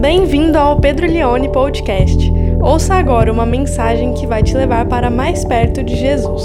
Bem-vindo 0.00 0.56
ao 0.56 0.78
Pedro 0.78 1.08
Leone 1.08 1.50
Podcast. 1.50 2.32
Ouça 2.62 2.94
agora 2.94 3.32
uma 3.32 3.44
mensagem 3.44 4.14
que 4.14 4.28
vai 4.28 4.44
te 4.44 4.54
levar 4.54 4.86
para 4.86 5.10
mais 5.10 5.44
perto 5.44 5.82
de 5.82 5.96
Jesus. 5.96 6.44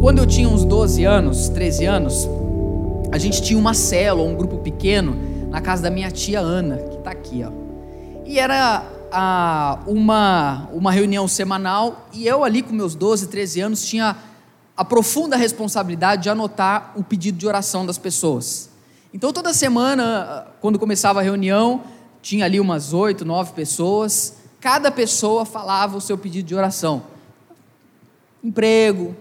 Quando 0.00 0.20
eu 0.20 0.26
tinha 0.26 0.48
uns 0.48 0.64
12 0.64 1.04
anos, 1.04 1.50
13 1.50 1.84
anos, 1.84 2.30
a 3.12 3.18
gente 3.18 3.42
tinha 3.42 3.58
uma 3.58 3.74
célula, 3.74 4.26
um 4.26 4.34
grupo 4.34 4.56
pequeno, 4.56 5.14
na 5.50 5.60
casa 5.60 5.82
da 5.82 5.90
minha 5.90 6.10
tia 6.10 6.40
Ana, 6.40 6.78
que 6.78 6.96
está 6.96 7.10
aqui, 7.10 7.44
ó. 7.44 7.50
E 8.24 8.38
era 8.38 8.86
a, 9.12 9.80
uma, 9.86 10.66
uma 10.72 10.90
reunião 10.90 11.28
semanal, 11.28 12.06
e 12.10 12.26
eu 12.26 12.42
ali 12.42 12.62
com 12.62 12.72
meus 12.72 12.94
12, 12.94 13.28
13 13.28 13.60
anos 13.60 13.84
tinha 13.84 14.16
a 14.76 14.84
profunda 14.84 15.36
responsabilidade 15.36 16.24
de 16.24 16.30
anotar 16.30 16.92
o 16.96 17.04
pedido 17.04 17.38
de 17.38 17.46
oração 17.46 17.86
das 17.86 17.98
pessoas. 17.98 18.70
Então, 19.12 19.32
toda 19.32 19.54
semana, 19.54 20.48
quando 20.60 20.78
começava 20.78 21.20
a 21.20 21.22
reunião, 21.22 21.84
tinha 22.20 22.44
ali 22.44 22.58
umas 22.58 22.92
oito, 22.92 23.24
nove 23.24 23.52
pessoas, 23.52 24.38
cada 24.60 24.90
pessoa 24.90 25.44
falava 25.44 25.96
o 25.96 26.00
seu 26.00 26.18
pedido 26.18 26.48
de 26.48 26.54
oração. 26.54 27.04
Emprego, 28.42 29.14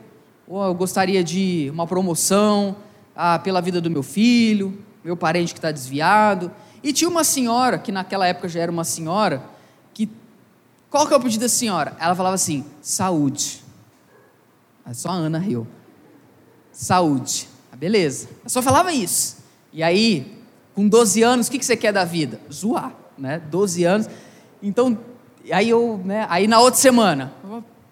ou 0.48 0.64
eu 0.64 0.74
gostaria 0.74 1.24
de 1.24 1.70
uma 1.72 1.86
promoção, 1.86 2.76
ah, 3.16 3.38
pela 3.38 3.62
vida 3.62 3.80
do 3.80 3.90
meu 3.90 4.04
filho, 4.04 4.78
meu 5.04 5.16
parente 5.16 5.54
que 5.54 5.60
está 5.60 5.72
desviado. 5.72 6.52
E 6.84 6.92
tinha 6.92 7.10
uma 7.10 7.24
senhora, 7.24 7.78
que 7.78 7.92
naquela 7.92 8.28
época 8.28 8.50
já 8.50 8.60
era 8.60 8.72
uma 8.72 8.84
senhora, 8.84 9.44
que. 9.94 10.10
Qual 10.90 11.08
que 11.08 11.14
é 11.14 11.18
o 11.18 11.20
pedido 11.20 11.42
da 11.42 11.50
senhora? 11.50 11.96
Ela 12.00 12.16
falava 12.16 12.36
assim: 12.36 12.66
saúde. 12.82 13.63
Só 14.92 15.10
a 15.10 15.14
Ana 15.14 15.38
riu. 15.38 15.66
Saúde. 16.72 17.48
Ah, 17.72 17.76
beleza. 17.76 18.28
Ela 18.42 18.50
só 18.50 18.62
falava 18.62 18.92
isso. 18.92 19.38
E 19.72 19.82
aí, 19.82 20.40
com 20.74 20.88
12 20.88 21.22
anos, 21.24 21.48
o 21.48 21.52
que, 21.52 21.60
que 21.60 21.66
você 21.66 21.78
quer 21.78 21.94
da 21.94 22.04
vida? 22.04 22.40
Zoar, 22.52 22.94
né? 23.18 23.40
12 23.40 23.84
anos. 23.84 24.10
Então, 24.62 24.98
aí 25.52 25.70
eu, 25.70 26.02
né? 26.04 26.26
Aí 26.30 26.48
na 26.48 26.60
outra 26.60 26.80
semana, 26.80 27.34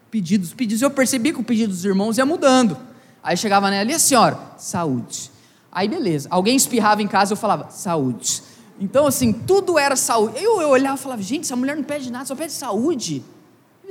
pedidos, 0.09 0.53
pedidos, 0.53 0.81
eu 0.81 0.91
percebi 0.91 1.31
que 1.31 1.39
o 1.39 1.43
pedido 1.43 1.71
dos 1.71 1.85
irmãos 1.85 2.17
ia 2.17 2.25
mudando. 2.25 2.77
Aí 3.23 3.37
chegava 3.37 3.69
nela, 3.69 3.91
e 3.91 3.93
a 3.93 3.99
senhora? 3.99 4.37
Saúde. 4.57 5.31
Aí 5.71 5.87
beleza. 5.87 6.27
Alguém 6.31 6.55
espirrava 6.55 7.01
em 7.01 7.07
casa, 7.07 7.33
eu 7.33 7.37
falava, 7.37 7.69
saúde. 7.69 8.43
Então, 8.79 9.05
assim, 9.05 9.31
tudo 9.31 9.77
era 9.77 9.95
saúde. 9.95 10.43
Eu, 10.43 10.59
eu 10.59 10.69
olhava 10.69 10.97
e 10.97 10.99
falava, 10.99 11.21
gente, 11.21 11.43
essa 11.43 11.55
mulher 11.55 11.75
não 11.77 11.83
pede 11.83 12.11
nada, 12.11 12.25
só 12.25 12.35
pede 12.35 12.51
saúde. 12.51 13.23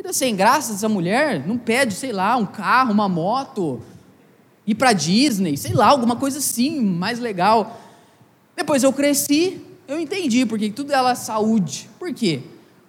Vida 0.00 0.14
sem 0.14 0.34
graça 0.34 0.72
essa 0.72 0.88
mulher 0.88 1.46
não 1.46 1.58
pede, 1.58 1.92
sei 1.92 2.10
lá, 2.10 2.34
um 2.34 2.46
carro, 2.46 2.90
uma 2.90 3.06
moto, 3.06 3.82
ir 4.66 4.74
para 4.74 4.94
Disney, 4.94 5.58
sei 5.58 5.74
lá, 5.74 5.88
alguma 5.88 6.16
coisa 6.16 6.38
assim, 6.38 6.80
mais 6.80 7.18
legal. 7.18 7.78
Depois 8.56 8.82
eu 8.82 8.94
cresci, 8.94 9.60
eu 9.86 10.00
entendi 10.00 10.46
porque 10.46 10.70
tudo 10.70 10.90
ela 10.90 11.10
é 11.10 11.14
saúde. 11.14 11.90
Por 11.98 12.14
quê? 12.14 12.40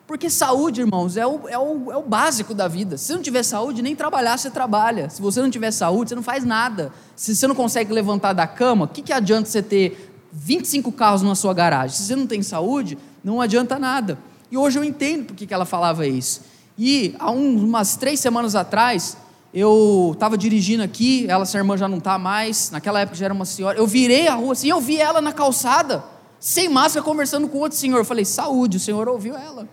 Porque 0.08 0.30
saúde, 0.30 0.80
irmãos, 0.80 1.18
é 1.18 1.28
o, 1.28 1.50
é, 1.50 1.60
o, 1.60 1.92
é 1.92 1.98
o 1.98 2.02
básico 2.02 2.54
da 2.54 2.70
vida. 2.70 2.98
Se 2.98 3.08
você 3.08 3.16
não 3.16 3.22
tiver 3.22 3.44
saúde, 3.44 3.82
nem 3.82 3.94
trabalhar 3.94 4.38
você 4.38 4.50
trabalha. 4.50 5.10
Se 5.10 5.22
você 5.22 5.42
não 5.42 5.52
tiver 5.52 5.72
saúde, 5.72 6.12
você 6.12 6.16
não 6.16 6.24
faz 6.24 6.46
nada. 6.46 6.94
Se 7.14 7.36
você 7.36 7.46
não 7.46 7.56
consegue 7.56 7.92
levantar 7.92 8.32
da 8.32 8.48
cama, 8.48 8.86
o 8.86 8.88
que, 8.88 9.02
que 9.02 9.12
adianta 9.12 9.50
você 9.50 9.62
ter 9.62 10.16
25 10.32 10.90
carros 10.94 11.24
na 11.24 11.36
sua 11.36 11.54
garagem? 11.54 11.98
Se 11.98 12.04
você 12.04 12.16
não 12.16 12.26
tem 12.26 12.42
saúde, 12.42 12.98
não 13.22 13.42
adianta 13.42 13.78
nada. 13.78 14.18
E 14.50 14.56
hoje 14.56 14.80
eu 14.80 14.84
entendo 14.86 15.26
porque 15.26 15.46
que 15.46 15.54
ela 15.54 15.66
falava 15.66 16.08
isso. 16.08 16.51
E 16.84 17.16
há 17.20 17.30
umas 17.30 17.96
três 17.96 18.20
semanas 18.20 18.56
atrás, 18.56 19.16
eu 19.54 20.14
estava 20.16 20.36
dirigindo 20.36 20.82
aqui, 20.82 21.28
ela, 21.30 21.44
essa 21.44 21.56
irmã 21.56 21.78
já 21.78 21.88
não 21.88 22.00
está 22.00 22.18
mais, 22.18 22.72
naquela 22.72 23.00
época 23.02 23.16
já 23.16 23.26
era 23.26 23.34
uma 23.36 23.46
senhora. 23.46 23.78
Eu 23.78 23.86
virei 23.86 24.28
a 24.28 24.34
rua 24.34 24.54
assim, 24.54 24.68
eu 24.68 24.82
vi 24.82 24.98
ela 24.98 25.22
na 25.22 25.32
calçada, 25.32 26.04
sem 26.40 26.68
máscara, 26.68 27.06
conversando 27.06 27.48
com 27.48 27.60
outro 27.60 27.78
senhor. 27.78 28.00
Eu 28.00 28.04
falei, 28.04 28.26
saúde, 28.26 28.78
o 28.78 28.80
senhor 28.80 29.08
ouviu 29.08 29.38
ela. 29.38 29.70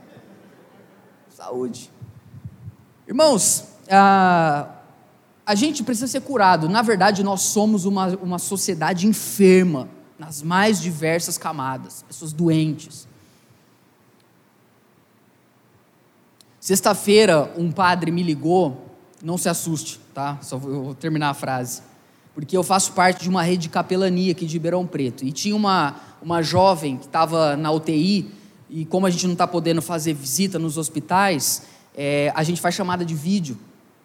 Saúde. 1.31 1.91
Irmãos, 3.07 3.65
a, 3.91 4.69
a 5.47 5.55
gente 5.55 5.83
precisa 5.83 6.09
ser 6.09 6.21
curado. 6.21 6.69
Na 6.69 6.83
verdade, 6.83 7.23
nós 7.23 7.41
somos 7.41 7.87
uma, 7.87 8.09
uma 8.21 8.39
sociedade 8.39 9.07
enferma, 9.07 9.89
nas 10.19 10.43
mais 10.43 10.79
diversas 10.79 11.39
camadas, 11.39 12.05
pessoas 12.07 12.35
doentes. 12.35 13.08
Sexta-feira, 16.69 17.51
um 17.57 17.73
padre 17.73 18.11
me 18.11 18.23
ligou, 18.23 18.77
não 19.23 19.39
se 19.39 19.49
assuste, 19.49 19.99
tá? 20.13 20.37
Só 20.43 20.59
vou 20.59 20.95
terminar 20.95 21.31
a 21.31 21.33
frase. 21.33 21.81
Porque 22.35 22.55
eu 22.55 22.63
faço 22.63 22.93
parte 22.93 23.23
de 23.23 23.29
uma 23.31 23.43
rede 23.43 23.63
de 23.63 23.69
capelania 23.71 24.33
aqui 24.33 24.45
de 24.45 24.53
Ribeirão 24.53 24.87
Preto. 24.87 25.25
E 25.25 25.33
tinha 25.33 25.57
uma, 25.57 25.97
uma 26.21 26.43
jovem 26.43 26.99
que 26.99 27.07
estava 27.07 27.57
na 27.57 27.73
UTI, 27.73 28.31
e 28.69 28.85
como 28.85 29.07
a 29.07 29.11
gente 29.11 29.25
não 29.25 29.33
está 29.33 29.47
podendo 29.47 29.81
fazer 29.81 30.13
visita 30.13 30.59
nos 30.59 30.77
hospitais, 30.77 31.63
é, 31.97 32.31
a 32.35 32.43
gente 32.43 32.61
faz 32.61 32.75
chamada 32.75 33.03
de 33.03 33.15
vídeo. 33.15 33.57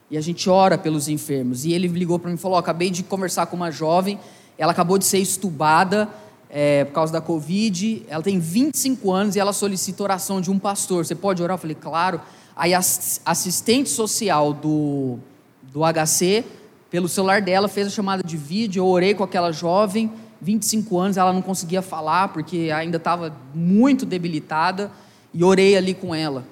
E 0.10 0.18
a 0.18 0.22
gente 0.22 0.50
ora 0.50 0.78
pelos 0.78 1.10
enfermos. 1.10 1.66
E 1.66 1.74
ele 1.74 1.90
ligou 1.90 2.18
para 2.18 2.30
mim 2.30 2.36
e 2.36 2.40
falou: 2.40 2.56
oh, 2.56 2.60
acabei 2.62 2.90
de 2.90 3.04
conversar 3.04 3.48
com 3.48 3.58
uma 3.58 3.72
jovem, 3.72 4.18
ela 4.58 4.72
acabou 4.72 4.98
de 4.98 5.04
ser 5.04 5.20
estubada 5.20 6.08
é, 6.50 6.86
por 6.86 6.94
causa 6.94 7.12
da 7.12 7.20
Covid, 7.20 8.06
ela 8.08 8.24
tem 8.24 8.40
25 8.40 9.12
anos 9.12 9.36
e 9.36 9.40
ela 9.42 9.52
solicita 9.52 10.02
oração 10.02 10.40
de 10.40 10.50
um 10.50 10.58
pastor. 10.58 11.06
Você 11.06 11.14
pode 11.14 11.44
orar? 11.44 11.56
Eu 11.56 11.60
falei, 11.60 11.76
claro. 11.76 12.22
Aí 12.56 12.74
a 12.74 12.80
assistente 12.80 13.90
social 13.90 14.54
do, 14.54 15.18
do 15.64 15.82
HC, 15.82 16.44
pelo 16.90 17.10
celular 17.10 17.42
dela, 17.42 17.68
fez 17.68 17.88
a 17.88 17.90
chamada 17.90 18.24
de 18.24 18.38
vídeo. 18.38 18.82
Eu 18.82 18.88
orei 18.88 19.14
com 19.14 19.24
aquela 19.24 19.52
jovem, 19.52 20.12
25 20.42 21.00
anos, 21.00 21.18
ela 21.18 21.34
não 21.34 21.42
conseguia 21.42 21.82
falar 21.82 22.28
porque 22.28 22.70
ainda 22.74 22.98
estava 22.98 23.36
muito 23.54 24.06
debilitada. 24.06 24.92
E 25.34 25.44
orei 25.44 25.76
ali 25.76 25.96
com 25.96 26.14
ela. 26.14 26.46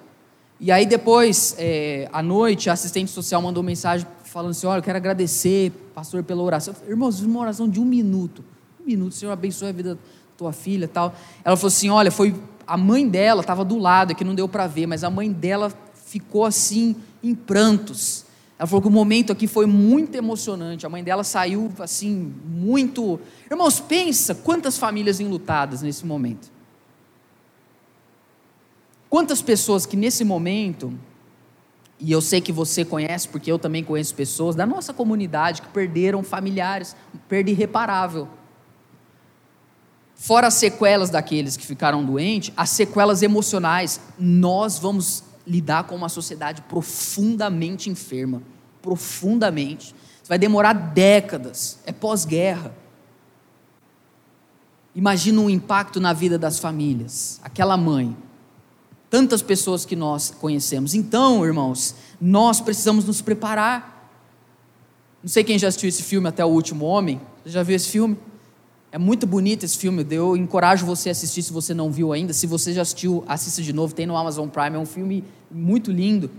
E 0.60 0.72
aí 0.72 0.86
depois, 0.86 1.56
é, 1.60 2.10
à 2.12 2.24
noite, 2.24 2.70
a 2.70 2.74
assistente 2.74 3.12
social 3.12 3.42
mandou 3.42 3.62
mensagem 3.62 4.08
falando 4.24 4.52
assim: 4.52 4.66
Olha, 4.66 4.80
eu 4.80 4.84
quero 4.84 4.98
agradecer, 4.98 5.72
pastor, 5.94 6.24
pela 6.24 6.42
oração. 6.42 6.74
Falei, 6.74 6.92
Irmãos, 6.92 7.22
uma 7.22 7.40
oração 7.40 7.70
de 7.70 7.80
um 7.80 7.86
minuto. 7.86 8.44
Um 8.82 8.86
minuto, 8.86 9.14
Senhor 9.14 9.32
abençoe 9.32 9.70
a 9.70 9.72
vida 9.72 9.96
da 9.96 10.02
tua 10.38 10.52
filha 10.52 10.88
tal. 10.88 11.14
Ela 11.44 11.56
falou 11.56 11.68
assim: 11.68 11.90
Olha, 11.90 12.10
foi 12.10 12.36
a 12.66 12.78
mãe 12.78 13.08
dela, 13.08 13.42
estava 13.42 13.66
do 13.66 13.78
lado, 13.78 14.12
é 14.12 14.16
que 14.16 14.24
não 14.24 14.34
deu 14.34 14.48
para 14.48 14.66
ver, 14.66 14.88
mas 14.88 15.04
a 15.04 15.10
mãe 15.10 15.32
dela 15.32 15.72
ficou 16.12 16.44
assim 16.44 16.98
em 17.24 17.34
prantos. 17.34 18.26
Ela 18.60 18.68
falou 18.68 18.82
que 18.82 18.88
o 18.90 18.92
momento 18.92 19.32
aqui 19.32 19.48
foi 19.48 19.66
muito 19.66 20.14
emocionante. 20.16 20.86
A 20.86 20.90
mãe 20.90 21.02
dela 21.02 21.24
saiu 21.24 21.72
assim 21.80 22.34
muito. 22.46 23.20
Irmãos, 23.50 23.80
pensa 23.80 24.36
quantas 24.36 24.78
famílias 24.78 25.22
enlutadas 25.22 25.82
nesse 25.82 26.06
momento. 26.06 26.52
Quantas 29.10 29.42
pessoas 29.42 29.86
que 29.86 29.96
nesse 29.96 30.26
momento, 30.26 30.94
e 31.98 32.12
eu 32.12 32.22
sei 32.22 32.42
que 32.42 32.52
você 32.52 32.84
conhece, 32.84 33.30
porque 33.30 33.50
eu 33.50 33.58
também 33.58 33.84
conheço 33.84 34.14
pessoas 34.14 34.54
da 34.54 34.66
nossa 34.66 34.94
comunidade 34.94 35.62
que 35.62 35.70
perderam 35.70 36.22
familiares, 36.24 36.94
perda 37.30 37.50
irreparável. 37.50 38.28
Fora 40.14 40.48
as 40.48 40.56
sequelas 40.56 41.10
daqueles 41.10 41.56
que 41.56 41.66
ficaram 41.66 42.06
doentes, 42.06 42.54
as 42.56 42.70
sequelas 42.70 43.24
emocionais, 43.24 44.00
nós 44.20 44.78
vamos 44.78 45.31
lidar 45.46 45.86
com 45.86 45.96
uma 45.96 46.10
sociedade 46.10 46.62
profundamente 46.64 47.90
enferma, 47.90 48.42
profundamente. 48.82 49.96
vai 50.28 50.38
demorar 50.38 50.74
décadas, 50.74 51.80
é 51.86 51.92
pós-guerra. 51.92 52.74
Imagina 54.96 55.42
o 55.42 55.46
um 55.46 55.50
impacto 55.50 56.00
na 56.00 56.14
vida 56.14 56.38
das 56.38 56.60
famílias, 56.60 57.40
aquela 57.44 57.78
mãe, 57.78 58.16
tantas 59.10 59.42
pessoas 59.42 59.86
que 59.86 59.96
nós 59.96 60.30
conhecemos. 60.30 60.94
Então, 60.94 61.46
irmãos, 61.46 61.96
nós 62.20 62.62
precisamos 62.62 63.06
nos 63.06 63.22
preparar. 63.22 64.10
Não 65.22 65.30
sei 65.30 65.44
quem 65.44 65.60
já 65.60 65.68
assistiu 65.68 65.90
esse 65.90 66.02
filme 66.04 66.28
Até 66.28 66.44
o 66.44 66.50
Último 66.50 66.86
Homem. 66.86 67.22
Você 67.44 67.52
já 67.52 67.64
viu 67.64 67.76
esse 67.76 67.90
filme? 67.90 68.18
É 68.92 68.98
muito 68.98 69.26
bonito 69.26 69.64
esse 69.64 69.78
filme, 69.78 70.06
eu 70.12 70.36
encorajo 70.36 70.86
você 70.86 71.08
a 71.08 71.12
assistir 71.14 71.42
se 71.42 71.54
você 71.54 71.74
não 71.74 71.90
viu 71.90 72.12
ainda. 72.12 72.34
Se 72.34 72.46
você 72.46 72.74
já 72.74 72.82
assistiu, 72.82 73.24
assista 73.26 73.62
de 73.62 73.72
novo, 73.72 73.96
tem 73.96 74.06
no 74.06 74.18
Amazon 74.18 74.50
Prime, 74.50 74.76
é 74.76 74.80
um 74.80 74.86
filme 74.86 75.24
muito 75.50 75.92
lindo. 75.92 76.30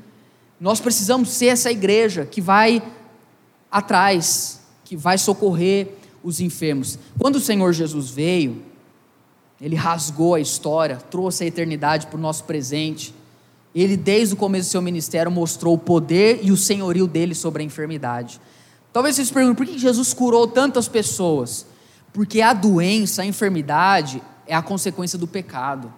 Nós 0.61 0.79
precisamos 0.79 1.31
ser 1.31 1.47
essa 1.47 1.71
igreja 1.71 2.27
que 2.27 2.43
vai 2.43 2.83
atrás, 3.71 4.61
que 4.85 4.95
vai 4.95 5.17
socorrer 5.17 5.95
os 6.23 6.41
enfermos. 6.41 6.99
Quando 7.19 7.37
o 7.37 7.41
Senhor 7.41 7.73
Jesus 7.73 8.11
veio, 8.11 8.63
ele 9.59 9.75
rasgou 9.75 10.35
a 10.35 10.41
história, 10.41 10.97
trouxe 10.97 11.45
a 11.45 11.47
eternidade 11.47 12.07
para 12.07 12.19
o 12.19 12.21
nosso 12.21 12.45
presente. 12.45 13.15
Ele, 13.75 13.97
desde 13.97 14.35
o 14.35 14.37
começo 14.37 14.69
do 14.69 14.73
seu 14.73 14.83
ministério, 14.83 15.33
mostrou 15.33 15.75
o 15.75 15.79
poder 15.79 16.41
e 16.43 16.53
o 16.53 16.57
senhorio 16.57 17.07
dele 17.07 17.35
sobre 17.35 17.63
a 17.63 17.67
enfermidade. 17.67 18.39
Talvez 18.93 19.17
vocês 19.17 19.31
perguntem 19.31 19.55
por 19.55 19.67
que 19.67 19.79
Jesus 19.79 20.13
curou 20.13 20.47
tantas 20.47 20.87
pessoas? 20.87 21.72
Porque 22.13 22.41
a 22.41 22.53
doença, 22.53 23.23
a 23.23 23.27
enfermidade, 23.27 24.23
é 24.47 24.55
a 24.55 24.63
consequência 24.63 25.19
do 25.19 25.27
pecado. 25.27 25.93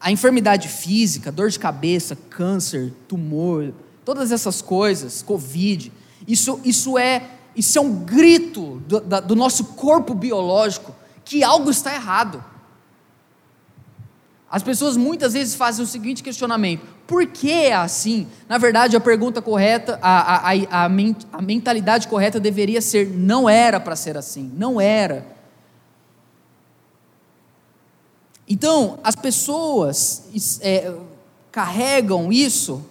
A 0.00 0.10
enfermidade 0.10 0.68
física, 0.68 1.32
dor 1.32 1.50
de 1.50 1.58
cabeça, 1.58 2.16
câncer, 2.16 2.92
tumor, 3.08 3.72
todas 4.04 4.30
essas 4.32 4.62
coisas, 4.62 5.22
Covid, 5.22 5.92
isso, 6.26 6.60
isso 6.64 6.96
é 6.98 7.30
isso 7.56 7.78
é 7.78 7.80
um 7.80 8.04
grito 8.04 8.82
do, 8.86 9.00
do 9.00 9.34
nosso 9.34 9.64
corpo 9.64 10.14
biológico 10.14 10.94
que 11.24 11.42
algo 11.42 11.70
está 11.70 11.94
errado. 11.94 12.44
As 14.50 14.62
pessoas 14.62 14.96
muitas 14.96 15.32
vezes 15.32 15.54
fazem 15.54 15.82
o 15.82 15.88
seguinte 15.88 16.22
questionamento: 16.22 16.86
por 17.06 17.26
que 17.26 17.52
é 17.52 17.72
assim? 17.72 18.26
Na 18.48 18.58
verdade, 18.58 18.96
a 18.96 19.00
pergunta 19.00 19.40
correta, 19.40 19.98
a, 20.02 20.50
a, 20.50 20.54
a, 20.70 20.84
a 20.84 21.42
mentalidade 21.42 22.08
correta 22.08 22.40
deveria 22.40 22.80
ser: 22.80 23.08
não 23.08 23.48
era 23.48 23.78
para 23.78 23.94
ser 23.94 24.16
assim, 24.16 24.50
não 24.56 24.80
era. 24.80 25.36
Então, 28.48 28.98
as 29.02 29.14
pessoas 29.14 30.28
é, 30.60 30.94
carregam 31.50 32.32
isso, 32.32 32.84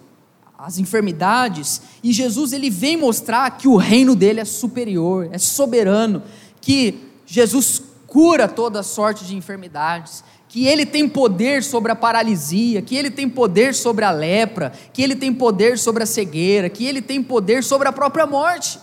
as 0.58 0.78
enfermidades, 0.78 1.82
e 2.02 2.12
Jesus 2.12 2.52
ele 2.52 2.70
vem 2.70 2.96
mostrar 2.96 3.50
que 3.52 3.68
o 3.68 3.76
reino 3.76 4.14
dele 4.14 4.40
é 4.40 4.44
superior, 4.44 5.28
é 5.30 5.38
soberano, 5.38 6.22
que 6.60 7.10
Jesus 7.26 7.82
cura 8.06 8.48
toda 8.48 8.82
sorte 8.82 9.24
de 9.24 9.34
enfermidades, 9.36 10.24
que 10.56 10.66
ele 10.66 10.86
tem 10.86 11.06
poder 11.06 11.62
sobre 11.62 11.92
a 11.92 11.94
paralisia, 11.94 12.80
que 12.80 12.96
ele 12.96 13.10
tem 13.10 13.28
poder 13.28 13.74
sobre 13.74 14.06
a 14.06 14.10
lepra, 14.10 14.72
que 14.90 15.02
ele 15.02 15.14
tem 15.14 15.30
poder 15.30 15.78
sobre 15.78 16.02
a 16.02 16.06
cegueira, 16.06 16.70
que 16.70 16.86
ele 16.86 17.02
tem 17.02 17.22
poder 17.22 17.62
sobre 17.62 17.86
a 17.86 17.92
própria 17.92 18.26
morte. 18.26 18.80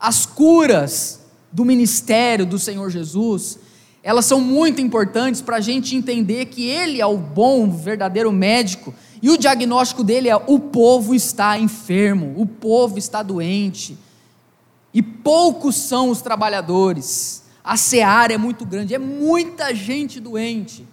As 0.00 0.26
curas 0.26 1.20
do 1.52 1.64
ministério 1.64 2.44
do 2.44 2.58
Senhor 2.58 2.90
Jesus, 2.90 3.60
elas 4.02 4.24
são 4.24 4.40
muito 4.40 4.80
importantes 4.80 5.40
para 5.40 5.58
a 5.58 5.60
gente 5.60 5.94
entender 5.94 6.46
que 6.46 6.66
ele 6.66 7.00
é 7.00 7.06
o 7.06 7.16
bom, 7.16 7.70
verdadeiro 7.70 8.32
médico, 8.32 8.92
e 9.22 9.30
o 9.30 9.38
diagnóstico 9.38 10.02
dele 10.02 10.28
é: 10.28 10.34
o 10.34 10.58
povo 10.58 11.14
está 11.14 11.56
enfermo, 11.56 12.34
o 12.36 12.44
povo 12.44 12.98
está 12.98 13.22
doente, 13.22 13.96
e 14.92 15.02
poucos 15.02 15.76
são 15.76 16.10
os 16.10 16.20
trabalhadores 16.20 17.44
a 17.68 17.76
seara 17.76 18.32
é 18.32 18.38
muito 18.38 18.64
grande, 18.64 18.94
é 18.94 18.98
muita 18.98 19.74
gente 19.74 20.18
doente 20.18 20.86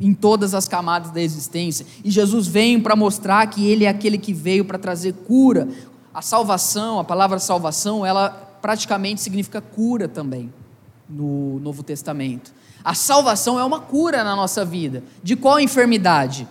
em 0.00 0.14
todas 0.14 0.54
as 0.54 0.66
camadas 0.66 1.10
da 1.10 1.20
existência. 1.20 1.84
E 2.02 2.10
Jesus 2.10 2.46
vem 2.46 2.80
para 2.80 2.96
mostrar 2.96 3.46
que 3.48 3.68
Ele 3.68 3.84
é 3.84 3.88
aquele 3.88 4.16
que 4.16 4.32
veio 4.32 4.64
para 4.64 4.78
trazer 4.78 5.12
cura. 5.12 5.68
A 6.14 6.22
salvação, 6.22 6.98
a 6.98 7.04
palavra 7.04 7.38
salvação, 7.38 8.04
ela 8.04 8.30
praticamente 8.62 9.20
significa 9.20 9.60
cura 9.60 10.08
também 10.08 10.50
no 11.06 11.60
Novo 11.60 11.82
Testamento. 11.82 12.50
A 12.82 12.94
salvação 12.94 13.60
é 13.60 13.64
uma 13.64 13.80
cura 13.80 14.24
na 14.24 14.34
nossa 14.34 14.64
vida. 14.64 15.04
De 15.22 15.36
qual 15.36 15.60
enfermidade? 15.60 16.48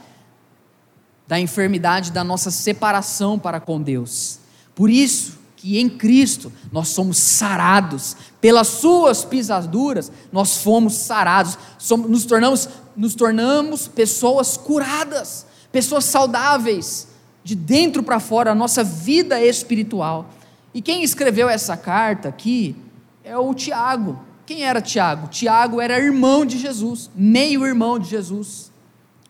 Da 1.27 1.39
enfermidade 1.39 2.11
da 2.11 2.23
nossa 2.23 2.51
separação 2.51 3.39
para 3.39 3.59
com 3.59 3.81
Deus. 3.81 4.37
Por 4.75 4.91
isso, 4.91 5.39
que 5.65 5.79
em 5.79 5.89
Cristo 5.89 6.53
nós 6.71 6.89
somos 6.89 7.17
sarados, 7.17 8.15
pelas 8.45 8.67
suas 8.67 9.25
pisaduras 9.25 10.11
nós 10.31 10.57
fomos 10.57 10.93
sarados, 10.93 11.57
somos, 11.79 12.07
nos, 12.07 12.25
tornamos, 12.25 12.69
nos 12.95 13.15
tornamos 13.15 13.87
pessoas 13.87 14.55
curadas, 14.55 15.47
pessoas 15.71 16.05
saudáveis, 16.05 17.07
de 17.43 17.55
dentro 17.55 18.03
para 18.03 18.19
fora, 18.19 18.51
a 18.51 18.55
nossa 18.55 18.83
vida 18.83 19.43
espiritual. 19.43 20.29
E 20.75 20.79
quem 20.79 21.01
escreveu 21.01 21.49
essa 21.49 21.75
carta 21.75 22.29
aqui 22.29 22.75
é 23.23 23.35
o 23.35 23.51
Tiago. 23.55 24.19
Quem 24.45 24.63
era 24.63 24.79
Tiago? 24.79 25.27
Tiago 25.27 25.81
era 25.81 25.97
irmão 25.97 26.45
de 26.45 26.59
Jesus, 26.59 27.09
meio 27.15 27.65
irmão 27.65 27.97
de 27.97 28.07
Jesus 28.07 28.71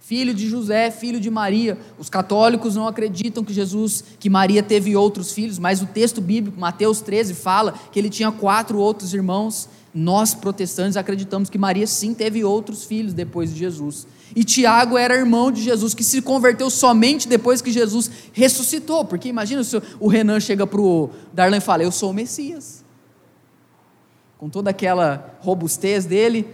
filho 0.05 0.35
de 0.35 0.47
José, 0.47 0.91
filho 0.91 1.19
de 1.19 1.31
Maria. 1.31 1.79
Os 1.97 2.11
católicos 2.11 2.75
não 2.75 2.87
acreditam 2.87 3.43
que 3.43 3.51
Jesus, 3.51 4.03
que 4.19 4.29
Maria 4.29 4.61
teve 4.61 4.95
outros 4.95 5.31
filhos, 5.31 5.57
mas 5.57 5.81
o 5.81 5.87
texto 5.87 6.21
bíblico, 6.21 6.59
Mateus 6.59 7.01
13, 7.01 7.33
fala 7.33 7.73
que 7.91 7.97
ele 7.97 8.09
tinha 8.11 8.31
quatro 8.31 8.77
outros 8.77 9.15
irmãos. 9.15 9.67
Nós, 9.91 10.35
protestantes, 10.35 10.95
acreditamos 10.95 11.49
que 11.49 11.57
Maria 11.57 11.87
sim 11.87 12.13
teve 12.13 12.43
outros 12.43 12.83
filhos 12.83 13.13
depois 13.13 13.51
de 13.51 13.57
Jesus. 13.57 14.05
E 14.35 14.43
Tiago 14.43 14.95
era 14.95 15.15
irmão 15.15 15.51
de 15.51 15.63
Jesus, 15.63 15.95
que 15.95 16.03
se 16.03 16.21
converteu 16.21 16.69
somente 16.69 17.27
depois 17.27 17.59
que 17.59 17.71
Jesus 17.71 18.11
ressuscitou. 18.31 19.05
Porque 19.05 19.27
imagina 19.27 19.63
se 19.63 19.81
o 19.99 20.07
Renan 20.07 20.39
chega 20.39 20.67
para 20.67 20.81
o 20.81 21.09
Darlan 21.33 21.57
e 21.57 21.61
fala: 21.61 21.81
Eu 21.81 21.91
sou 21.91 22.11
o 22.11 22.13
Messias. 22.13 22.85
Com 24.37 24.49
toda 24.49 24.69
aquela 24.69 25.35
robustez 25.39 26.05
dele. 26.05 26.47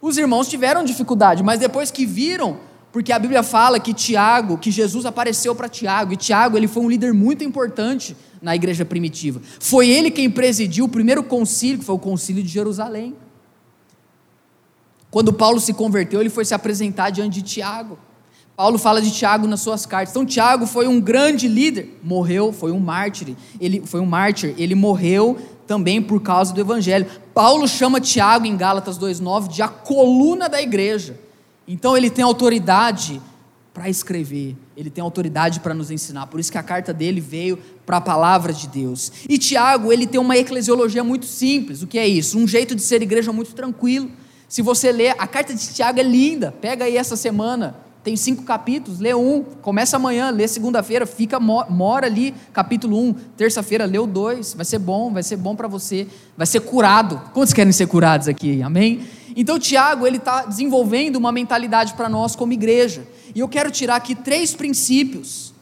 Os 0.00 0.16
irmãos 0.18 0.46
tiveram 0.46 0.84
dificuldade, 0.84 1.42
mas 1.42 1.58
depois 1.58 1.90
que 1.90 2.06
viram 2.06 2.58
porque 2.92 3.10
a 3.10 3.18
Bíblia 3.18 3.42
fala 3.42 3.80
que 3.80 3.94
Tiago, 3.94 4.58
que 4.58 4.70
Jesus 4.70 5.06
apareceu 5.06 5.54
para 5.54 5.68
Tiago, 5.68 6.12
e 6.12 6.16
Tiago 6.16 6.58
ele 6.58 6.68
foi 6.68 6.82
um 6.82 6.90
líder 6.90 7.14
muito 7.14 7.42
importante 7.42 8.14
na 8.40 8.54
igreja 8.54 8.84
primitiva. 8.84 9.40
Foi 9.58 9.88
ele 9.88 10.10
quem 10.10 10.30
presidiu 10.30 10.84
o 10.84 10.88
primeiro 10.88 11.22
concílio, 11.22 11.78
que 11.78 11.84
foi 11.84 11.94
o 11.94 11.98
concílio 11.98 12.42
de 12.42 12.50
Jerusalém. 12.50 13.14
Quando 15.10 15.32
Paulo 15.32 15.58
se 15.58 15.72
converteu, 15.72 16.20
ele 16.20 16.28
foi 16.28 16.44
se 16.44 16.52
apresentar 16.52 17.10
diante 17.10 17.40
de 17.40 17.42
Tiago. 17.42 17.98
Paulo 18.54 18.78
fala 18.78 19.00
de 19.00 19.10
Tiago 19.10 19.46
nas 19.46 19.60
suas 19.60 19.86
cartas. 19.86 20.10
Então 20.10 20.26
Tiago 20.26 20.66
foi 20.66 20.86
um 20.86 21.00
grande 21.00 21.48
líder, 21.48 21.98
morreu, 22.02 22.52
foi 22.52 22.72
um 22.72 22.78
mártir. 22.78 23.34
Ele 23.58 23.82
foi 23.86 24.00
um 24.00 24.06
mártir, 24.06 24.54
ele 24.58 24.74
morreu 24.74 25.38
também 25.66 26.02
por 26.02 26.20
causa 26.20 26.52
do 26.52 26.60
evangelho. 26.60 27.06
Paulo 27.32 27.66
chama 27.66 28.00
Tiago 28.00 28.44
em 28.44 28.56
Gálatas 28.56 28.98
2:9 28.98 29.48
de 29.48 29.62
a 29.62 29.68
coluna 29.68 30.48
da 30.48 30.60
igreja. 30.60 31.18
Então 31.66 31.96
ele 31.96 32.10
tem 32.10 32.24
autoridade 32.24 33.20
para 33.72 33.88
escrever, 33.88 34.54
ele 34.76 34.90
tem 34.90 35.02
autoridade 35.02 35.60
para 35.60 35.72
nos 35.72 35.90
ensinar. 35.90 36.26
Por 36.26 36.38
isso 36.38 36.52
que 36.52 36.58
a 36.58 36.62
carta 36.62 36.92
dele 36.92 37.20
veio 37.20 37.58
para 37.86 37.96
a 37.96 38.00
palavra 38.00 38.52
de 38.52 38.68
Deus. 38.68 39.10
E 39.28 39.38
Tiago, 39.38 39.92
ele 39.92 40.06
tem 40.06 40.20
uma 40.20 40.36
eclesiologia 40.36 41.02
muito 41.02 41.24
simples. 41.24 41.82
O 41.82 41.86
que 41.86 41.98
é 41.98 42.06
isso? 42.06 42.38
Um 42.38 42.46
jeito 42.46 42.74
de 42.74 42.82
ser 42.82 43.00
igreja 43.00 43.32
muito 43.32 43.54
tranquilo. 43.54 44.10
Se 44.46 44.60
você 44.60 44.92
ler, 44.92 45.14
a 45.18 45.26
carta 45.26 45.54
de 45.54 45.66
Tiago 45.72 45.98
é 45.98 46.02
linda. 46.02 46.52
Pega 46.52 46.84
aí 46.84 46.98
essa 46.98 47.16
semana, 47.16 47.74
tem 48.02 48.16
cinco 48.16 48.42
capítulos, 48.42 48.98
lê 48.98 49.14
um, 49.14 49.44
começa 49.62 49.96
amanhã, 49.96 50.30
lê 50.30 50.48
segunda-feira, 50.48 51.06
fica 51.06 51.38
mora 51.38 52.06
ali, 52.06 52.34
capítulo 52.52 52.98
um, 52.98 53.12
terça-feira 53.12 53.84
lê 53.84 53.98
o 53.98 54.06
dois, 54.06 54.54
vai 54.54 54.64
ser 54.64 54.80
bom, 54.80 55.12
vai 55.12 55.22
ser 55.22 55.36
bom 55.36 55.54
para 55.54 55.68
você, 55.68 56.08
vai 56.36 56.46
ser 56.46 56.60
curado. 56.60 57.20
Quantos 57.32 57.52
querem 57.52 57.72
ser 57.72 57.86
curados 57.86 58.26
aqui? 58.26 58.60
Amém? 58.60 59.06
Então 59.36 59.58
Tiago 59.58 60.06
ele 60.06 60.16
está 60.16 60.44
desenvolvendo 60.44 61.16
uma 61.16 61.30
mentalidade 61.30 61.94
para 61.94 62.08
nós 62.08 62.34
como 62.34 62.52
igreja. 62.52 63.06
E 63.34 63.40
eu 63.40 63.48
quero 63.48 63.70
tirar 63.70 63.96
aqui 63.96 64.14
três 64.14 64.52
princípios 64.52 65.54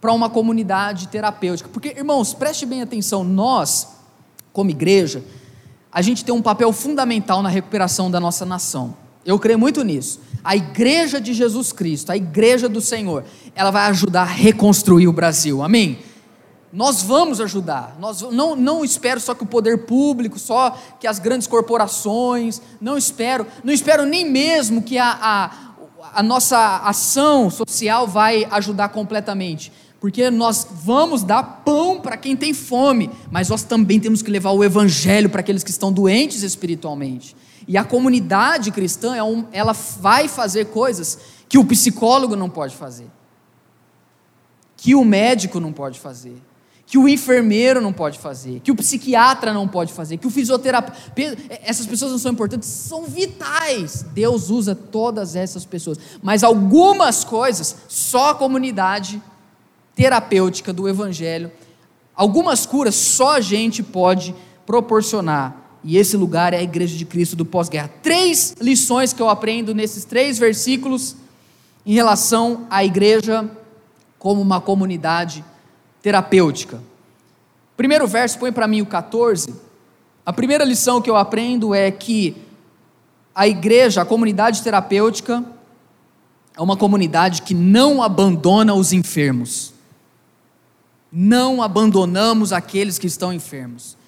para 0.00 0.12
uma 0.12 0.28
comunidade 0.28 1.08
terapêutica. 1.08 1.68
Porque, 1.72 1.88
irmãos, 1.88 2.34
preste 2.34 2.66
bem 2.66 2.82
atenção, 2.82 3.24
nós, 3.24 3.88
como 4.52 4.68
igreja, 4.68 5.24
a 5.90 6.02
gente 6.02 6.24
tem 6.24 6.34
um 6.34 6.42
papel 6.42 6.72
fundamental 6.72 7.42
na 7.42 7.48
recuperação 7.48 8.10
da 8.10 8.20
nossa 8.20 8.44
nação. 8.44 9.01
Eu 9.24 9.38
creio 9.38 9.58
muito 9.58 9.82
nisso. 9.84 10.20
A 10.42 10.56
igreja 10.56 11.20
de 11.20 11.32
Jesus 11.32 11.72
Cristo, 11.72 12.10
a 12.10 12.16
igreja 12.16 12.68
do 12.68 12.80
Senhor, 12.80 13.24
ela 13.54 13.70
vai 13.70 13.86
ajudar 13.86 14.22
a 14.22 14.26
reconstruir 14.26 15.06
o 15.06 15.12
Brasil. 15.12 15.62
Amém? 15.62 15.98
Nós 16.72 17.02
vamos 17.02 17.40
ajudar. 17.40 17.96
Nós 18.00 18.22
não, 18.22 18.56
não 18.56 18.84
espero 18.84 19.20
só 19.20 19.34
que 19.34 19.42
o 19.42 19.46
poder 19.46 19.84
público, 19.84 20.38
só 20.38 20.76
que 20.98 21.06
as 21.06 21.18
grandes 21.18 21.46
corporações, 21.46 22.60
não 22.80 22.96
espero, 22.96 23.46
não 23.62 23.72
espero 23.72 24.06
nem 24.06 24.28
mesmo 24.28 24.82
que 24.82 24.96
a, 24.98 25.18
a, 25.20 25.50
a 26.14 26.22
nossa 26.22 26.78
ação 26.78 27.50
social 27.50 28.08
vai 28.08 28.48
ajudar 28.50 28.88
completamente. 28.88 29.70
Porque 30.00 30.30
nós 30.30 30.66
vamos 30.68 31.22
dar 31.22 31.62
pão 31.64 32.00
para 32.00 32.16
quem 32.16 32.34
tem 32.34 32.52
fome, 32.52 33.08
mas 33.30 33.50
nós 33.50 33.62
também 33.62 34.00
temos 34.00 34.20
que 34.20 34.30
levar 34.30 34.50
o 34.50 34.64
evangelho 34.64 35.30
para 35.30 35.40
aqueles 35.40 35.62
que 35.62 35.70
estão 35.70 35.92
doentes 35.92 36.42
espiritualmente. 36.42 37.36
E 37.66 37.76
a 37.76 37.84
comunidade 37.84 38.70
cristã, 38.70 39.14
é 39.16 39.20
ela 39.52 39.72
vai 39.72 40.28
fazer 40.28 40.66
coisas 40.66 41.18
que 41.48 41.58
o 41.58 41.64
psicólogo 41.64 42.34
não 42.34 42.48
pode 42.48 42.76
fazer, 42.76 43.06
que 44.76 44.94
o 44.94 45.04
médico 45.04 45.60
não 45.60 45.72
pode 45.72 46.00
fazer 46.00 46.40
que 46.92 46.98
o 46.98 47.08
enfermeiro 47.08 47.80
não 47.80 47.90
pode 47.90 48.18
fazer, 48.18 48.60
que 48.60 48.70
o 48.70 48.76
psiquiatra 48.76 49.50
não 49.50 49.66
pode 49.66 49.94
fazer, 49.94 50.18
que 50.18 50.26
o 50.26 50.30
fisioterapeuta. 50.30 50.98
Essas 51.62 51.86
pessoas 51.86 52.12
não 52.12 52.18
são 52.18 52.32
importantes, 52.32 52.68
são 52.68 53.04
vitais. 53.04 54.04
Deus 54.12 54.50
usa 54.50 54.74
todas 54.74 55.34
essas 55.34 55.64
pessoas. 55.64 55.96
Mas 56.22 56.44
algumas 56.44 57.24
coisas, 57.24 57.74
só 57.88 58.32
a 58.32 58.34
comunidade 58.34 59.22
terapêutica 59.94 60.70
do 60.70 60.86
Evangelho, 60.86 61.50
algumas 62.14 62.66
curas 62.66 62.94
só 62.94 63.36
a 63.36 63.40
gente 63.40 63.82
pode 63.82 64.34
proporcionar. 64.66 65.61
E 65.84 65.96
esse 65.96 66.16
lugar 66.16 66.54
é 66.54 66.58
a 66.58 66.62
Igreja 66.62 66.96
de 66.96 67.04
Cristo 67.04 67.34
do 67.34 67.44
pós-guerra. 67.44 67.90
Três 68.02 68.54
lições 68.60 69.12
que 69.12 69.20
eu 69.20 69.28
aprendo 69.28 69.74
nesses 69.74 70.04
três 70.04 70.38
versículos 70.38 71.16
em 71.84 71.94
relação 71.94 72.66
à 72.70 72.84
igreja 72.84 73.50
como 74.18 74.40
uma 74.40 74.60
comunidade 74.60 75.44
terapêutica. 76.00 76.80
Primeiro 77.76 78.06
verso, 78.06 78.38
põe 78.38 78.52
para 78.52 78.68
mim 78.68 78.80
o 78.80 78.86
14. 78.86 79.52
A 80.24 80.32
primeira 80.32 80.64
lição 80.64 81.02
que 81.02 81.10
eu 81.10 81.16
aprendo 81.16 81.74
é 81.74 81.90
que 81.90 82.36
a 83.34 83.48
igreja, 83.48 84.02
a 84.02 84.04
comunidade 84.04 84.62
terapêutica, 84.62 85.44
é 86.56 86.62
uma 86.62 86.76
comunidade 86.76 87.42
que 87.42 87.54
não 87.54 88.02
abandona 88.02 88.74
os 88.74 88.92
enfermos. 88.92 89.72
não 91.14 91.60
abandonamos 91.60 92.54
aqueles 92.54 92.98
que 92.98 93.06
estão 93.06 93.34
enfermos. 93.34 93.98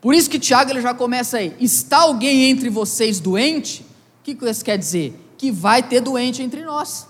Por 0.00 0.14
isso 0.14 0.30
que 0.30 0.38
Tiago 0.38 0.70
ele 0.70 0.80
já 0.80 0.94
começa 0.94 1.38
aí: 1.38 1.54
está 1.60 1.98
alguém 1.98 2.50
entre 2.50 2.70
vocês 2.70 3.20
doente? 3.20 3.82
O 4.20 4.22
que 4.22 4.36
isso 4.46 4.64
quer 4.64 4.78
dizer? 4.78 5.14
Que 5.36 5.50
vai 5.50 5.82
ter 5.82 6.00
doente 6.00 6.42
entre 6.42 6.62
nós. 6.64 7.06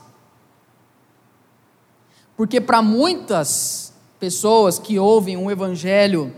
Porque 2.37 2.61
para 2.61 2.81
muitas 2.81 3.93
pessoas 4.19 4.79
que 4.79 4.99
ouvem 4.99 5.37
um 5.37 5.51
evangelho 5.51 6.35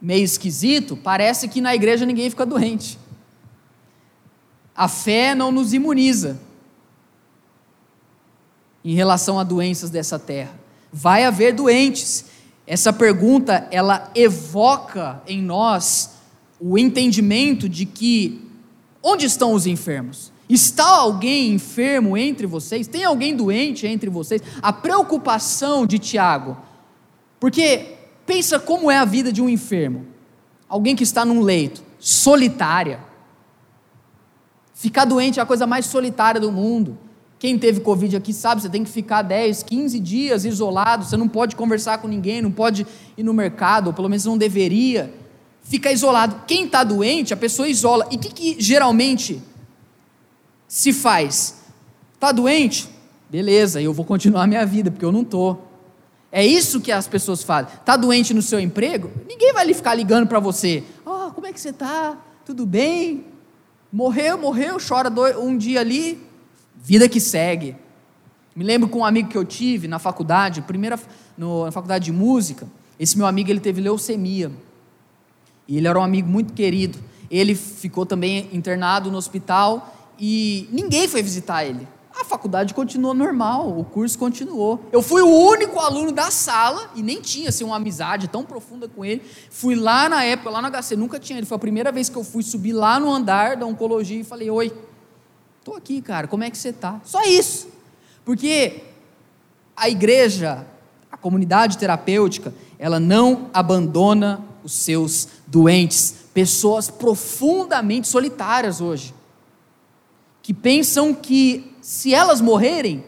meio 0.00 0.24
esquisito, 0.24 0.96
parece 0.96 1.46
que 1.46 1.60
na 1.60 1.74
igreja 1.74 2.06
ninguém 2.06 2.30
fica 2.30 2.46
doente. 2.46 2.98
A 4.74 4.88
fé 4.88 5.34
não 5.34 5.52
nos 5.52 5.74
imuniza 5.74 6.40
em 8.82 8.94
relação 8.94 9.38
a 9.38 9.44
doenças 9.44 9.90
dessa 9.90 10.18
terra. 10.18 10.58
Vai 10.90 11.24
haver 11.24 11.52
doentes. 11.52 12.24
Essa 12.70 12.92
pergunta, 12.92 13.66
ela 13.72 14.12
evoca 14.14 15.20
em 15.26 15.42
nós 15.42 16.12
o 16.60 16.78
entendimento 16.78 17.68
de 17.68 17.84
que 17.84 18.48
onde 19.02 19.26
estão 19.26 19.54
os 19.54 19.66
enfermos? 19.66 20.30
Está 20.48 20.86
alguém 20.86 21.52
enfermo 21.52 22.16
entre 22.16 22.46
vocês? 22.46 22.86
Tem 22.86 23.02
alguém 23.02 23.34
doente 23.34 23.88
entre 23.88 24.08
vocês? 24.08 24.40
A 24.62 24.72
preocupação 24.72 25.84
de 25.84 25.98
Tiago. 25.98 26.56
Porque 27.40 27.96
pensa 28.24 28.60
como 28.60 28.88
é 28.88 28.98
a 28.98 29.04
vida 29.04 29.32
de 29.32 29.42
um 29.42 29.48
enfermo. 29.48 30.06
Alguém 30.68 30.94
que 30.94 31.02
está 31.02 31.24
num 31.24 31.40
leito, 31.40 31.82
solitária. 31.98 33.00
Ficar 34.74 35.06
doente 35.06 35.40
é 35.40 35.42
a 35.42 35.46
coisa 35.46 35.66
mais 35.66 35.86
solitária 35.86 36.40
do 36.40 36.52
mundo. 36.52 36.96
Quem 37.40 37.58
teve 37.58 37.80
Covid 37.80 38.14
aqui 38.14 38.34
sabe, 38.34 38.60
você 38.60 38.68
tem 38.68 38.84
que 38.84 38.90
ficar 38.90 39.22
10, 39.22 39.62
15 39.62 39.98
dias 39.98 40.44
isolado, 40.44 41.06
você 41.06 41.16
não 41.16 41.26
pode 41.26 41.56
conversar 41.56 41.96
com 41.96 42.06
ninguém, 42.06 42.42
não 42.42 42.52
pode 42.52 42.86
ir 43.16 43.22
no 43.22 43.32
mercado, 43.32 43.86
ou 43.86 43.92
pelo 43.94 44.10
menos 44.10 44.26
não 44.26 44.36
deveria. 44.36 45.10
Fica 45.62 45.90
isolado. 45.90 46.42
Quem 46.46 46.66
está 46.66 46.84
doente, 46.84 47.32
a 47.32 47.36
pessoa 47.38 47.66
isola. 47.66 48.06
E 48.10 48.16
o 48.16 48.18
que, 48.18 48.28
que 48.28 48.56
geralmente 48.62 49.42
se 50.68 50.92
faz? 50.92 51.62
Está 52.12 52.30
doente? 52.30 52.90
Beleza, 53.30 53.80
eu 53.80 53.94
vou 53.94 54.04
continuar 54.04 54.42
a 54.42 54.46
minha 54.46 54.66
vida, 54.66 54.90
porque 54.90 55.04
eu 55.04 55.12
não 55.12 55.22
estou. 55.22 55.66
É 56.30 56.44
isso 56.44 56.78
que 56.78 56.92
as 56.92 57.08
pessoas 57.08 57.42
fazem. 57.42 57.72
Está 57.72 57.96
doente 57.96 58.34
no 58.34 58.42
seu 58.42 58.60
emprego? 58.60 59.10
Ninguém 59.26 59.54
vai 59.54 59.72
ficar 59.72 59.94
ligando 59.94 60.26
para 60.26 60.40
você. 60.40 60.84
Oh, 61.06 61.30
como 61.30 61.46
é 61.46 61.54
que 61.54 61.60
você 61.60 61.70
está? 61.70 62.18
Tudo 62.44 62.66
bem? 62.66 63.24
Morreu, 63.90 64.36
morreu, 64.36 64.76
chora 64.76 65.08
dois, 65.08 65.34
um 65.38 65.56
dia 65.56 65.80
ali, 65.80 66.20
Vida 66.80 67.08
que 67.08 67.20
segue. 67.20 67.76
Me 68.56 68.64
lembro 68.64 68.88
com 68.88 69.00
um 69.00 69.04
amigo 69.04 69.28
que 69.28 69.38
eu 69.38 69.44
tive 69.44 69.86
na 69.86 69.98
faculdade, 69.98 70.62
primeira 70.62 70.98
no, 71.36 71.66
na 71.66 71.72
faculdade 71.72 72.06
de 72.06 72.12
música. 72.12 72.66
Esse 72.98 73.16
meu 73.16 73.26
amigo 73.26 73.50
ele 73.50 73.60
teve 73.60 73.80
leucemia. 73.80 74.50
E 75.68 75.76
ele 75.76 75.86
era 75.86 75.98
um 75.98 76.02
amigo 76.02 76.28
muito 76.28 76.52
querido. 76.52 76.98
Ele 77.30 77.54
ficou 77.54 78.04
também 78.04 78.48
internado 78.52 79.10
no 79.10 79.16
hospital 79.16 79.94
e 80.18 80.68
ninguém 80.72 81.06
foi 81.06 81.22
visitar 81.22 81.64
ele. 81.64 81.86
A 82.18 82.24
faculdade 82.24 82.74
continuou 82.74 83.14
normal, 83.14 83.78
o 83.78 83.84
curso 83.84 84.18
continuou. 84.18 84.84
Eu 84.92 85.00
fui 85.00 85.22
o 85.22 85.28
único 85.28 85.78
aluno 85.78 86.12
da 86.12 86.30
sala 86.30 86.90
e 86.94 87.02
nem 87.02 87.20
tinha 87.20 87.48
assim, 87.48 87.64
uma 87.64 87.76
amizade 87.76 88.28
tão 88.28 88.44
profunda 88.44 88.88
com 88.88 89.04
ele. 89.04 89.22
Fui 89.48 89.74
lá 89.74 90.08
na 90.08 90.24
época, 90.24 90.50
lá 90.50 90.60
no 90.60 90.68
HC, 90.70 90.96
nunca 90.96 91.18
tinha 91.18 91.38
ele. 91.38 91.46
Foi 91.46 91.56
a 91.56 91.58
primeira 91.58 91.92
vez 91.92 92.08
que 92.08 92.16
eu 92.16 92.24
fui 92.24 92.42
subir 92.42 92.72
lá 92.72 93.00
no 93.00 93.10
andar 93.10 93.56
da 93.56 93.64
oncologia 93.64 94.20
e 94.20 94.24
falei: 94.24 94.50
Oi, 94.50 94.72
Estou 95.60 95.76
aqui, 95.76 96.00
cara, 96.00 96.26
como 96.26 96.42
é 96.42 96.50
que 96.50 96.56
você 96.56 96.70
está? 96.70 97.02
Só 97.04 97.22
isso. 97.24 97.68
Porque 98.24 98.80
a 99.76 99.90
igreja, 99.90 100.66
a 101.12 101.18
comunidade 101.18 101.76
terapêutica, 101.76 102.54
ela 102.78 102.98
não 102.98 103.50
abandona 103.52 104.42
os 104.64 104.72
seus 104.72 105.28
doentes, 105.46 106.14
pessoas 106.32 106.88
profundamente 106.88 108.08
solitárias 108.08 108.80
hoje, 108.80 109.14
que 110.42 110.54
pensam 110.54 111.12
que 111.12 111.74
se 111.82 112.14
elas 112.14 112.40
morrerem, 112.40 113.04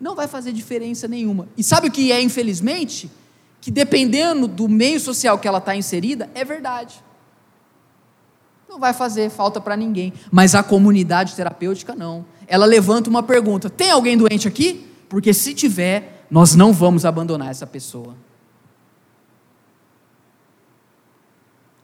não 0.00 0.14
vai 0.14 0.28
fazer 0.28 0.52
diferença 0.52 1.08
nenhuma. 1.08 1.48
E 1.56 1.64
sabe 1.64 1.88
o 1.88 1.90
que 1.90 2.12
é, 2.12 2.22
infelizmente? 2.22 3.10
Que 3.60 3.70
dependendo 3.72 4.46
do 4.46 4.68
meio 4.68 5.00
social 5.00 5.40
que 5.40 5.48
ela 5.48 5.58
está 5.58 5.74
inserida, 5.74 6.30
é 6.34 6.44
verdade 6.44 7.04
não 8.76 8.80
vai 8.80 8.92
fazer 8.92 9.30
falta 9.30 9.58
para 9.58 9.74
ninguém. 9.74 10.12
Mas 10.30 10.54
a 10.54 10.62
comunidade 10.62 11.34
terapêutica 11.34 11.94
não. 11.94 12.24
Ela 12.46 12.66
levanta 12.66 13.08
uma 13.08 13.22
pergunta: 13.22 13.70
tem 13.70 13.90
alguém 13.90 14.16
doente 14.16 14.46
aqui? 14.46 14.86
Porque 15.08 15.32
se 15.32 15.54
tiver, 15.54 16.26
nós 16.30 16.54
não 16.54 16.72
vamos 16.72 17.04
abandonar 17.04 17.50
essa 17.50 17.66
pessoa. 17.66 18.14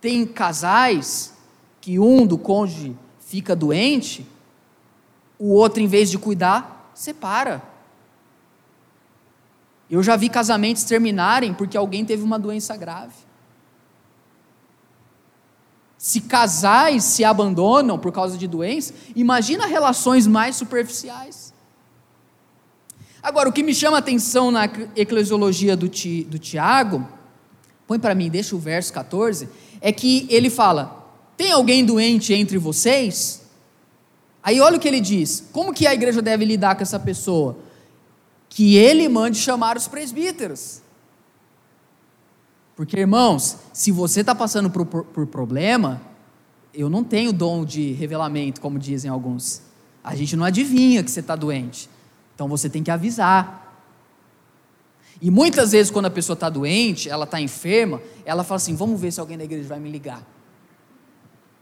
Tem 0.00 0.26
casais 0.26 1.34
que 1.80 1.98
um 1.98 2.26
do 2.26 2.36
cônjuge 2.36 2.94
fica 3.20 3.56
doente, 3.56 4.26
o 5.38 5.48
outro, 5.52 5.80
em 5.80 5.86
vez 5.86 6.10
de 6.10 6.18
cuidar, 6.18 6.90
separa. 6.94 7.62
Eu 9.90 10.02
já 10.02 10.16
vi 10.16 10.28
casamentos 10.28 10.84
terminarem 10.84 11.54
porque 11.54 11.76
alguém 11.76 12.04
teve 12.04 12.22
uma 12.22 12.38
doença 12.38 12.76
grave 12.76 13.14
se 16.02 16.20
casais 16.20 17.04
se 17.04 17.22
abandonam 17.22 17.96
por 17.96 18.10
causa 18.10 18.36
de 18.36 18.48
doença, 18.48 18.92
imagina 19.14 19.66
relações 19.66 20.26
mais 20.26 20.56
superficiais. 20.56 21.54
Agora, 23.22 23.48
o 23.48 23.52
que 23.52 23.62
me 23.62 23.72
chama 23.72 23.98
a 23.98 24.00
atenção 24.00 24.50
na 24.50 24.64
eclesiologia 24.96 25.76
do, 25.76 25.88
ti, 25.88 26.24
do 26.24 26.40
Tiago, 26.40 27.06
põe 27.86 28.00
para 28.00 28.16
mim, 28.16 28.28
deixa 28.28 28.56
o 28.56 28.58
verso 28.58 28.92
14, 28.92 29.48
é 29.80 29.92
que 29.92 30.26
ele 30.28 30.50
fala: 30.50 31.06
tem 31.36 31.52
alguém 31.52 31.84
doente 31.84 32.34
entre 32.34 32.58
vocês? 32.58 33.42
Aí 34.42 34.60
olha 34.60 34.78
o 34.78 34.80
que 34.80 34.88
ele 34.88 35.00
diz: 35.00 35.44
como 35.52 35.72
que 35.72 35.86
a 35.86 35.94
igreja 35.94 36.20
deve 36.20 36.44
lidar 36.44 36.74
com 36.74 36.82
essa 36.82 36.98
pessoa? 36.98 37.56
Que 38.48 38.74
ele 38.74 39.08
mande 39.08 39.38
chamar 39.38 39.76
os 39.76 39.86
presbíteros. 39.86 40.81
Porque, 42.74 42.98
irmãos, 42.98 43.58
se 43.72 43.92
você 43.92 44.20
está 44.20 44.34
passando 44.34 44.70
por, 44.70 44.86
por, 44.86 45.04
por 45.04 45.26
problema, 45.26 46.00
eu 46.72 46.88
não 46.88 47.04
tenho 47.04 47.32
dom 47.32 47.64
de 47.64 47.92
revelamento, 47.92 48.60
como 48.60 48.78
dizem 48.78 49.10
alguns. 49.10 49.62
A 50.02 50.14
gente 50.14 50.36
não 50.36 50.44
adivinha 50.44 51.02
que 51.02 51.10
você 51.10 51.20
está 51.20 51.36
doente. 51.36 51.88
Então 52.34 52.48
você 52.48 52.68
tem 52.68 52.82
que 52.82 52.90
avisar. 52.90 53.60
E 55.20 55.30
muitas 55.30 55.72
vezes, 55.72 55.90
quando 55.90 56.06
a 56.06 56.10
pessoa 56.10 56.34
está 56.34 56.48
doente, 56.48 57.08
ela 57.08 57.24
está 57.24 57.40
enferma, 57.40 58.00
ela 58.24 58.42
fala 58.42 58.56
assim: 58.56 58.74
vamos 58.74 59.00
ver 59.00 59.12
se 59.12 59.20
alguém 59.20 59.38
da 59.38 59.44
igreja 59.44 59.68
vai 59.68 59.78
me 59.78 59.90
ligar. 59.90 60.26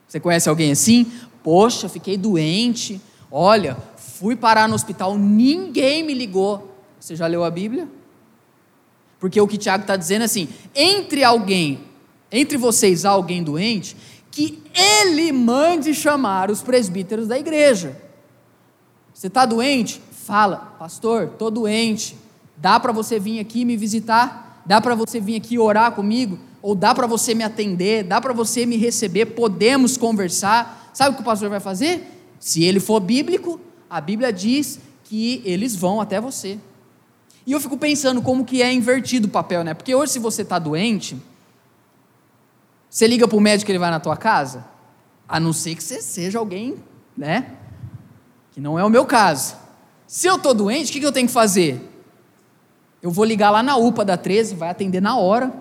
Você 0.09 0.19
conhece 0.19 0.49
alguém 0.49 0.73
assim? 0.73 1.12
Poxa, 1.43 1.88
fiquei 1.88 2.17
doente. 2.17 3.00
Olha, 3.31 3.76
fui 3.97 4.35
parar 4.35 4.69
no 4.69 4.75
hospital, 4.75 5.17
ninguém 5.19 6.02
me 6.02 6.14
ligou. 6.14 6.75
Você 6.99 7.14
já 7.14 7.26
leu 7.26 7.45
a 7.45 7.50
Bíblia? 7.50 7.88
Porque 9.21 9.41
o 9.41 9.47
que 9.47 9.59
Tiago 9.59 9.83
está 9.83 9.95
dizendo 9.95 10.23
é 10.23 10.25
assim: 10.25 10.49
entre 10.75 11.23
alguém, 11.23 11.83
entre 12.33 12.57
vocês 12.57 13.05
há 13.05 13.11
alguém 13.11 13.45
doente, 13.45 13.97
que 14.31 14.62
ele 14.75 15.31
mande 15.31 15.95
chamar 15.95 16.50
os 16.50 16.62
presbíteros 16.62 17.29
da 17.29 17.39
igreja. 17.39 18.00
Você 19.12 19.27
está 19.27 19.45
doente? 19.45 20.00
Fala, 20.11 20.75
pastor, 20.79 21.25
estou 21.25 21.50
doente. 21.50 22.17
Dá 22.57 22.81
para 22.81 22.93
você 22.93 23.19
vir 23.19 23.39
aqui 23.39 23.65
me 23.65 23.77
visitar? 23.77 24.62
Dá 24.65 24.81
para 24.81 24.95
você 24.95 25.21
vir 25.21 25.37
aqui 25.37 25.59
orar 25.59 25.93
comigo? 25.93 26.39
Ou 26.62 26.75
dá 26.75 26.95
para 26.95 27.07
você 27.07 27.35
me 27.35 27.43
atender? 27.43 28.05
Dá 28.05 28.21
para 28.21 28.33
você 28.33 28.65
me 28.65 28.77
receber? 28.77 29.27
Podemos 29.27 29.97
conversar? 29.97 30.91
Sabe 30.95 31.11
o 31.11 31.15
que 31.17 31.23
o 31.23 31.25
pastor 31.25 31.50
vai 31.50 31.61
fazer? 31.61 32.07
Se 32.39 32.62
ele 32.65 32.81
for 32.81 33.00
bíblico, 33.00 33.61
a 33.89 34.00
Bíblia 34.00 34.33
diz 34.33 34.79
que 35.05 35.43
eles 35.45 35.75
vão 35.75 36.00
até 36.00 36.21
você. 36.21 36.59
E 37.50 37.52
eu 37.52 37.59
fico 37.59 37.76
pensando 37.76 38.23
como 38.23 38.45
que 38.45 38.62
é 38.62 38.73
invertido 38.73 39.26
o 39.26 39.28
papel, 39.28 39.64
né? 39.64 39.75
Porque 39.75 39.92
hoje 39.92 40.12
se 40.12 40.19
você 40.21 40.42
está 40.42 40.57
doente, 40.57 41.21
você 42.88 43.09
liga 43.09 43.26
para 43.26 43.37
o 43.37 43.40
médico 43.40 43.69
e 43.69 43.73
ele 43.73 43.78
vai 43.80 43.90
na 43.90 43.99
tua 43.99 44.16
casa? 44.16 44.64
A 45.28 45.40
não 45.40 45.52
ser 45.52 45.75
que 45.75 45.83
você 45.83 46.00
seja 46.00 46.38
alguém, 46.38 46.76
né? 47.16 47.57
Que 48.52 48.61
não 48.61 48.78
é 48.78 48.85
o 48.85 48.88
meu 48.88 49.04
caso. 49.04 49.57
Se 50.07 50.28
eu 50.28 50.37
estou 50.37 50.54
doente, 50.54 50.90
o 50.90 50.92
que, 50.92 51.00
que 51.00 51.07
eu 51.07 51.11
tenho 51.11 51.26
que 51.26 51.33
fazer? 51.33 51.90
Eu 53.02 53.11
vou 53.11 53.25
ligar 53.25 53.50
lá 53.50 53.64
na 53.64 53.76
UPA 53.76 54.04
da 54.04 54.16
13, 54.16 54.54
vai 54.54 54.71
atender 54.71 55.02
na 55.02 55.19
hora. 55.19 55.52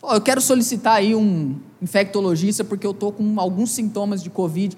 Pô, 0.00 0.14
eu 0.14 0.20
quero 0.20 0.40
solicitar 0.40 0.94
aí 0.94 1.14
um 1.14 1.60
infectologista 1.80 2.64
porque 2.64 2.84
eu 2.84 2.90
estou 2.90 3.12
com 3.12 3.38
alguns 3.38 3.70
sintomas 3.70 4.20
de 4.20 4.30
Covid. 4.30 4.76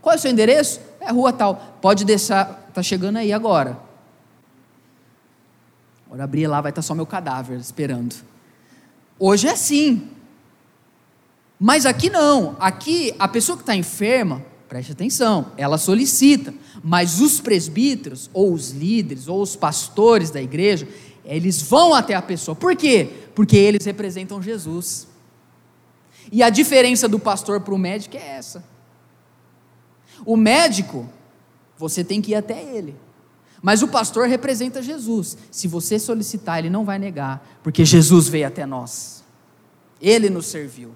Qual 0.00 0.12
é 0.12 0.16
o 0.16 0.20
seu 0.20 0.30
endereço? 0.30 0.80
É 1.00 1.10
rua 1.10 1.32
tal. 1.32 1.60
Pode 1.80 2.04
deixar, 2.04 2.61
tá 2.74 2.82
chegando 2.82 3.16
aí 3.16 3.32
agora. 3.32 3.78
Hora 6.10 6.24
abrir 6.24 6.46
lá, 6.46 6.60
vai 6.60 6.70
estar 6.70 6.82
tá 6.82 6.86
só 6.86 6.94
meu 6.94 7.06
cadáver 7.06 7.58
esperando. 7.58 8.14
Hoje 9.18 9.48
é 9.48 9.52
assim. 9.52 10.10
Mas 11.58 11.86
aqui 11.86 12.10
não. 12.10 12.56
Aqui, 12.58 13.14
a 13.18 13.28
pessoa 13.28 13.56
que 13.56 13.62
está 13.62 13.74
enferma, 13.74 14.42
Preste 14.72 14.92
atenção, 14.92 15.52
ela 15.58 15.76
solicita, 15.76 16.54
mas 16.82 17.20
os 17.20 17.42
presbíteros, 17.42 18.30
ou 18.32 18.54
os 18.54 18.70
líderes, 18.70 19.28
ou 19.28 19.42
os 19.42 19.54
pastores 19.54 20.30
da 20.30 20.40
igreja, 20.40 20.88
eles 21.26 21.60
vão 21.60 21.92
até 21.92 22.14
a 22.14 22.22
pessoa. 22.22 22.54
Por 22.54 22.74
quê? 22.74 23.06
Porque 23.34 23.54
eles 23.54 23.84
representam 23.84 24.40
Jesus. 24.40 25.06
E 26.32 26.42
a 26.42 26.48
diferença 26.48 27.06
do 27.06 27.18
pastor 27.18 27.60
para 27.60 27.74
o 27.74 27.78
médico 27.78 28.16
é 28.16 28.26
essa. 28.26 28.64
O 30.24 30.38
médico, 30.38 31.06
você 31.82 32.04
tem 32.04 32.22
que 32.22 32.30
ir 32.30 32.36
até 32.36 32.62
ele. 32.62 32.94
Mas 33.60 33.82
o 33.82 33.88
pastor 33.88 34.28
representa 34.28 34.80
Jesus. 34.80 35.36
Se 35.50 35.66
você 35.66 35.98
solicitar, 35.98 36.60
ele 36.60 36.70
não 36.70 36.84
vai 36.84 36.96
negar, 36.96 37.58
porque 37.60 37.84
Jesus 37.84 38.28
veio 38.28 38.46
até 38.46 38.64
nós. 38.64 39.24
Ele 40.00 40.30
nos 40.30 40.46
serviu. 40.46 40.92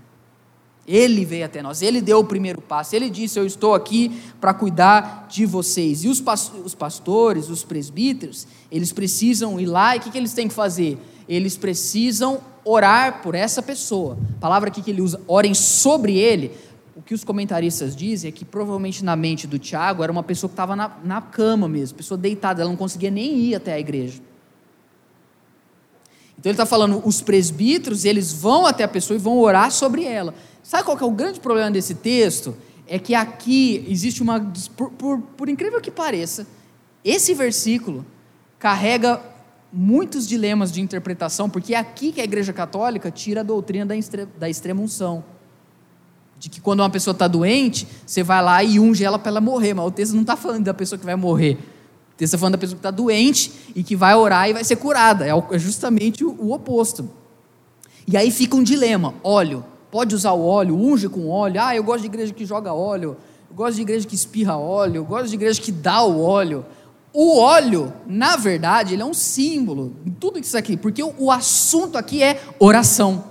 Ele 0.86 1.24
veio 1.24 1.44
até 1.44 1.60
nós, 1.60 1.82
ele 1.82 2.00
deu 2.00 2.20
o 2.20 2.24
primeiro 2.24 2.60
passo, 2.60 2.94
ele 2.94 3.10
disse: 3.10 3.36
Eu 3.36 3.44
estou 3.44 3.74
aqui 3.74 4.22
para 4.40 4.54
cuidar 4.54 5.26
de 5.28 5.44
vocês. 5.44 6.04
E 6.04 6.08
os, 6.08 6.20
pastores, 6.20 7.50
os 7.50 7.64
presbíteros, 7.64 8.46
eles 8.70 8.92
precisam 8.92 9.58
ir 9.58 9.66
lá 9.66 9.96
e 9.96 9.98
o 9.98 10.02
que, 10.02 10.12
que 10.12 10.18
eles 10.18 10.32
têm 10.32 10.46
que 10.46 10.54
fazer? 10.54 10.96
Eles 11.28 11.56
precisam 11.56 12.40
orar 12.64 13.20
por 13.20 13.34
essa 13.34 13.60
pessoa. 13.60 14.16
A 14.36 14.40
palavra 14.40 14.68
aqui 14.68 14.80
que 14.80 14.92
ele 14.92 15.02
usa, 15.02 15.20
orem 15.26 15.54
sobre 15.54 16.16
ele. 16.18 16.52
O 16.96 17.02
que 17.02 17.12
os 17.12 17.22
comentaristas 17.22 17.94
dizem 17.94 18.30
é 18.30 18.32
que 18.32 18.42
provavelmente 18.42 19.04
na 19.04 19.14
mente 19.14 19.46
do 19.46 19.58
Tiago 19.58 20.02
era 20.02 20.10
uma 20.10 20.22
pessoa 20.22 20.48
que 20.48 20.54
estava 20.54 20.74
na, 20.74 20.96
na 21.04 21.20
cama 21.20 21.68
mesmo, 21.68 21.98
pessoa 21.98 22.16
deitada, 22.16 22.62
ela 22.62 22.70
não 22.70 22.76
conseguia 22.76 23.10
nem 23.10 23.36
ir 23.36 23.54
até 23.54 23.74
a 23.74 23.78
igreja. 23.78 24.18
Então 26.38 26.50
ele 26.50 26.54
está 26.54 26.64
falando, 26.64 27.02
os 27.04 27.20
presbíteros, 27.20 28.06
eles 28.06 28.32
vão 28.32 28.64
até 28.64 28.82
a 28.82 28.88
pessoa 28.88 29.14
e 29.14 29.20
vão 29.20 29.38
orar 29.38 29.70
sobre 29.70 30.04
ela. 30.04 30.34
Sabe 30.62 30.84
qual 30.84 30.98
é 30.98 31.04
o 31.04 31.10
grande 31.10 31.38
problema 31.38 31.70
desse 31.70 31.94
texto? 31.94 32.56
É 32.86 32.98
que 32.98 33.14
aqui 33.14 33.84
existe 33.88 34.22
uma. 34.22 34.40
Por, 34.74 34.90
por, 34.92 35.20
por 35.20 35.48
incrível 35.50 35.80
que 35.82 35.90
pareça, 35.90 36.46
esse 37.04 37.34
versículo 37.34 38.06
carrega 38.58 39.20
muitos 39.70 40.26
dilemas 40.26 40.72
de 40.72 40.80
interpretação, 40.80 41.50
porque 41.50 41.74
é 41.74 41.78
aqui 41.78 42.10
que 42.10 42.22
a 42.22 42.24
Igreja 42.24 42.54
Católica 42.54 43.10
tira 43.10 43.40
a 43.40 43.44
doutrina 43.44 43.84
da, 43.84 43.94
da 44.38 44.48
extrema 44.48 44.80
unção. 44.80 45.35
De 46.38 46.48
que 46.48 46.60
quando 46.60 46.80
uma 46.80 46.90
pessoa 46.90 47.12
está 47.12 47.26
doente, 47.26 47.86
você 48.06 48.22
vai 48.22 48.42
lá 48.42 48.62
e 48.62 48.78
unge 48.78 49.02
ela 49.04 49.18
para 49.18 49.30
ela 49.30 49.40
morrer, 49.40 49.74
mas 49.74 49.86
o 49.86 49.90
texto 49.90 50.12
não 50.12 50.22
está 50.22 50.36
falando 50.36 50.64
da 50.64 50.74
pessoa 50.74 50.98
que 50.98 51.04
vai 51.04 51.16
morrer. 51.16 51.54
O 51.54 52.16
texto 52.16 52.34
está 52.34 52.38
falando 52.38 52.52
da 52.52 52.58
pessoa 52.58 52.76
que 52.76 52.80
está 52.80 52.90
doente 52.90 53.52
e 53.74 53.82
que 53.82 53.96
vai 53.96 54.14
orar 54.14 54.48
e 54.48 54.52
vai 54.52 54.64
ser 54.64 54.76
curada. 54.76 55.26
É, 55.26 55.30
é 55.30 55.58
justamente 55.58 56.24
o, 56.24 56.30
o 56.38 56.52
oposto. 56.52 57.08
E 58.06 58.16
aí 58.16 58.30
fica 58.30 58.56
um 58.56 58.62
dilema: 58.62 59.14
óleo 59.22 59.64
pode 59.90 60.14
usar 60.14 60.32
o 60.32 60.44
óleo, 60.44 60.76
unge 60.76 61.08
com 61.08 61.28
óleo. 61.28 61.58
Ah, 61.58 61.74
eu 61.74 61.82
gosto 61.82 62.00
de 62.02 62.06
igreja 62.06 62.32
que 62.32 62.44
joga 62.44 62.72
óleo, 62.72 63.16
eu 63.48 63.56
gosto 63.56 63.76
de 63.76 63.82
igreja 63.82 64.06
que 64.06 64.14
espirra 64.14 64.56
óleo, 64.56 64.96
eu 64.96 65.04
gosto 65.04 65.28
de 65.28 65.34
igreja 65.34 65.60
que 65.60 65.72
dá 65.72 66.02
o 66.02 66.20
óleo. 66.20 66.66
O 67.14 67.38
óleo, 67.38 67.90
na 68.06 68.36
verdade, 68.36 68.92
ele 68.92 69.00
é 69.00 69.06
um 69.06 69.14
símbolo 69.14 69.96
em 70.04 70.10
tudo 70.10 70.38
isso 70.38 70.54
aqui, 70.54 70.76
porque 70.76 71.02
o, 71.02 71.14
o 71.18 71.30
assunto 71.30 71.96
aqui 71.96 72.22
é 72.22 72.42
oração. 72.58 73.24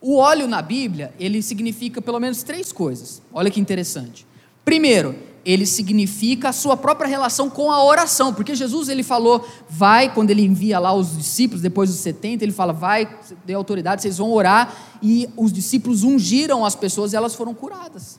O 0.00 0.16
óleo 0.16 0.46
na 0.46 0.62
Bíblia, 0.62 1.12
ele 1.18 1.42
significa 1.42 2.00
pelo 2.02 2.20
menos 2.20 2.42
três 2.42 2.72
coisas. 2.72 3.22
Olha 3.32 3.50
que 3.50 3.60
interessante. 3.60 4.26
Primeiro, 4.64 5.14
ele 5.46 5.64
significa 5.64 6.48
a 6.48 6.52
sua 6.52 6.76
própria 6.76 7.08
relação 7.08 7.48
com 7.48 7.70
a 7.70 7.84
oração, 7.84 8.34
porque 8.34 8.52
Jesus 8.52 8.88
ele 8.88 9.04
falou, 9.04 9.46
vai, 9.70 10.12
quando 10.12 10.30
ele 10.30 10.42
envia 10.42 10.76
lá 10.80 10.92
os 10.92 11.16
discípulos, 11.16 11.62
depois 11.62 11.88
dos 11.88 12.00
70, 12.00 12.44
ele 12.44 12.52
fala, 12.52 12.72
vai, 12.72 13.08
dê 13.44 13.54
autoridade, 13.54 14.02
vocês 14.02 14.18
vão 14.18 14.32
orar, 14.32 14.74
e 15.00 15.28
os 15.36 15.52
discípulos 15.52 16.02
ungiram 16.02 16.64
as 16.64 16.74
pessoas 16.74 17.12
e 17.12 17.16
elas 17.16 17.36
foram 17.36 17.54
curadas. 17.54 18.18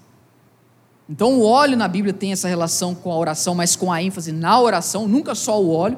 Então 1.09 1.33
o 1.39 1.43
óleo 1.43 1.75
na 1.75 1.87
Bíblia 1.89 2.13
tem 2.13 2.31
essa 2.31 2.47
relação 2.47 2.95
com 2.95 3.11
a 3.11 3.17
oração, 3.17 3.53
mas 3.53 3.75
com 3.75 3.91
a 3.91 4.01
ênfase 4.01 4.31
na 4.31 4.57
oração, 4.59 5.05
nunca 5.05 5.35
só 5.35 5.61
o 5.61 5.69
óleo. 5.69 5.97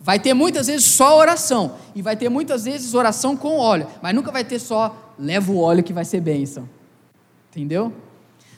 Vai 0.00 0.18
ter 0.18 0.32
muitas 0.32 0.66
vezes 0.66 0.86
só 0.86 1.18
oração, 1.18 1.74
e 1.94 2.00
vai 2.00 2.16
ter 2.16 2.30
muitas 2.30 2.64
vezes 2.64 2.94
oração 2.94 3.36
com 3.36 3.58
óleo, 3.58 3.86
mas 4.00 4.14
nunca 4.14 4.32
vai 4.32 4.44
ter 4.44 4.58
só 4.58 5.09
leva 5.20 5.52
o 5.52 5.58
óleo 5.58 5.84
que 5.84 5.92
vai 5.92 6.04
ser 6.04 6.20
bênção. 6.20 6.68
Entendeu? 7.50 7.92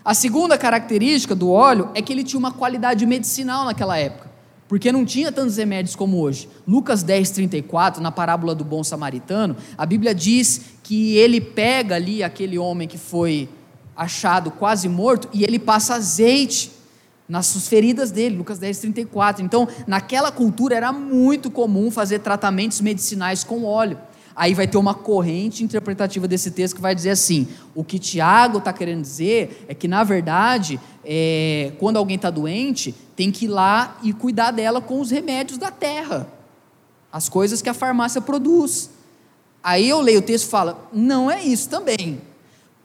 A 0.05 0.15
segunda 0.15 0.57
característica 0.57 1.35
do 1.35 1.51
óleo 1.51 1.91
é 1.95 2.01
que 2.01 2.13
ele 2.13 2.25
tinha 2.25 2.39
uma 2.39 2.53
qualidade 2.53 3.05
medicinal 3.07 3.65
naquela 3.65 3.99
época, 3.99 4.31
porque 4.69 4.91
não 4.91 5.05
tinha 5.05 5.31
tantos 5.31 5.57
remédios 5.57 5.97
como 5.97 6.21
hoje. 6.21 6.49
Lucas 6.67 7.03
10, 7.03 7.31
34, 7.31 8.03
na 8.03 8.11
parábola 8.11 8.55
do 8.55 8.65
bom 8.65 8.83
samaritano, 8.83 9.57
a 9.77 9.87
Bíblia 9.87 10.15
diz 10.15 10.63
que 10.83 11.17
ele 11.17 11.41
pega 11.41 11.97
ali 11.97 12.23
aquele 12.23 12.59
homem 12.59 12.89
que 12.89 12.99
foi 12.99 13.49
achado 13.97 14.51
quase 14.51 14.89
morto 14.89 15.29
e 15.33 15.45
ele 15.45 15.59
passa 15.59 15.95
azeite 15.95 16.73
nas 17.29 17.69
feridas 17.69 18.11
dele, 18.11 18.37
Lucas 18.37 18.59
10, 18.59 18.79
34. 18.79 19.45
Então, 19.45 19.69
naquela 19.87 20.31
cultura 20.31 20.77
era 20.77 20.93
muito 20.93 21.51
comum 21.51 21.91
fazer 21.91 22.19
tratamentos 22.19 22.81
medicinais 22.81 23.45
com 23.45 23.65
óleo. 23.65 23.99
Aí 24.35 24.55
vai 24.55 24.67
ter 24.67 24.79
uma 24.79 24.95
corrente 24.95 25.63
interpretativa 25.63 26.27
desse 26.27 26.51
texto 26.51 26.77
que 26.77 26.81
vai 26.81 26.95
dizer 26.95 27.11
assim: 27.11 27.49
o 27.75 27.85
que 27.85 27.99
Tiago 27.99 28.59
está 28.59 28.73
querendo 28.73 29.03
dizer 29.03 29.65
é 29.69 29.75
que, 29.75 29.87
na 29.87 30.03
verdade, 30.05 30.81
é, 31.05 31.73
quando 31.79 31.97
alguém 31.97 32.17
está 32.17 32.31
doente, 32.31 32.95
tem 33.15 33.31
que 33.31 33.45
ir 33.45 33.49
lá 33.49 33.99
e 34.03 34.13
cuidar 34.13 34.51
dela 34.51 34.81
com 34.81 35.01
os 35.01 35.11
remédios 35.11 35.59
da 35.59 35.71
terra, 35.71 36.27
as 37.13 37.29
coisas 37.29 37.61
que 37.61 37.69
a 37.69 37.75
farmácia 37.75 38.21
produz. 38.21 38.91
Aí 39.63 39.89
eu 39.89 40.01
leio 40.01 40.21
o 40.21 40.23
texto 40.23 40.47
e 40.47 40.51
falo: 40.51 40.77
não 40.93 41.31
é 41.31 41.43
isso 41.43 41.69
também. 41.69 42.21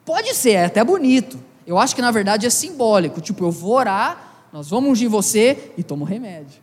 Pode 0.05 0.33
ser, 0.35 0.51
é 0.51 0.65
até 0.65 0.83
bonito. 0.83 1.39
Eu 1.65 1.77
acho 1.77 1.95
que 1.95 2.01
na 2.01 2.11
verdade 2.11 2.45
é 2.45 2.49
simbólico. 2.49 3.19
Tipo, 3.19 3.45
eu 3.45 3.51
vou 3.51 3.73
orar, 3.73 4.45
nós 4.53 4.69
vamos 4.69 4.91
ungir 4.91 5.09
você 5.09 5.71
e 5.77 5.83
tomo 5.83 6.05
remédio. 6.05 6.61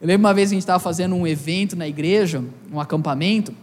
Eu 0.00 0.06
lembro 0.06 0.26
uma 0.26 0.34
vez 0.34 0.50
que 0.50 0.54
a 0.54 0.56
gente 0.56 0.62
estava 0.62 0.78
fazendo 0.78 1.14
um 1.14 1.26
evento 1.26 1.74
na 1.74 1.88
igreja, 1.88 2.44
um 2.70 2.78
acampamento. 2.78 3.54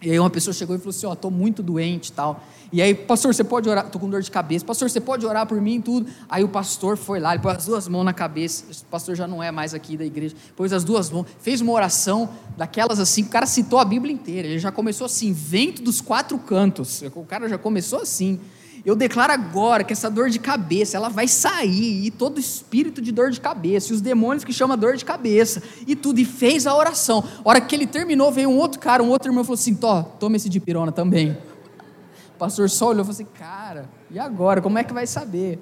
E 0.00 0.10
aí 0.10 0.18
uma 0.18 0.30
pessoa 0.30 0.54
chegou 0.54 0.76
e 0.76 0.78
falou 0.78 0.90
assim, 0.90 1.06
ó, 1.06 1.10
oh, 1.10 1.12
estou 1.14 1.30
muito 1.30 1.62
doente 1.62 2.08
e 2.08 2.12
tal. 2.12 2.44
E 2.72 2.80
aí, 2.80 2.94
pastor, 2.94 3.34
você 3.34 3.42
pode 3.42 3.68
orar, 3.68 3.86
estou 3.86 4.00
com 4.00 4.08
dor 4.08 4.22
de 4.22 4.30
cabeça, 4.30 4.64
pastor, 4.64 4.88
você 4.88 5.00
pode 5.00 5.26
orar 5.26 5.46
por 5.46 5.60
mim 5.60 5.76
e 5.76 5.82
tudo. 5.82 6.08
Aí 6.28 6.44
o 6.44 6.48
pastor 6.48 6.96
foi 6.96 7.18
lá, 7.18 7.34
ele 7.34 7.42
pôs 7.42 7.56
as 7.56 7.64
duas 7.64 7.88
mãos 7.88 8.04
na 8.04 8.12
cabeça, 8.12 8.64
o 8.70 8.84
pastor 8.86 9.16
já 9.16 9.26
não 9.26 9.42
é 9.42 9.50
mais 9.50 9.74
aqui 9.74 9.96
da 9.96 10.04
igreja, 10.04 10.36
pôs 10.54 10.72
as 10.72 10.84
duas 10.84 11.10
mãos, 11.10 11.26
fez 11.40 11.60
uma 11.60 11.72
oração 11.72 12.28
daquelas 12.56 13.00
assim, 13.00 13.22
o 13.22 13.28
cara 13.28 13.46
citou 13.46 13.78
a 13.78 13.84
Bíblia 13.84 14.12
inteira, 14.12 14.46
ele 14.46 14.58
já 14.58 14.70
começou 14.70 15.06
assim, 15.06 15.32
vento 15.32 15.82
dos 15.82 16.00
quatro 16.00 16.38
cantos, 16.38 17.02
o 17.14 17.24
cara 17.24 17.48
já 17.48 17.58
começou 17.58 18.00
assim. 18.00 18.38
Eu 18.84 18.94
declaro 18.94 19.32
agora 19.32 19.84
que 19.84 19.92
essa 19.92 20.10
dor 20.10 20.30
de 20.30 20.38
cabeça, 20.38 20.96
ela 20.96 21.08
vai 21.08 21.28
sair, 21.28 22.06
e 22.06 22.10
todo 22.10 22.38
espírito 22.38 23.00
de 23.00 23.12
dor 23.12 23.30
de 23.30 23.40
cabeça, 23.40 23.90
e 23.90 23.94
os 23.94 24.00
demônios 24.00 24.44
que 24.44 24.52
chama 24.52 24.76
dor 24.76 24.96
de 24.96 25.04
cabeça, 25.04 25.62
e 25.86 25.96
tudo, 25.96 26.20
e 26.20 26.24
fez 26.24 26.66
a 26.66 26.74
oração. 26.74 27.24
A 27.44 27.48
hora 27.48 27.60
que 27.60 27.74
ele 27.74 27.86
terminou, 27.86 28.30
veio 28.30 28.48
um 28.48 28.56
outro 28.56 28.80
cara, 28.80 29.02
um 29.02 29.08
outro 29.08 29.30
irmão, 29.30 29.44
falou 29.44 29.54
assim: 29.54 29.74
Tó, 29.74 30.02
toma 30.02 30.36
esse 30.36 30.48
de 30.48 30.60
pirona 30.60 30.92
também. 30.92 31.36
O 32.34 32.38
pastor 32.38 32.70
só 32.70 32.88
olhou 32.88 33.02
e 33.02 33.04
falou 33.04 33.12
assim: 33.12 33.26
Cara, 33.38 33.88
e 34.10 34.18
agora? 34.18 34.62
Como 34.62 34.78
é 34.78 34.84
que 34.84 34.92
vai 34.92 35.06
saber? 35.06 35.58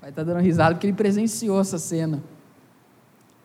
Vai 0.00 0.10
estar 0.10 0.24
tá 0.24 0.32
dando 0.32 0.42
risada 0.42 0.74
porque 0.74 0.86
ele 0.86 0.94
presenciou 0.94 1.60
essa 1.60 1.78
cena. 1.78 2.22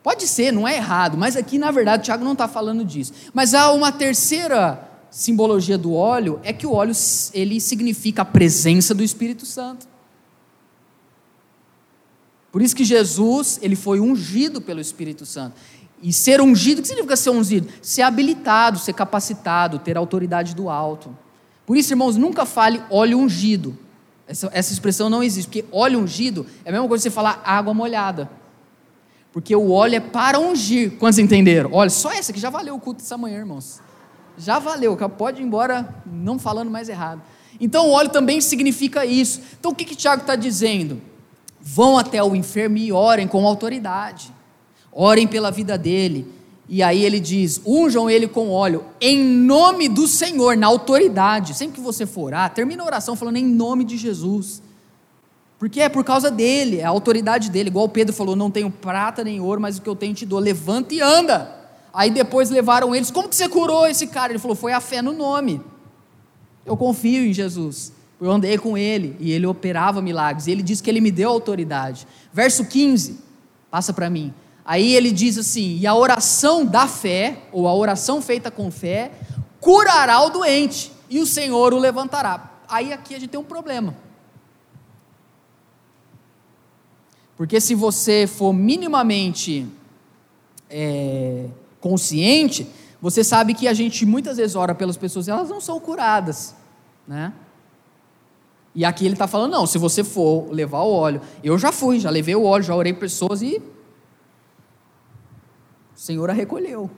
Pode 0.01 0.27
ser, 0.27 0.51
não 0.51 0.67
é 0.67 0.77
errado, 0.77 1.17
mas 1.17 1.35
aqui 1.35 1.57
na 1.57 1.71
verdade 1.71 2.01
o 2.01 2.05
Tiago 2.05 2.23
não 2.23 2.31
está 2.31 2.47
falando 2.47 2.83
disso. 2.83 3.13
Mas 3.33 3.53
há 3.53 3.71
uma 3.71 3.91
terceira 3.91 4.88
simbologia 5.11 5.77
do 5.77 5.93
óleo 5.93 6.39
é 6.43 6.53
que 6.53 6.67
o 6.67 6.73
óleo 6.73 6.93
ele 7.33 7.59
significa 7.59 8.21
a 8.21 8.25
presença 8.25 8.93
do 8.93 9.03
Espírito 9.03 9.45
Santo. 9.45 9.87
Por 12.51 12.61
isso 12.61 12.75
que 12.75 12.83
Jesus, 12.83 13.59
ele 13.61 13.75
foi 13.75 13.99
ungido 13.99 14.59
pelo 14.59 14.79
Espírito 14.79 15.25
Santo. 15.25 15.55
E 16.01 16.13
ser 16.13 16.41
ungido, 16.41 16.79
o 16.79 16.81
que 16.81 16.87
significa 16.87 17.15
ser 17.15 17.29
ungido? 17.29 17.67
Ser 17.81 18.03
habilitado, 18.03 18.79
ser 18.79 18.93
capacitado, 18.93 19.79
ter 19.79 19.97
autoridade 19.97 20.55
do 20.55 20.69
alto. 20.69 21.15
Por 21.65 21.77
isso, 21.77 21.93
irmãos, 21.93 22.15
nunca 22.15 22.45
fale 22.45 22.81
óleo 22.89 23.19
ungido. 23.19 23.77
Essa, 24.25 24.49
essa 24.53 24.73
expressão 24.73 25.09
não 25.09 25.21
existe, 25.21 25.47
porque 25.47 25.65
óleo 25.71 25.99
ungido 25.99 26.45
é 26.63 26.69
a 26.69 26.71
mesma 26.71 26.87
coisa 26.87 27.03
que 27.03 27.09
você 27.09 27.13
falar 27.13 27.41
água 27.43 27.73
molhada. 27.73 28.29
Porque 29.31 29.55
o 29.55 29.71
óleo 29.71 29.95
é 29.95 29.99
para 29.99 30.39
ungir. 30.39 30.97
Quantos 30.97 31.19
entenderam? 31.19 31.71
Olha, 31.73 31.89
só 31.89 32.11
essa 32.11 32.33
que 32.33 32.39
já 32.39 32.49
valeu 32.49 32.75
o 32.75 32.79
culto 32.79 33.01
dessa 33.01 33.17
manhã, 33.17 33.39
irmãos 33.39 33.79
já 34.39 34.57
valeu, 34.57 34.97
pode 35.09 35.41
ir 35.41 35.45
embora 35.45 35.93
não 36.05 36.39
falando 36.39 36.71
mais 36.71 36.87
errado. 36.87 37.21
Então 37.59 37.87
o 37.87 37.91
óleo 37.91 38.09
também 38.09 38.39
significa 38.39 39.05
isso. 39.05 39.41
Então 39.59 39.71
o 39.71 39.75
que, 39.75 39.83
que 39.83 39.95
Tiago 39.95 40.21
está 40.21 40.35
dizendo? 40.35 41.01
Vão 41.61 41.97
até 41.97 42.23
o 42.23 42.33
enfermo 42.35 42.77
e 42.77 42.91
orem 42.91 43.27
com 43.27 43.45
autoridade, 43.45 44.33
orem 44.91 45.27
pela 45.27 45.51
vida 45.51 45.77
dele. 45.77 46.25
E 46.69 46.81
aí 46.81 47.03
ele 47.03 47.19
diz: 47.19 47.61
unjam 47.65 48.09
ele 48.09 48.27
com 48.27 48.49
óleo, 48.49 48.85
em 49.01 49.21
nome 49.21 49.89
do 49.89 50.07
Senhor, 50.07 50.55
na 50.55 50.67
autoridade. 50.67 51.53
Sempre 51.53 51.75
que 51.75 51.81
você 51.81 52.05
for 52.05 52.27
orar, 52.27 52.53
termina 52.53 52.81
a 52.81 52.85
oração 52.85 53.15
falando 53.15 53.37
em 53.37 53.45
nome 53.45 53.83
de 53.83 53.97
Jesus. 53.97 54.61
Porque 55.57 55.81
é 55.81 55.89
por 55.89 56.05
causa 56.05 56.31
dele, 56.31 56.77
é 56.79 56.85
a 56.85 56.89
autoridade 56.89 57.49
dele. 57.49 57.67
Igual 57.67 57.89
Pedro 57.89 58.15
falou: 58.15 58.37
não 58.37 58.49
tenho 58.49 58.71
prata 58.71 59.21
nem 59.21 59.41
ouro, 59.41 59.59
mas 59.59 59.77
o 59.77 59.81
que 59.81 59.89
eu 59.89 59.95
tenho 59.95 60.13
te 60.13 60.25
dou. 60.25 60.39
Levanta 60.39 60.93
e 60.93 61.01
anda. 61.01 61.58
Aí 61.93 62.09
depois 62.09 62.49
levaram 62.49 62.93
eles, 62.93 63.11
como 63.11 63.27
que 63.27 63.35
você 63.35 63.49
curou 63.49 63.87
esse 63.87 64.07
cara? 64.07 64.31
Ele 64.31 64.39
falou, 64.39 64.55
foi 64.55 64.73
a 64.73 64.79
fé 64.79 65.01
no 65.01 65.13
nome. 65.13 65.61
Eu 66.65 66.77
confio 66.77 67.25
em 67.25 67.33
Jesus. 67.33 67.91
Eu 68.21 68.29
andei 68.29 68.57
com 68.57 68.77
ele 68.77 69.15
e 69.19 69.31
ele 69.31 69.45
operava 69.45 70.01
milagres. 70.01 70.47
E 70.47 70.51
ele 70.51 70.61
diz 70.61 70.81
que 70.81 70.89
ele 70.89 71.01
me 71.01 71.09
deu 71.09 71.29
autoridade. 71.29 72.05
Verso 72.33 72.65
15, 72.65 73.19
passa 73.71 73.93
para 73.93 74.09
mim. 74.09 74.33
Aí 74.65 74.93
ele 74.93 75.11
diz 75.11 75.37
assim: 75.37 75.77
E 75.79 75.87
a 75.87 75.95
oração 75.95 76.65
da 76.65 76.87
fé, 76.87 77.43
ou 77.51 77.67
a 77.67 77.73
oração 77.73 78.21
feita 78.21 78.51
com 78.51 78.69
fé, 78.69 79.11
curará 79.59 80.21
o 80.21 80.29
doente, 80.29 80.91
e 81.09 81.19
o 81.19 81.25
Senhor 81.25 81.73
o 81.73 81.79
levantará. 81.79 82.51
Aí 82.67 82.93
aqui 82.93 83.15
a 83.15 83.19
gente 83.19 83.29
tem 83.29 83.39
um 83.39 83.43
problema. 83.43 83.95
Porque 87.35 87.59
se 87.61 87.73
você 87.73 88.27
for 88.27 88.51
minimamente 88.51 89.65
é, 90.69 91.45
consciente, 91.79 92.67
você 93.01 93.23
sabe 93.23 93.53
que 93.53 93.67
a 93.67 93.73
gente 93.73 94.05
muitas 94.05 94.37
vezes 94.37 94.55
ora 94.55 94.75
pelas 94.75 94.97
pessoas 94.97 95.27
e 95.27 95.31
elas 95.31 95.49
não 95.49 95.61
são 95.61 95.79
curadas, 95.79 96.55
né? 97.07 97.33
E 98.75 98.85
aqui 98.85 99.05
ele 99.05 99.15
está 99.15 99.27
falando, 99.27 99.51
não, 99.51 99.65
se 99.65 99.77
você 99.77 100.03
for 100.03 100.51
levar 100.51 100.81
o 100.83 100.91
óleo, 100.91 101.21
eu 101.43 101.57
já 101.57 101.71
fui, 101.71 101.99
já 101.99 102.09
levei 102.09 102.35
o 102.35 102.43
óleo, 102.43 102.63
já 102.63 102.75
orei 102.75 102.93
pessoas 102.93 103.41
e 103.41 103.61
o 105.95 105.99
Senhor 105.99 106.29
a 106.29 106.33
recolheu. 106.33 106.89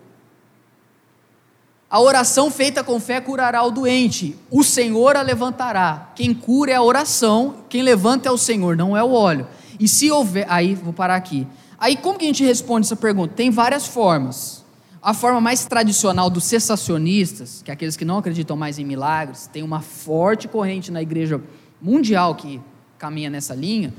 A 1.89 2.00
oração 2.00 2.50
feita 2.50 2.84
com 2.84 3.00
fé 3.00 3.20
curará 3.20 3.63
o 3.63 3.72
doente, 3.72 4.38
o 4.50 4.63
Senhor 4.63 5.17
a 5.17 5.22
levantará. 5.22 6.12
Quem 6.15 6.34
cura 6.34 6.72
é 6.72 6.76
a 6.76 6.82
oração, 6.82 7.65
quem 7.67 7.82
levanta 7.82 8.30
é 8.30 8.32
o 8.32 8.38
Senhor, 8.38 8.78
não 8.78 8.96
é 8.96 9.04
o 9.04 9.12
óleo. 9.12 9.48
E 9.80 9.88
se 9.88 10.10
houver, 10.10 10.46
aí 10.50 10.76
vou 10.76 10.94
parar 10.94 11.15
aqui. 11.15 11.48
Aí 11.78 11.98
como 11.98 12.17
que 12.17 12.26
a 12.26 12.28
gente 12.28 12.46
responde 12.46 12.86
essa 12.86 12.96
pergunta? 12.96 13.34
Tem 13.36 13.50
várias 13.50 13.88
formas. 13.88 14.61
A 15.02 15.16
forma 15.16 15.42
mais 15.42 15.66
tradicional 15.66 16.30
dos 16.30 16.44
cessacionistas, 16.44 17.64
que 17.64 17.72
é 17.72 17.74
aqueles 17.74 17.98
que 17.98 18.06
não 18.06 18.20
acreditam 18.20 18.56
mais 18.56 18.78
em 18.78 18.86
milagres, 18.86 19.50
tem 19.52 19.64
uma 19.64 19.82
forte 19.82 20.48
corrente 20.48 20.92
na 20.92 21.02
igreja 21.02 21.42
mundial 21.82 22.36
que 22.36 22.62
caminha 23.00 23.28
nessa 23.28 23.56
linha, 23.56 23.92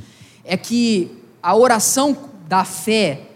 é 0.44 0.56
que 0.56 1.10
a 1.42 1.56
oração 1.56 2.16
da 2.46 2.64
fé 2.64 3.30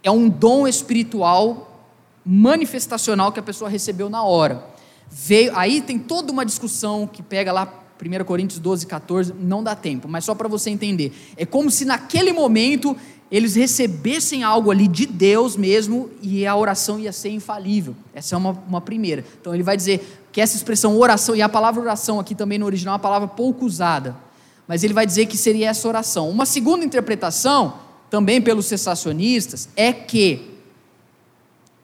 é 0.00 0.12
um 0.12 0.28
dom 0.28 0.68
espiritual 0.68 1.88
manifestacional 2.24 3.32
que 3.32 3.40
a 3.40 3.42
pessoa 3.42 3.68
recebeu 3.68 4.08
na 4.08 4.22
hora. 4.22 4.64
Veio, 5.10 5.50
aí 5.56 5.80
tem 5.80 5.98
toda 5.98 6.30
uma 6.30 6.46
discussão 6.46 7.04
que 7.04 7.20
pega 7.20 7.50
lá 7.50 7.80
1 8.00 8.24
Coríntios 8.24 8.60
12, 8.60 8.86
14, 8.86 9.34
não 9.40 9.62
dá 9.64 9.74
tempo, 9.74 10.08
mas 10.08 10.24
só 10.24 10.36
para 10.36 10.46
você 10.46 10.70
entender. 10.70 11.12
É 11.36 11.44
como 11.44 11.68
se 11.68 11.84
naquele 11.84 12.32
momento 12.32 12.96
eles 13.30 13.54
recebessem 13.54 14.42
algo 14.42 14.70
ali 14.70 14.88
de 14.88 15.06
Deus 15.06 15.56
mesmo 15.56 16.10
e 16.20 16.46
a 16.46 16.56
oração 16.56 16.98
ia 16.98 17.12
ser 17.12 17.30
infalível. 17.30 17.94
Essa 18.12 18.34
é 18.34 18.38
uma, 18.38 18.50
uma 18.66 18.80
primeira. 18.80 19.24
Então 19.40 19.54
ele 19.54 19.62
vai 19.62 19.76
dizer 19.76 20.20
que 20.32 20.40
essa 20.40 20.56
expressão 20.56 20.96
oração, 20.98 21.36
e 21.36 21.42
a 21.42 21.48
palavra 21.48 21.80
oração 21.80 22.18
aqui 22.18 22.34
também 22.34 22.58
no 22.58 22.66
original 22.66 22.94
é 22.94 22.96
uma 22.96 22.98
palavra 22.98 23.28
pouco 23.28 23.64
usada, 23.64 24.16
mas 24.66 24.82
ele 24.82 24.94
vai 24.94 25.06
dizer 25.06 25.26
que 25.26 25.36
seria 25.36 25.70
essa 25.70 25.86
oração. 25.86 26.28
Uma 26.28 26.46
segunda 26.46 26.84
interpretação, 26.84 27.74
também 28.08 28.40
pelos 28.40 28.66
cessacionistas, 28.66 29.68
é 29.76 29.92
que 29.92 30.50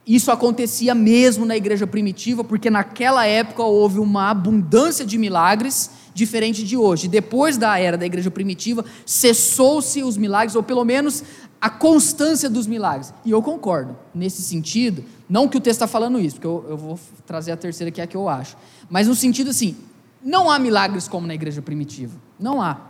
isso 0.06 0.30
acontecia 0.30 0.94
mesmo 0.94 1.44
na 1.44 1.56
igreja 1.56 1.87
primitiva, 1.87 2.44
porque 2.44 2.70
naquela 2.70 3.26
época 3.26 3.62
houve 3.62 3.98
uma 3.98 4.30
abundância 4.30 5.04
de 5.04 5.18
milagres 5.18 5.90
diferente 6.16 6.64
de 6.64 6.79
hoje. 6.79 7.09
Depois 7.09 7.59
da 7.59 7.79
era 7.79 7.98
da 7.98 8.07
igreja 8.07 8.31
primitiva, 8.31 8.85
cessou-se 9.05 10.02
os 10.02 10.16
milagres, 10.16 10.57
ou 10.57 10.62
pelo 10.62 10.83
menos 10.83 11.22
a 11.61 11.68
constância 11.68 12.48
dos 12.48 12.66
milagres. 12.66 13.12
E 13.22 13.31
eu 13.31 13.42
concordo 13.42 13.94
nesse 14.14 14.40
sentido, 14.40 15.05
não 15.29 15.46
que 15.46 15.59
o 15.59 15.61
texto 15.61 15.76
está 15.76 15.87
falando 15.87 16.18
isso, 16.18 16.37
porque 16.37 16.46
eu, 16.46 16.64
eu, 16.70 16.76
vou 16.76 16.98
trazer 17.26 17.52
a 17.52 17.57
terceira 17.57 17.90
que 17.90 18.00
é 18.00 18.05
a 18.05 18.07
que 18.07 18.16
eu 18.16 18.31
acho, 18.31 18.57
mas 18.88 19.07
no 19.07 19.14
sentido 19.14 19.50
assim, 19.50 19.76
não 20.24 20.50
há 20.50 20.59
milagres 20.59 21.07
como 21.07 21.26
na 21.26 21.35
igreja 21.35 21.61
primitiva. 21.61 22.16
Não 22.40 22.62
há. 22.62 22.81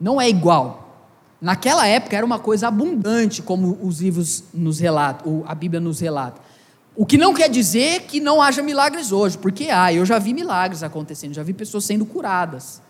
Não 0.00 0.20
é 0.20 0.28
igual. 0.28 0.88
Naquela 1.40 1.86
época 1.86 2.16
era 2.16 2.24
uma 2.24 2.38
coisa 2.38 2.68
abundante, 2.68 3.42
como 3.42 3.76
os 3.82 4.00
livros 4.00 4.44
nos 4.54 4.78
relatam, 4.78 5.42
a 5.48 5.54
Bíblia 5.54 5.80
nos 5.80 5.98
relata. 5.98 6.40
O 6.94 7.06
que 7.06 7.16
não 7.16 7.32
quer 7.32 7.48
dizer 7.48 8.02
que 8.02 8.20
não 8.20 8.42
haja 8.42 8.62
milagres 8.62 9.12
hoje, 9.12 9.38
porque 9.38 9.68
há, 9.70 9.92
eu 9.92 10.04
já 10.04 10.18
vi 10.18 10.34
milagres 10.34 10.82
acontecendo, 10.82 11.32
já 11.32 11.42
vi 11.42 11.52
pessoas 11.52 11.84
sendo 11.84 12.04
curadas. 12.04 12.82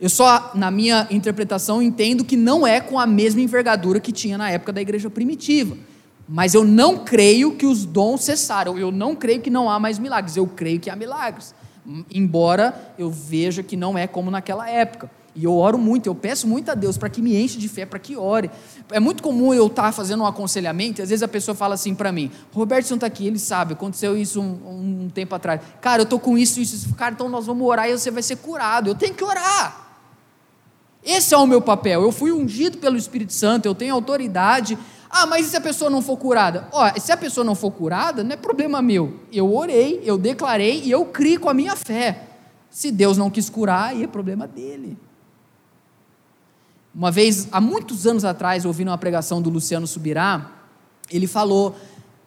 Eu 0.00 0.08
só, 0.08 0.52
na 0.54 0.70
minha 0.70 1.08
interpretação, 1.10 1.82
entendo 1.82 2.24
que 2.24 2.36
não 2.36 2.66
é 2.66 2.80
com 2.80 2.98
a 2.98 3.06
mesma 3.06 3.40
envergadura 3.40 3.98
que 3.98 4.12
tinha 4.12 4.38
na 4.38 4.48
época 4.50 4.72
da 4.72 4.80
igreja 4.80 5.10
primitiva. 5.10 5.76
Mas 6.28 6.54
eu 6.54 6.62
não 6.62 6.98
creio 6.98 7.56
que 7.56 7.66
os 7.66 7.84
dons 7.84 8.22
cessaram, 8.22 8.78
eu 8.78 8.92
não 8.92 9.16
creio 9.16 9.40
que 9.40 9.50
não 9.50 9.68
há 9.68 9.80
mais 9.80 9.98
milagres, 9.98 10.36
eu 10.36 10.46
creio 10.46 10.78
que 10.78 10.88
há 10.88 10.94
milagres. 10.94 11.54
Embora 12.14 12.94
eu 12.98 13.10
veja 13.10 13.62
que 13.62 13.76
não 13.76 13.98
é 13.98 14.06
como 14.06 14.30
naquela 14.30 14.70
época. 14.70 15.10
E 15.34 15.44
eu 15.44 15.54
oro 15.54 15.78
muito, 15.78 16.06
eu 16.06 16.14
peço 16.14 16.48
muito 16.48 16.70
a 16.70 16.74
Deus 16.74 16.98
para 16.98 17.08
que 17.08 17.22
me 17.22 17.36
enche 17.36 17.58
de 17.58 17.68
fé, 17.68 17.86
para 17.86 17.98
que 17.98 18.16
ore. 18.16 18.50
É 18.90 18.98
muito 18.98 19.22
comum 19.22 19.54
eu 19.54 19.66
estar 19.66 19.84
tá 19.84 19.92
fazendo 19.92 20.22
um 20.22 20.26
aconselhamento, 20.26 21.00
e 21.00 21.02
às 21.02 21.10
vezes 21.10 21.22
a 21.22 21.28
pessoa 21.28 21.54
fala 21.54 21.74
assim 21.74 21.94
para 21.94 22.10
mim: 22.10 22.30
Roberto 22.52 22.90
não 22.90 22.96
está 22.96 23.06
aqui, 23.06 23.26
ele 23.26 23.38
sabe, 23.38 23.74
aconteceu 23.74 24.16
isso 24.16 24.40
um, 24.40 25.04
um 25.04 25.10
tempo 25.10 25.34
atrás. 25.34 25.60
Cara, 25.80 26.00
eu 26.02 26.04
estou 26.04 26.18
com 26.18 26.36
isso, 26.36 26.60
isso, 26.60 26.74
isso. 26.74 26.94
Cara, 26.94 27.12
então 27.14 27.28
nós 27.28 27.46
vamos 27.46 27.66
orar 27.66 27.88
e 27.88 27.96
você 27.96 28.10
vai 28.10 28.22
ser 28.22 28.36
curado. 28.36 28.90
Eu 28.90 28.94
tenho 28.94 29.14
que 29.14 29.22
orar. 29.22 29.86
Esse 31.04 31.34
é 31.34 31.38
o 31.38 31.46
meu 31.46 31.60
papel. 31.60 32.02
Eu 32.02 32.12
fui 32.12 32.32
ungido 32.32 32.78
pelo 32.78 32.96
Espírito 32.96 33.32
Santo, 33.32 33.66
eu 33.66 33.74
tenho 33.74 33.94
autoridade. 33.94 34.76
Ah, 35.10 35.26
mas 35.26 35.46
e 35.46 35.50
se 35.50 35.56
a 35.56 35.60
pessoa 35.60 35.88
não 35.88 36.02
for 36.02 36.16
curada? 36.16 36.68
Ó, 36.72 36.90
se 36.98 37.12
a 37.12 37.16
pessoa 37.16 37.44
não 37.44 37.54
for 37.54 37.70
curada, 37.70 38.22
não 38.22 38.32
é 38.32 38.36
problema 38.36 38.82
meu. 38.82 39.20
Eu 39.32 39.54
orei, 39.54 40.02
eu 40.04 40.18
declarei 40.18 40.82
e 40.84 40.90
eu 40.90 41.04
criei 41.06 41.38
com 41.38 41.48
a 41.48 41.54
minha 41.54 41.74
fé. 41.76 42.24
Se 42.68 42.90
Deus 42.90 43.16
não 43.16 43.30
quis 43.30 43.48
curar, 43.48 43.90
aí 43.90 44.02
é 44.02 44.06
problema 44.06 44.46
dele. 44.46 44.98
Uma 46.98 47.12
vez, 47.12 47.46
há 47.52 47.60
muitos 47.60 48.08
anos 48.08 48.24
atrás, 48.24 48.64
ouvindo 48.64 48.88
uma 48.88 48.98
pregação 48.98 49.40
do 49.40 49.48
Luciano 49.48 49.86
Subirá, 49.86 50.50
ele 51.08 51.28
falou: 51.28 51.76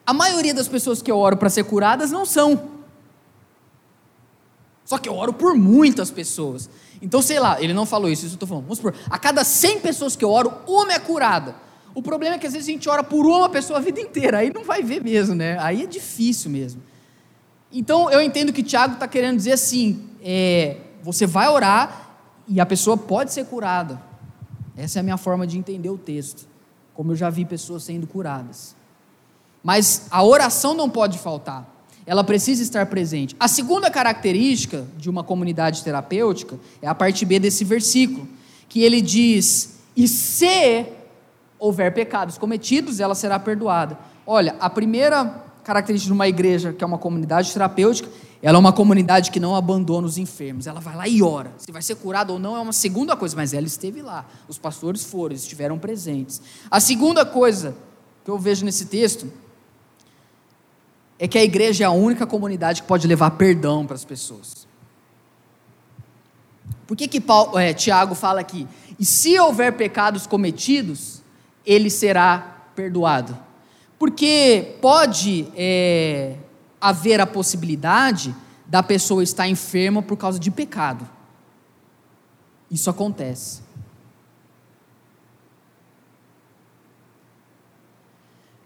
a 0.06 0.14
maioria 0.14 0.54
das 0.54 0.70
pessoas 0.70 1.02
que 1.02 1.12
eu 1.12 1.18
oro 1.18 1.36
para 1.36 1.50
ser 1.50 1.66
curadas 1.66 2.10
não 2.10 2.26
são. 2.26 2.70
Só 4.86 4.98
que 4.98 5.10
eu 5.10 5.14
oro 5.14 5.34
por 5.34 5.56
muitas 5.56 6.10
pessoas. 6.10 6.70
Então, 7.02 7.22
sei 7.22 7.38
lá, 7.38 7.62
ele 7.62 7.74
não 7.74 7.86
falou 7.86 8.10
isso, 8.10 8.26
isso 8.26 8.36
eu 8.36 8.38
estou 8.38 8.48
falando. 8.48 8.64
Vamos 8.64 8.78
supor, 8.78 8.96
a 9.10 9.20
cada 9.20 9.44
100 9.44 9.82
pessoas 9.82 10.16
que 10.16 10.24
eu 10.24 10.30
oro, 10.30 10.54
uma 10.66 10.94
é 10.94 11.00
curada. 11.00 11.54
O 11.94 12.02
problema 12.02 12.36
é 12.36 12.40
que 12.40 12.48
às 12.48 12.54
vezes 12.54 12.70
a 12.70 12.72
gente 12.72 12.88
ora 12.88 13.04
por 13.04 13.26
uma 13.26 13.50
pessoa 13.50 13.78
a 13.78 13.82
vida 13.82 14.00
inteira, 14.00 14.38
aí 14.38 14.54
não 14.54 14.64
vai 14.64 14.82
ver 14.82 15.04
mesmo, 15.04 15.36
né? 15.36 15.58
Aí 15.60 15.84
é 15.84 15.86
difícil 15.86 16.50
mesmo. 16.50 16.82
Então, 17.74 18.10
eu 18.10 18.22
entendo 18.22 18.54
que 18.54 18.64
Tiago 18.64 18.94
está 18.94 19.06
querendo 19.06 19.36
dizer 19.36 19.52
assim: 19.52 20.08
é, 20.24 20.78
você 21.04 21.28
vai 21.28 21.50
orar 21.50 22.16
e 22.48 22.62
a 22.62 22.66
pessoa 22.66 22.96
pode 22.96 23.34
ser 23.34 23.46
curada. 23.48 24.11
Essa 24.76 25.00
é 25.00 25.02
a 25.02 25.04
minha 25.04 25.18
forma 25.18 25.46
de 25.46 25.58
entender 25.58 25.90
o 25.90 25.98
texto, 25.98 26.48
como 26.94 27.12
eu 27.12 27.16
já 27.16 27.30
vi 27.30 27.46
pessoas 27.46 27.84
sendo 27.84 28.08
curadas. 28.08 28.76
Mas 29.64 30.08
a 30.10 30.24
oração 30.24 30.74
não 30.74 30.90
pode 30.90 31.20
faltar, 31.20 31.70
ela 32.06 32.24
precisa 32.24 32.64
estar 32.64 32.86
presente. 32.88 33.36
A 33.40 33.48
segunda 33.48 33.92
característica 33.92 34.86
de 34.98 35.10
uma 35.10 35.24
comunidade 35.24 35.84
terapêutica 35.84 36.60
é 36.82 36.88
a 36.88 36.96
parte 36.96 37.26
B 37.26 37.40
desse 37.40 37.64
versículo, 37.64 38.28
que 38.68 38.82
ele 38.82 39.02
diz: 39.02 39.80
E 39.96 40.08
se 40.08 40.86
houver 41.60 41.94
pecados 41.94 42.38
cometidos, 42.38 43.00
ela 43.00 43.14
será 43.14 43.38
perdoada. 43.38 43.98
Olha, 44.26 44.56
a 44.60 44.70
primeira 44.70 45.44
característica 45.64 46.08
de 46.08 46.14
uma 46.14 46.28
igreja 46.28 46.74
que 46.74 46.84
é 46.84 46.88
uma 46.88 46.98
comunidade 46.98 47.54
terapêutica 47.54 48.10
ela 48.42 48.58
é 48.58 48.60
uma 48.60 48.74
comunidade 48.74 49.30
que 49.30 49.40
não 49.40 49.56
abandona 49.56 50.08
os 50.08 50.18
enfermos. 50.18 50.66
Ela 50.66 50.80
vai 50.80 50.96
lá 50.96 51.08
e 51.08 51.22
ora. 51.22 51.54
Se 51.58 51.72
vai 51.72 51.82
ser 51.82 51.96
curado 51.96 52.34
ou 52.34 52.40
não 52.40 52.58
é 52.58 52.60
uma 52.60 52.74
segunda 52.74 53.16
coisa, 53.16 53.36
mas 53.36 53.54
ela 53.54 53.68
esteve 53.68 54.02
lá. 54.02 54.26
Os 54.48 54.58
pastores 54.58 55.04
foram, 55.04 55.36
estiveram 55.36 55.78
presentes. 55.78 56.42
A 56.70 56.80
segunda 56.80 57.24
coisa 57.24 57.76
que 58.26 58.32
eu 58.32 58.40
vejo 58.40 58.66
nesse 58.66 58.86
texto 58.86 59.32
é 61.20 61.28
que 61.28 61.38
a 61.38 61.44
igreja 61.44 61.84
é 61.84 61.88
a 61.88 61.92
única 61.92 62.26
comunidade 62.26 62.82
que 62.82 62.88
pode 62.88 63.08
levar 63.08 63.32
perdão 63.32 63.86
para 63.86 63.96
as 63.96 64.04
pessoas. 64.04 64.66
Por 66.88 66.98
que, 66.98 67.08
que 67.08 67.22
Paulo, 67.22 67.60
é, 67.60 67.74
Tiago 67.76 68.16
fala 68.16 68.42
aqui? 68.42 68.68
E 68.98 69.06
se 69.06 69.40
houver 69.40 69.74
pecados 69.74 70.26
cometidos, 70.26 71.22
ele 71.64 71.92
será 71.92 72.66
perdoado. 72.76 73.38
Porque 74.00 74.78
pode 74.82 75.48
é, 75.56 76.38
haver 76.82 77.22
a 77.22 77.28
possibilidade 77.28 78.36
da 78.66 78.82
pessoa 78.82 79.22
estar 79.22 79.48
enferma 79.48 80.02
por 80.02 80.18
causa 80.18 80.40
de 80.40 80.50
pecado. 80.50 81.08
Isso 82.72 82.90
acontece. 82.90 83.62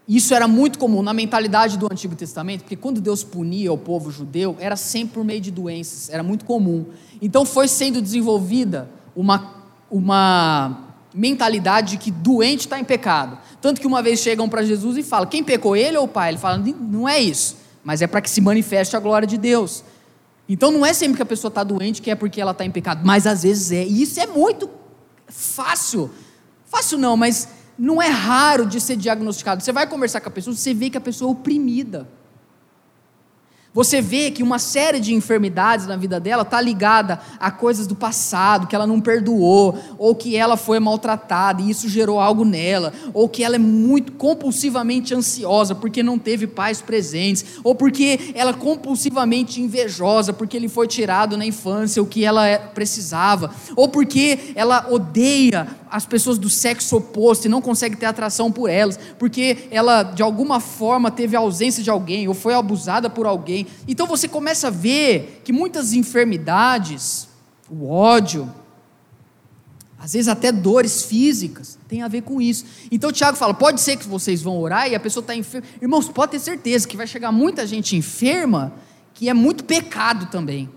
Isso 0.08 0.32
era 0.32 0.46
muito 0.46 0.78
comum 0.78 1.02
na 1.02 1.12
mentalidade 1.12 1.76
do 1.76 1.88
Antigo 1.90 2.14
Testamento, 2.14 2.60
porque 2.60 2.76
quando 2.76 3.00
Deus 3.00 3.24
punia 3.24 3.72
o 3.72 3.76
povo 3.76 4.10
judeu, 4.12 4.56
era 4.60 4.76
sempre 4.76 5.14
por 5.14 5.24
meio 5.24 5.40
de 5.40 5.50
doenças, 5.50 6.08
era 6.08 6.22
muito 6.22 6.44
comum. 6.44 6.86
Então 7.20 7.44
foi 7.44 7.66
sendo 7.66 8.00
desenvolvida 8.00 8.88
uma, 9.16 9.64
uma 9.90 10.94
mentalidade 11.12 11.92
de 11.92 11.96
que 11.96 12.12
doente 12.12 12.60
está 12.60 12.78
em 12.78 12.84
pecado. 12.84 13.36
Tanto 13.60 13.80
que 13.80 13.86
uma 13.86 14.00
vez 14.00 14.20
chegam 14.20 14.48
para 14.48 14.62
Jesus 14.62 14.96
e 14.96 15.02
falam: 15.02 15.28
quem 15.28 15.42
pecou, 15.42 15.74
ele 15.74 15.96
ou 15.96 16.04
o 16.04 16.08
pai? 16.08 16.30
Ele 16.30 16.38
fala: 16.38 16.58
não 16.58 17.08
é 17.08 17.18
isso 17.18 17.65
mas 17.86 18.02
é 18.02 18.08
para 18.08 18.20
que 18.20 18.28
se 18.28 18.40
manifeste 18.40 18.96
a 18.96 18.98
glória 18.98 19.28
de 19.28 19.38
Deus. 19.38 19.84
Então 20.48 20.72
não 20.72 20.84
é 20.84 20.92
sempre 20.92 21.14
que 21.14 21.22
a 21.22 21.26
pessoa 21.26 21.50
está 21.50 21.62
doente 21.62 22.02
que 22.02 22.10
é 22.10 22.16
porque 22.16 22.40
ela 22.40 22.50
está 22.50 22.64
em 22.64 22.70
pecado, 22.70 23.02
mas 23.04 23.28
às 23.28 23.44
vezes 23.44 23.70
é. 23.70 23.84
E 23.84 24.02
isso 24.02 24.18
é 24.18 24.26
muito 24.26 24.68
fácil. 25.28 26.10
Fácil 26.64 26.98
não, 26.98 27.16
mas 27.16 27.46
não 27.78 28.02
é 28.02 28.08
raro 28.08 28.66
de 28.66 28.80
ser 28.80 28.96
diagnosticado. 28.96 29.62
Você 29.62 29.70
vai 29.70 29.86
conversar 29.86 30.20
com 30.20 30.28
a 30.28 30.32
pessoa, 30.32 30.52
você 30.52 30.74
vê 30.74 30.90
que 30.90 30.98
a 30.98 31.00
pessoa 31.00 31.30
é 31.30 31.32
oprimida. 31.32 32.08
Você 33.76 34.00
vê 34.00 34.30
que 34.30 34.42
uma 34.42 34.58
série 34.58 34.98
de 34.98 35.12
enfermidades 35.12 35.86
na 35.86 35.98
vida 35.98 36.18
dela 36.18 36.44
está 36.44 36.58
ligada 36.62 37.20
a 37.38 37.50
coisas 37.50 37.86
do 37.86 37.94
passado, 37.94 38.66
que 38.66 38.74
ela 38.74 38.86
não 38.86 39.02
perdoou, 39.02 39.78
ou 39.98 40.14
que 40.14 40.34
ela 40.34 40.56
foi 40.56 40.80
maltratada 40.80 41.60
e 41.60 41.68
isso 41.68 41.86
gerou 41.86 42.18
algo 42.18 42.42
nela, 42.42 42.90
ou 43.12 43.28
que 43.28 43.44
ela 43.44 43.56
é 43.56 43.58
muito 43.58 44.12
compulsivamente 44.12 45.14
ansiosa 45.14 45.74
porque 45.74 46.02
não 46.02 46.18
teve 46.18 46.46
pais 46.46 46.80
presentes, 46.80 47.44
ou 47.62 47.74
porque 47.74 48.32
ela 48.34 48.52
é 48.52 48.54
compulsivamente 48.54 49.60
invejosa 49.60 50.32
porque 50.32 50.56
ele 50.56 50.70
foi 50.70 50.86
tirado 50.86 51.36
na 51.36 51.44
infância 51.44 52.02
o 52.02 52.06
que 52.06 52.24
ela 52.24 52.46
é, 52.46 52.56
precisava, 52.56 53.50
ou 53.76 53.90
porque 53.90 54.54
ela 54.54 54.86
odeia 54.90 55.68
as 55.90 56.06
pessoas 56.06 56.38
do 56.38 56.50
sexo 56.50 56.96
oposto 56.96 57.46
e 57.46 57.48
não 57.48 57.60
consegue 57.60 57.96
ter 57.96 58.06
atração 58.06 58.50
por 58.50 58.68
elas, 58.68 58.98
porque 59.18 59.68
ela 59.70 60.02
de 60.02 60.22
alguma 60.22 60.60
forma 60.60 61.10
teve 61.10 61.36
ausência 61.36 61.82
de 61.82 61.90
alguém 61.90 62.28
ou 62.28 62.34
foi 62.34 62.54
abusada 62.54 63.08
por 63.08 63.26
alguém. 63.26 63.66
Então 63.86 64.06
você 64.06 64.28
começa 64.28 64.68
a 64.68 64.70
ver 64.70 65.42
que 65.44 65.52
muitas 65.52 65.92
enfermidades, 65.92 67.28
o 67.70 67.88
ódio, 67.88 68.52
às 69.98 70.12
vezes 70.12 70.28
até 70.28 70.52
dores 70.52 71.02
físicas, 71.04 71.78
tem 71.88 72.02
a 72.02 72.08
ver 72.08 72.22
com 72.22 72.40
isso. 72.40 72.64
Então 72.90 73.10
o 73.10 73.12
Tiago 73.12 73.36
fala: 73.36 73.54
pode 73.54 73.80
ser 73.80 73.96
que 73.96 74.06
vocês 74.06 74.42
vão 74.42 74.58
orar 74.58 74.88
e 74.88 74.94
a 74.94 75.00
pessoa 75.00 75.22
está 75.22 75.34
enferma. 75.34 75.66
Irmãos, 75.80 76.08
pode 76.08 76.32
ter 76.32 76.38
certeza 76.38 76.86
que 76.86 76.96
vai 76.96 77.06
chegar 77.06 77.32
muita 77.32 77.66
gente 77.66 77.96
enferma 77.96 78.72
que 79.14 79.28
é 79.28 79.34
muito 79.34 79.64
pecado 79.64 80.26
também. 80.26 80.68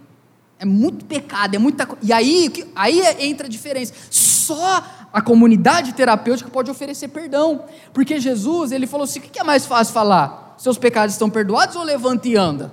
É 0.58 0.66
muito 0.66 1.06
pecado, 1.06 1.56
é 1.56 1.60
muita 1.60 1.88
E 2.02 2.12
aí, 2.12 2.52
aí 2.76 3.02
entra 3.20 3.48
a 3.48 3.50
diferença. 3.50 3.94
Só 4.10 4.84
a 5.12 5.22
comunidade 5.22 5.94
terapêutica 5.94 6.50
pode 6.50 6.70
oferecer 6.70 7.08
perdão. 7.08 7.64
Porque 7.94 8.20
Jesus, 8.20 8.72
ele 8.72 8.88
falou 8.88 9.06
assim: 9.06 9.20
o 9.20 9.22
que 9.24 9.40
é 9.40 9.44
mais 9.44 9.66
fácil 9.66 9.94
falar? 9.94 10.56
Seus 10.58 10.78
pecados 10.78 11.16
estão 11.16 11.30
perdoados 11.30 11.76
ou 11.76 11.84
levanta 11.84 12.28
e 12.28 12.36
anda? 12.36 12.72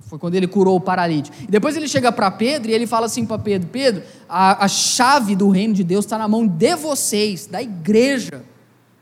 Foi 0.00 0.18
quando 0.18 0.34
ele 0.34 0.46
curou 0.46 0.76
o 0.76 0.80
paralítico. 0.80 1.34
E 1.40 1.46
depois 1.46 1.74
ele 1.76 1.88
chega 1.88 2.12
para 2.12 2.30
Pedro 2.30 2.70
e 2.70 2.74
ele 2.74 2.86
fala 2.86 3.06
assim 3.06 3.24
para 3.24 3.38
Pedro: 3.38 3.68
Pedro, 3.68 4.02
a, 4.28 4.64
a 4.64 4.68
chave 4.68 5.34
do 5.34 5.48
reino 5.48 5.74
de 5.74 5.82
Deus 5.82 6.04
está 6.04 6.18
na 6.18 6.28
mão 6.28 6.46
de 6.46 6.76
vocês, 6.76 7.46
da 7.46 7.62
igreja. 7.62 8.44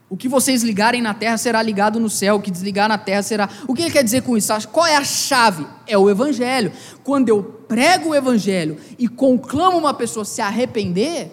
O 0.09 0.17
que 0.17 0.27
vocês 0.27 0.61
ligarem 0.61 1.01
na 1.01 1.13
terra 1.13 1.37
será 1.37 1.61
ligado 1.61 1.97
no 1.97 2.09
céu, 2.09 2.35
o 2.35 2.41
que 2.41 2.51
desligar 2.51 2.89
na 2.89 2.97
terra 2.97 3.23
será. 3.23 3.47
O 3.65 3.73
que 3.73 3.81
ele 3.81 3.91
quer 3.91 4.03
dizer 4.03 4.23
com 4.23 4.35
isso? 4.35 4.51
Qual 4.69 4.85
é 4.85 4.97
a 4.97 5.03
chave? 5.05 5.65
É 5.87 5.97
o 5.97 6.09
evangelho. 6.09 6.73
Quando 7.01 7.29
eu 7.29 7.41
prego 7.41 8.09
o 8.09 8.15
evangelho 8.15 8.77
e 8.99 9.07
conclamo 9.07 9.77
uma 9.77 9.93
pessoa 9.93 10.25
se 10.25 10.41
arrepender, 10.41 11.31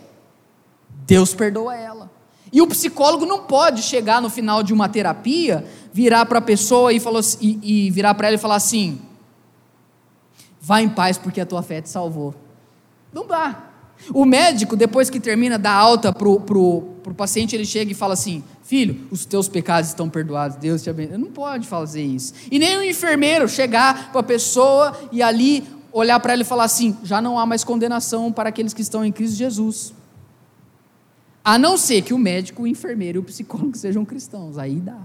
Deus 1.08 1.32
perdoa 1.32 1.74
ela. 1.74 2.10
E 2.52 2.60
o 2.60 2.66
psicólogo 2.66 3.24
não 3.24 3.44
pode 3.44 3.82
chegar 3.82 4.20
no 4.20 4.28
final 4.28 4.62
de 4.62 4.74
uma 4.74 4.90
terapia, 4.90 5.64
virar 5.90 6.26
para 6.26 6.38
a 6.38 6.42
pessoa 6.42 6.92
e, 6.92 7.00
falou, 7.00 7.22
e, 7.40 7.86
e 7.86 7.90
virar 7.90 8.12
para 8.12 8.26
ela 8.26 8.36
e 8.36 8.38
falar 8.38 8.56
assim: 8.56 9.00
vá 10.60 10.82
em 10.82 10.88
paz 10.88 11.16
porque 11.16 11.40
a 11.40 11.46
tua 11.46 11.62
fé 11.62 11.80
te 11.80 11.88
salvou. 11.88 12.34
Não 13.10 13.26
dá. 13.26 13.64
O 14.12 14.26
médico, 14.26 14.76
depois 14.76 15.08
que 15.08 15.18
termina, 15.18 15.58
dá 15.58 15.72
alta 15.72 16.12
para 16.12 16.28
o 16.28 16.40
pro, 16.40 16.82
pro 17.02 17.14
paciente, 17.14 17.56
ele 17.56 17.64
chega 17.64 17.90
e 17.90 17.94
fala 17.94 18.12
assim: 18.12 18.44
Filho, 18.62 19.08
os 19.10 19.24
teus 19.24 19.48
pecados 19.48 19.88
estão 19.88 20.10
perdoados, 20.10 20.58
Deus 20.58 20.82
te 20.82 20.90
abençoe. 20.90 21.16
Não 21.16 21.32
pode 21.32 21.66
fazer 21.66 22.02
isso. 22.02 22.34
E 22.50 22.58
nem 22.58 22.76
o 22.76 22.84
enfermeiro 22.84 23.48
chegar 23.48 24.12
para 24.12 24.20
a 24.20 24.24
pessoa 24.24 24.94
e 25.10 25.22
ali 25.22 25.66
olhar 25.90 26.20
para 26.20 26.34
ela 26.34 26.42
e 26.42 26.44
falar 26.44 26.64
assim: 26.64 26.96
Já 27.02 27.22
não 27.22 27.38
há 27.38 27.46
mais 27.46 27.64
condenação 27.64 28.30
para 28.30 28.50
aqueles 28.50 28.74
que 28.74 28.82
estão 28.82 29.02
em 29.02 29.10
Cristo 29.10 29.38
Jesus. 29.38 29.97
A 31.48 31.56
não 31.56 31.78
ser 31.78 32.02
que 32.02 32.12
o 32.12 32.18
médico, 32.18 32.64
o 32.64 32.66
enfermeiro 32.66 33.16
e 33.16 33.20
o 33.20 33.24
psicólogo 33.24 33.74
sejam 33.74 34.04
cristãos. 34.04 34.58
Aí 34.58 34.74
dá. 34.74 35.00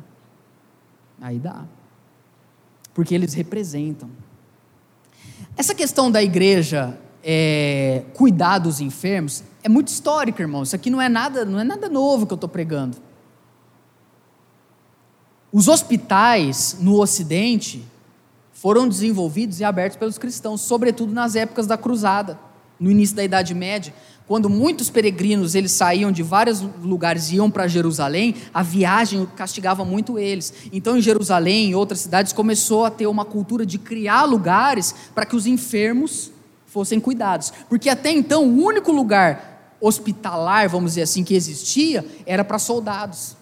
Aí 1.22 1.40
dá. 1.40 1.64
Porque 2.94 3.16
eles 3.16 3.34
representam. 3.34 4.10
Essa 5.56 5.74
questão 5.74 6.12
da 6.12 6.22
igreja 6.22 7.00
é, 7.24 8.04
cuidar 8.14 8.58
dos 8.58 8.82
enfermos 8.82 9.42
é 9.64 9.70
muito 9.70 9.88
histórica, 9.88 10.42
irmão. 10.42 10.64
Isso 10.64 10.76
aqui 10.76 10.90
não 10.90 11.02
é 11.02 11.08
nada, 11.08 11.46
não 11.46 11.62
é 11.62 11.64
nada 11.64 11.88
novo 11.88 12.28
que 12.28 12.34
eu 12.34 12.36
estou 12.36 12.50
pregando. 12.50 12.98
Os 15.50 15.70
hospitais 15.70 16.76
no 16.78 17.00
Ocidente 17.00 17.88
foram 18.52 18.90
desenvolvidos 18.90 19.62
e 19.62 19.64
abertos 19.64 19.96
pelos 19.96 20.18
cristãos, 20.18 20.60
sobretudo 20.60 21.14
nas 21.14 21.38
épocas 21.38 21.66
da 21.66 21.78
Cruzada, 21.78 22.38
no 22.78 22.92
início 22.92 23.16
da 23.16 23.24
Idade 23.24 23.54
Média, 23.54 23.94
quando 24.28 24.50
muitos 24.50 24.90
peregrinos 24.90 25.54
eles 25.54 25.72
saíam 25.72 26.12
de 26.12 26.24
vários 26.24 26.62
lugares 26.82 27.30
e 27.32 27.36
iam 27.36 27.52
para 27.52 27.68
Jerusalém, 27.68 28.36
a 28.54 28.64
viagem 28.64 29.28
castigava 29.36 29.84
muito 29.84 30.18
eles. 30.18 30.54
Então, 30.72 30.98
em 30.98 31.02
Jerusalém 31.02 31.70
e 31.70 31.76
outras 31.76 32.00
cidades 32.00 32.32
começou 32.32 32.86
a 32.86 32.92
ter 32.92 33.08
uma 33.08 33.26
cultura 33.26 33.66
de 33.66 33.78
criar 33.78 34.24
lugares 34.24 34.96
para 35.14 35.26
que 35.26 35.36
os 35.36 35.46
enfermos 35.46 36.32
fossem 36.66 37.00
cuidados. 37.00 37.52
Porque 37.70 37.90
até 37.90 38.12
então 38.12 38.46
o 38.48 38.64
único 38.64 38.92
lugar 38.92 39.76
hospitalar, 39.80 40.70
vamos 40.70 40.92
dizer 40.92 41.02
assim, 41.02 41.24
que 41.24 41.36
existia 41.36 42.06
era 42.26 42.44
para 42.44 42.58
soldados 42.58 43.36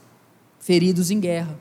feridos 0.59 1.11
em 1.11 1.19
guerra. 1.19 1.57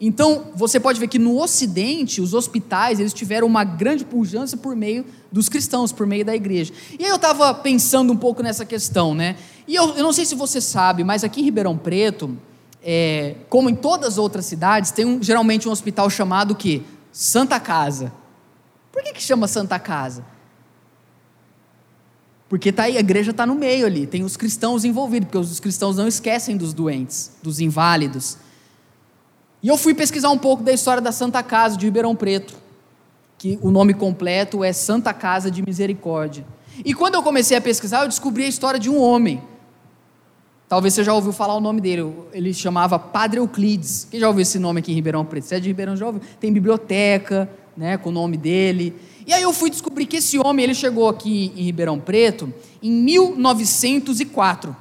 Então, 0.00 0.48
você 0.54 0.78
pode 0.78 1.00
ver 1.00 1.08
que 1.08 1.18
no 1.18 1.40
Ocidente, 1.40 2.20
os 2.20 2.34
hospitais, 2.34 3.00
eles 3.00 3.14
tiveram 3.14 3.46
uma 3.46 3.64
grande 3.64 4.04
pujança 4.04 4.56
por 4.56 4.76
meio 4.76 5.04
dos 5.32 5.48
cristãos, 5.48 5.90
por 5.90 6.06
meio 6.06 6.24
da 6.24 6.34
igreja. 6.36 6.72
E 6.98 7.04
aí 7.04 7.10
eu 7.10 7.16
estava 7.16 7.54
pensando 7.54 8.12
um 8.12 8.16
pouco 8.16 8.42
nessa 8.42 8.64
questão, 8.66 9.14
né? 9.14 9.36
E 9.66 9.74
eu, 9.74 9.96
eu, 9.96 10.02
não 10.02 10.12
sei 10.12 10.26
se 10.26 10.34
você 10.34 10.60
sabe, 10.60 11.02
mas 11.02 11.24
aqui 11.24 11.40
em 11.40 11.44
Ribeirão 11.44 11.78
Preto, 11.78 12.36
é, 12.82 13.36
como 13.48 13.70
em 13.70 13.74
todas 13.74 14.08
as 14.08 14.18
outras 14.18 14.44
cidades, 14.44 14.90
tem 14.90 15.06
um, 15.06 15.22
geralmente 15.22 15.66
um 15.66 15.72
hospital 15.72 16.10
chamado 16.10 16.54
que 16.54 16.82
Santa 17.10 17.58
Casa. 17.58 18.12
Por 18.92 19.02
que, 19.02 19.14
que 19.14 19.22
chama 19.22 19.48
Santa 19.48 19.78
Casa? 19.78 20.24
Porque 22.48 22.70
tá 22.70 22.84
aí, 22.84 22.96
a 22.96 23.00
igreja 23.00 23.30
está 23.30 23.44
no 23.44 23.54
meio 23.54 23.86
ali, 23.86 24.06
tem 24.06 24.22
os 24.22 24.36
cristãos 24.36 24.84
envolvidos, 24.84 25.26
porque 25.26 25.38
os 25.38 25.58
cristãos 25.58 25.96
não 25.96 26.06
esquecem 26.06 26.56
dos 26.56 26.72
doentes, 26.72 27.32
dos 27.42 27.60
inválidos. 27.60 28.38
E 29.62 29.68
eu 29.68 29.76
fui 29.76 29.94
pesquisar 29.94 30.30
um 30.30 30.38
pouco 30.38 30.62
da 30.62 30.72
história 30.72 31.00
da 31.00 31.12
Santa 31.12 31.42
Casa 31.42 31.76
de 31.76 31.86
Ribeirão 31.86 32.14
Preto, 32.14 32.54
que 33.38 33.58
o 33.62 33.70
nome 33.70 33.94
completo 33.94 34.62
é 34.62 34.72
Santa 34.72 35.12
Casa 35.12 35.50
de 35.50 35.62
Misericórdia. 35.62 36.44
E 36.84 36.92
quando 36.92 37.14
eu 37.14 37.22
comecei 37.22 37.56
a 37.56 37.60
pesquisar, 37.60 38.02
eu 38.02 38.08
descobri 38.08 38.44
a 38.44 38.48
história 38.48 38.78
de 38.78 38.90
um 38.90 39.00
homem. 39.00 39.42
Talvez 40.68 40.94
você 40.94 41.04
já 41.04 41.14
ouviu 41.14 41.32
falar 41.32 41.54
o 41.54 41.60
nome 41.60 41.80
dele. 41.80 42.12
Ele 42.32 42.52
chamava 42.52 42.98
Padre 42.98 43.38
Euclides. 43.38 44.06
Quem 44.10 44.18
já 44.18 44.28
ouviu 44.28 44.42
esse 44.42 44.58
nome 44.58 44.80
aqui 44.80 44.92
em 44.92 44.94
Ribeirão 44.94 45.24
Preto? 45.24 45.44
Você 45.44 45.54
é 45.54 45.60
de 45.60 45.68
Ribeirão, 45.68 45.96
já 45.96 46.06
ouviu? 46.06 46.20
Tem 46.40 46.52
biblioteca, 46.52 47.48
né, 47.76 47.96
com 47.96 48.08
o 48.08 48.12
nome 48.12 48.36
dele. 48.36 48.94
E 49.26 49.32
aí 49.32 49.42
eu 49.42 49.52
fui 49.52 49.70
descobrir 49.70 50.06
que 50.06 50.16
esse 50.16 50.38
homem, 50.38 50.64
ele 50.64 50.74
chegou 50.74 51.08
aqui 51.08 51.52
em 51.56 51.62
Ribeirão 51.64 52.00
Preto 52.00 52.52
em 52.82 52.90
1904. 52.90 54.76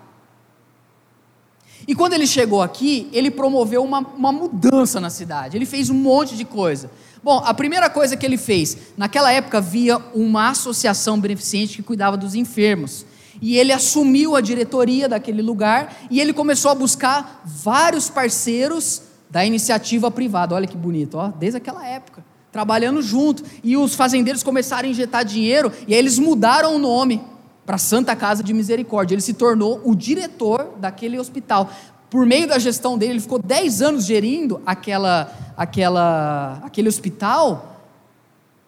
E 1.87 1.93
quando 1.93 2.13
ele 2.13 2.25
chegou 2.25 2.61
aqui, 2.61 3.07
ele 3.13 3.29
promoveu 3.29 3.83
uma, 3.83 3.99
uma 3.99 4.31
mudança 4.31 4.99
na 4.99 5.09
cidade. 5.09 5.55
Ele 5.55 5.65
fez 5.65 5.89
um 5.89 5.93
monte 5.93 6.35
de 6.35 6.43
coisa. 6.43 6.89
Bom, 7.23 7.41
a 7.45 7.53
primeira 7.53 7.89
coisa 7.89 8.17
que 8.17 8.25
ele 8.25 8.37
fez, 8.37 8.77
naquela 8.97 9.31
época 9.31 9.57
havia 9.59 9.97
uma 10.13 10.49
associação 10.49 11.19
beneficente 11.19 11.75
que 11.75 11.83
cuidava 11.83 12.17
dos 12.17 12.35
enfermos. 12.35 13.05
E 13.41 13.57
ele 13.57 13.71
assumiu 13.71 14.35
a 14.35 14.41
diretoria 14.41 15.09
daquele 15.09 15.41
lugar 15.41 15.95
e 16.09 16.21
ele 16.21 16.33
começou 16.33 16.71
a 16.71 16.75
buscar 16.75 17.41
vários 17.45 18.09
parceiros 18.09 19.01
da 19.29 19.45
iniciativa 19.45 20.09
privada. 20.09 20.55
Olha 20.55 20.67
que 20.67 20.77
bonito, 20.77 21.17
ó, 21.17 21.27
desde 21.27 21.57
aquela 21.57 21.85
época 21.87 22.23
trabalhando 22.55 23.01
junto. 23.01 23.43
E 23.61 23.75
os 23.75 23.95
fazendeiros 23.95 24.41
começaram 24.41 24.87
a 24.87 24.91
injetar 24.91 25.25
dinheiro, 25.25 25.73
e 25.85 25.93
aí 25.93 25.99
eles 25.99 26.17
mudaram 26.17 26.73
o 26.73 26.79
nome 26.79 27.21
para 27.65 27.77
Santa 27.77 28.15
Casa 28.15 28.43
de 28.43 28.53
Misericórdia. 28.53 29.15
Ele 29.15 29.21
se 29.21 29.33
tornou 29.33 29.81
o 29.83 29.95
diretor 29.95 30.73
daquele 30.77 31.19
hospital. 31.19 31.69
Por 32.09 32.25
meio 32.25 32.47
da 32.47 32.59
gestão 32.59 32.97
dele, 32.97 33.13
ele 33.13 33.19
ficou 33.19 33.39
10 33.39 33.81
anos 33.81 34.05
gerindo 34.05 34.61
aquela, 34.65 35.31
aquela, 35.57 36.61
aquele 36.63 36.87
hospital. 36.87 37.81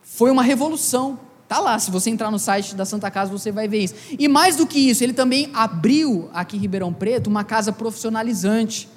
Foi 0.01 0.31
uma 0.31 0.43
revolução. 0.43 1.19
Tá 1.47 1.59
lá, 1.59 1.79
se 1.79 1.91
você 1.91 2.09
entrar 2.09 2.29
no 2.29 2.39
site 2.39 2.75
da 2.75 2.83
Santa 2.83 3.09
Casa, 3.09 3.31
você 3.31 3.51
vai 3.51 3.67
ver 3.67 3.79
isso. 3.79 3.95
E 4.19 4.27
mais 4.27 4.55
do 4.57 4.67
que 4.67 4.79
isso, 4.79 5.03
ele 5.03 5.13
também 5.13 5.49
abriu 5.53 6.29
aqui 6.33 6.57
em 6.57 6.59
Ribeirão 6.59 6.91
Preto 6.91 7.27
uma 7.27 7.43
casa 7.43 7.71
profissionalizante 7.71 8.89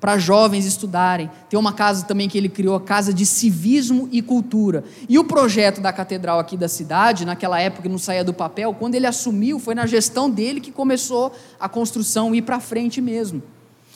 para 0.00 0.18
jovens 0.18 0.64
estudarem. 0.64 1.30
Tem 1.48 1.58
uma 1.58 1.72
casa 1.72 2.04
também 2.04 2.28
que 2.28 2.38
ele 2.38 2.48
criou, 2.48 2.76
a 2.76 2.80
Casa 2.80 3.12
de 3.12 3.26
Civismo 3.26 4.08
e 4.12 4.22
Cultura. 4.22 4.84
E 5.08 5.18
o 5.18 5.24
projeto 5.24 5.80
da 5.80 5.92
catedral 5.92 6.38
aqui 6.38 6.56
da 6.56 6.68
cidade, 6.68 7.24
naquela 7.24 7.60
época 7.60 7.88
não 7.88 7.98
saía 7.98 8.22
do 8.22 8.32
papel, 8.32 8.74
quando 8.74 8.94
ele 8.94 9.06
assumiu, 9.06 9.58
foi 9.58 9.74
na 9.74 9.86
gestão 9.86 10.30
dele 10.30 10.60
que 10.60 10.70
começou 10.70 11.32
a 11.58 11.68
construção 11.68 12.34
ir 12.34 12.42
para 12.42 12.60
frente 12.60 13.00
mesmo. 13.00 13.42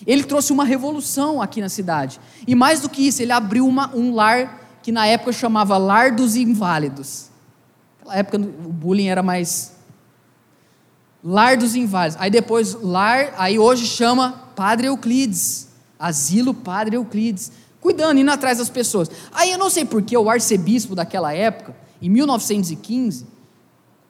Ele 0.04 0.24
trouxe 0.24 0.52
uma 0.52 0.64
revolução 0.64 1.40
aqui 1.40 1.60
na 1.60 1.68
cidade. 1.68 2.20
E 2.46 2.54
mais 2.54 2.80
do 2.80 2.88
que 2.88 3.06
isso, 3.06 3.22
ele 3.22 3.32
abriu 3.32 3.66
uma, 3.66 3.94
um 3.94 4.12
lar 4.14 4.60
que 4.82 4.90
na 4.90 5.06
época 5.06 5.32
chamava 5.32 5.78
Lar 5.78 6.10
dos 6.10 6.34
Inválidos. 6.34 7.30
Naquela 8.00 8.18
época 8.18 8.38
o 8.38 8.72
bullying 8.72 9.06
era 9.06 9.22
mais 9.22 9.74
Lar 11.22 11.56
dos 11.56 11.76
Inválidos. 11.76 12.20
Aí 12.20 12.30
depois 12.30 12.74
lar, 12.82 13.32
aí 13.38 13.60
hoje 13.60 13.86
chama 13.86 14.50
Padre 14.56 14.88
Euclides. 14.88 15.71
Asilo 16.02 16.52
Padre 16.52 16.96
Euclides. 16.96 17.52
Cuidando, 17.80 18.18
indo 18.18 18.30
atrás 18.30 18.58
das 18.58 18.68
pessoas. 18.68 19.10
Aí 19.32 19.52
eu 19.52 19.58
não 19.58 19.70
sei 19.70 19.84
porque 19.84 20.16
o 20.16 20.28
arcebispo 20.28 20.94
daquela 20.94 21.32
época, 21.32 21.74
em 22.00 22.08
1915, 22.08 23.26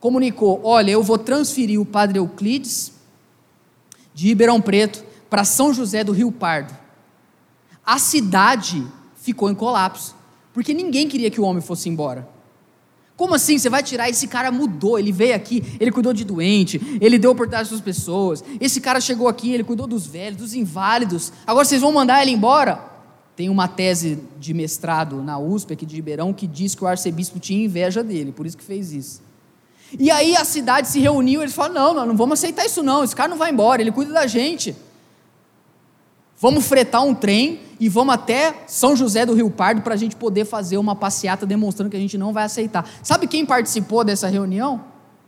comunicou: 0.00 0.61
olha, 0.64 0.90
eu 0.90 1.02
vou 1.02 1.18
transferir 1.18 1.81
o 1.81 1.85
Padre 1.85 2.18
Euclides 2.18 2.92
de 4.14 4.28
Ribeirão 4.28 4.61
Preto 4.61 5.05
para 5.28 5.44
São 5.44 5.72
José 5.72 6.02
do 6.02 6.12
Rio 6.12 6.33
Pardo. 6.33 6.76
A 7.85 7.98
cidade 7.98 8.87
ficou 9.16 9.50
em 9.50 9.55
colapso, 9.55 10.14
porque 10.52 10.74
ninguém 10.74 11.09
queria 11.09 11.31
que 11.31 11.40
o 11.40 11.44
homem 11.44 11.62
fosse 11.62 11.88
embora. 11.88 12.28
Como 13.16 13.35
assim? 13.35 13.59
Você 13.59 13.68
vai 13.68 13.83
tirar? 13.83 14.09
Esse 14.09 14.27
cara 14.27 14.51
mudou, 14.51 14.98
ele 14.98 15.12
veio 15.12 15.35
aqui, 15.35 15.62
ele 15.79 15.92
cuidou 15.92 16.12
de 16.12 16.25
doente, 16.25 16.81
ele 17.01 17.18
deu 17.18 17.31
oportunidade 17.31 17.72
às 17.72 17.81
pessoas. 17.81 18.42
Esse 18.61 18.81
cara 18.81 19.01
chegou 19.01 19.29
aqui, 19.29 19.53
ele 19.53 19.64
cuidou 19.64 19.87
dos 19.87 20.07
velhos, 20.07 20.38
dos 20.38 20.55
inválidos. 20.55 21.33
Agora 21.46 21.64
vocês 21.64 21.81
vão 21.81 21.92
mandar 21.92 22.22
ele 22.22 22.31
embora? 22.31 22.90
Tem 23.37 23.48
uma 23.48 23.66
tese 23.68 24.18
de 24.38 24.53
mestrado 24.53 25.22
na 25.22 25.38
USP 25.38 25.72
aqui 25.72 25.87
de 25.87 25.96
Ribeirão 25.96 26.33
que 26.33 26.46
diz 26.46 26.75
que 26.75 26.85
o 26.85 26.87
arcebispo 26.87 27.38
tinha 27.38 27.64
inveja 27.64 28.03
dele, 28.03 28.33
por 28.33 28.46
isso 28.46 28.57
que 28.57 28.64
fez 28.64 28.92
isso. 28.92 29.22
E 29.98 30.11
aí 30.11 30.37
a 30.37 30.44
cidade 30.44 30.88
se 30.88 31.01
reuniu, 31.01 31.42
eles 31.42 31.55
falaram: 31.55 31.75
não, 31.75 31.94
nós 31.94 32.09
não 32.09 32.16
vamos 32.16 32.38
aceitar 32.38 32.64
isso 32.64 32.83
não, 32.83 33.05
esse 33.05 33.14
cara 33.14 33.29
não 33.29 33.37
vai 33.37 33.51
embora, 33.51 33.81
ele 33.81 33.92
cuida 33.92 34.12
da 34.12 34.27
gente. 34.27 34.75
Vamos 36.42 36.66
fretar 36.66 37.05
um 37.05 37.14
trem 37.14 37.61
e 37.78 37.88
vamos 37.88 38.12
até 38.12 38.64
São 38.66 38.96
José 38.96 39.24
do 39.24 39.33
Rio 39.33 39.48
Pardo 39.48 39.81
para 39.81 39.94
a 39.94 39.96
gente 39.96 40.16
poder 40.16 40.44
fazer 40.44 40.76
uma 40.76 40.96
passeata 40.96 41.46
demonstrando 41.46 41.88
que 41.88 41.96
a 41.96 42.00
gente 42.00 42.18
não 42.18 42.33
vai 42.33 42.42
aceitar. 42.42 42.85
Sabe 43.00 43.28
quem 43.28 43.46
participou 43.46 44.02
dessa 44.02 44.26
reunião? 44.26 44.83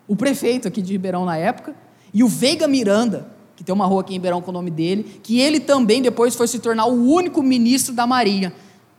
O 0.09 0.16
prefeito 0.16 0.66
aqui 0.66 0.83
de 0.83 0.90
Ribeirão 0.90 1.24
na 1.24 1.37
época 1.37 1.72
e 2.12 2.24
o 2.24 2.27
Veiga 2.27 2.66
Miranda, 2.66 3.29
que 3.55 3.62
tem 3.62 3.72
uma 3.72 3.87
rua 3.87 4.00
aqui 4.00 4.11
em 4.11 4.16
Ribeirão 4.16 4.42
com 4.42 4.50
o 4.50 4.53
nome 4.53 4.72
dele, 4.72 5.20
que 5.22 5.38
ele 5.38 5.61
também 5.61 6.03
depois 6.03 6.35
foi 6.35 6.48
se 6.48 6.59
tornar 6.59 6.87
o 6.87 7.09
único 7.09 7.44
ministro 7.44 7.94
da 7.94 8.09
Marinha 8.09 8.53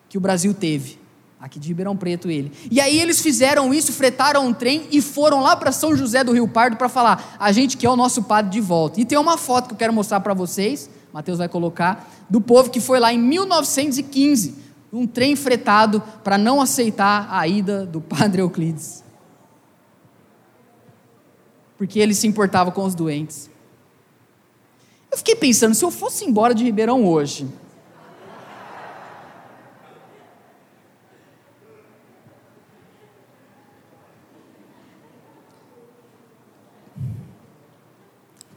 que 0.08 0.17
o 0.17 0.21
Brasil 0.21 0.54
teve. 0.54 0.97
Aqui 1.38 1.60
de 1.60 1.67
Ribeirão 1.67 1.97
Preto 1.97 2.32
ele. 2.32 2.49
E 2.71 2.80
aí 2.80 2.97
eles 2.97 3.19
fizeram 3.19 3.73
isso, 3.73 3.91
fretaram 3.91 4.47
um 4.47 4.54
trem 4.54 4.88
e 4.89 5.01
foram 5.01 5.41
lá 5.41 5.54
para 5.54 5.73
São 5.73 5.93
José 5.97 6.23
do 6.23 6.32
Rio 6.32 6.47
Pardo 6.47 6.78
para 6.78 6.88
falar: 6.88 7.36
a 7.38 7.51
gente 7.51 7.75
quer 7.75 7.89
o 7.89 7.95
nosso 7.97 8.23
padre 8.23 8.54
de 8.54 8.62
volta. 8.62 9.01
E 9.01 9.06
tem 9.06 9.17
uma 9.17 9.38
foto 9.38 9.67
que 9.67 9.73
eu 9.73 9.78
quero 9.78 9.91
mostrar 9.91 10.21
para 10.21 10.34
vocês 10.34 10.89
Mateus 11.15 11.38
vai 11.38 11.47
colocar, 11.47 12.12
do 12.30 12.41
povo 12.41 12.69
que 12.69 12.82
foi 12.82 12.99
lá 12.99 13.13
em 13.13 13.17
1915, 13.17 14.54
um 14.91 15.08
trem 15.08 15.34
fretado 15.34 16.04
para 16.21 16.38
não 16.38 16.60
aceitar 16.60 17.30
a 17.32 17.47
ida 17.47 17.86
do 17.86 18.01
padre 18.01 18.41
Euclides. 18.41 19.01
Porque 21.78 21.99
ele 21.99 22.13
se 22.13 22.28
importava 22.28 22.69
com 22.69 22.84
os 22.84 22.93
doentes. 22.93 23.49
Eu 25.10 25.17
fiquei 25.17 25.38
pensando, 25.38 25.73
se 25.73 25.86
eu 25.86 25.89
fosse 25.89 26.25
embora 26.25 26.54
de 26.54 26.65
Ribeirão 26.65 27.08
hoje, 27.08 27.47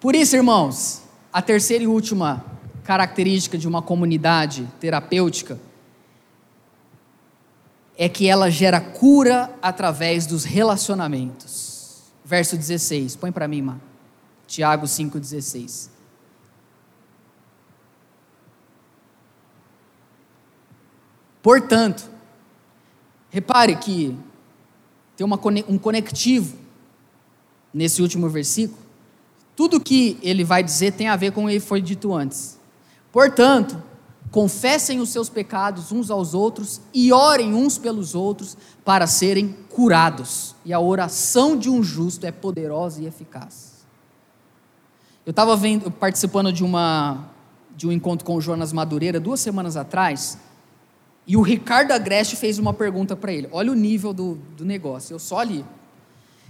Por 0.01 0.14
isso, 0.14 0.37
irmãos, 0.37 1.08
a 1.33 1.43
terceira 1.43 1.85
e 1.85 1.87
última 1.87 2.45
característica 2.85 3.59
de 3.59 3.69
uma 3.69 3.83
comunidade 3.83 4.67
terapêutica 4.81 5.59
é 7.99 8.09
que 8.09 8.27
ela 8.27 8.51
gera 8.51 8.81
cura 8.81 9.55
através 9.61 10.27
dos 10.27 10.45
relacionamentos. 10.45 12.05
Verso 12.25 12.57
16, 12.57 13.17
põe 13.17 13.31
para 13.31 13.47
mim, 13.49 13.61
Má. 13.61 13.77
Tiago 14.47 14.87
5,16. 14.87 15.91
Portanto, 21.43 22.11
repare 23.31 23.77
que 23.77 24.17
tem 25.17 25.27
uma, 25.27 25.38
um 25.69 25.79
conectivo 25.79 26.57
nesse 27.73 28.01
último 28.01 28.29
versículo 28.29 28.88
tudo 29.59 29.81
que 29.81 30.16
ele 30.23 30.44
vai 30.44 30.62
dizer 30.62 30.92
tem 30.92 31.09
a 31.09 31.16
ver 31.16 31.33
com 31.33 31.47
o 31.47 31.49
que 31.49 31.59
foi 31.59 31.83
dito 31.83 32.14
antes. 32.14 32.57
Portanto, 33.11 33.83
confessem 34.31 35.01
os 35.01 35.09
seus 35.09 35.29
pecados 35.29 35.90
uns 35.90 36.12
aos 36.12 36.33
outros 36.33 36.81
e 36.94 37.12
orem 37.12 37.53
uns 37.53 37.77
pelos 37.77 38.14
outros 38.14 38.57
para 38.85 39.05
serem 39.09 39.57
curados. 39.68 40.55
E 40.64 40.73
a 40.73 40.79
oração 40.79 41.57
de 41.57 41.68
um 41.68 41.83
justo 41.83 42.25
é 42.25 42.31
poderosa 42.31 43.03
e 43.03 43.07
eficaz. 43.07 43.85
Eu 45.27 45.31
estava 45.31 45.59
participando 45.99 46.53
de 46.53 46.62
uma 46.62 47.29
de 47.77 47.88
um 47.88 47.90
encontro 47.90 48.25
com 48.25 48.37
o 48.37 48.40
Jonas 48.40 48.73
Madureira 48.73 49.18
duas 49.18 49.40
semanas 49.40 49.77
atrás, 49.77 50.38
e 51.27 51.37
o 51.37 51.42
Ricardo 51.42 51.90
Agreste 51.90 52.37
fez 52.37 52.61
uma 52.61 52.73
pergunta 52.73 53.16
para 53.16 53.33
ele. 53.33 53.49
Olha 53.51 53.73
o 53.73 53.75
nível 53.75 54.12
do, 54.12 54.38
do 54.57 54.64
negócio. 54.64 55.14
Eu 55.14 55.18
só 55.18 55.42
li. 55.42 55.64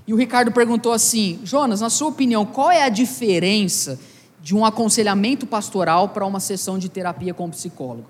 E 0.08 0.12
o 0.14 0.16
Ricardo 0.16 0.50
perguntou 0.50 0.90
assim: 0.90 1.38
Jonas, 1.44 1.82
na 1.82 1.90
sua 1.90 2.08
opinião, 2.08 2.46
qual 2.46 2.70
é 2.70 2.82
a 2.82 2.88
diferença 2.88 4.00
de 4.40 4.56
um 4.56 4.64
aconselhamento 4.64 5.46
pastoral 5.46 6.08
para 6.08 6.24
uma 6.24 6.40
sessão 6.40 6.78
de 6.78 6.88
terapia 6.88 7.34
com 7.34 7.44
um 7.44 7.50
psicólogo? 7.50 8.06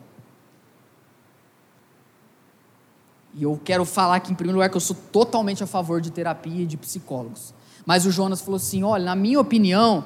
E 3.34 3.42
eu 3.42 3.60
quero 3.64 3.84
falar 3.84 4.14
aqui, 4.14 4.30
em 4.30 4.36
primeiro 4.36 4.58
lugar, 4.58 4.70
que 4.70 4.76
eu 4.76 4.80
sou 4.80 4.94
totalmente 5.10 5.64
a 5.64 5.66
favor 5.66 6.00
de 6.00 6.12
terapia 6.12 6.62
e 6.62 6.66
de 6.66 6.76
psicólogos. 6.76 7.52
Mas 7.84 8.06
o 8.06 8.12
Jonas 8.12 8.40
falou 8.40 8.58
assim: 8.58 8.84
olha, 8.84 9.04
na 9.04 9.16
minha 9.16 9.40
opinião, 9.40 10.04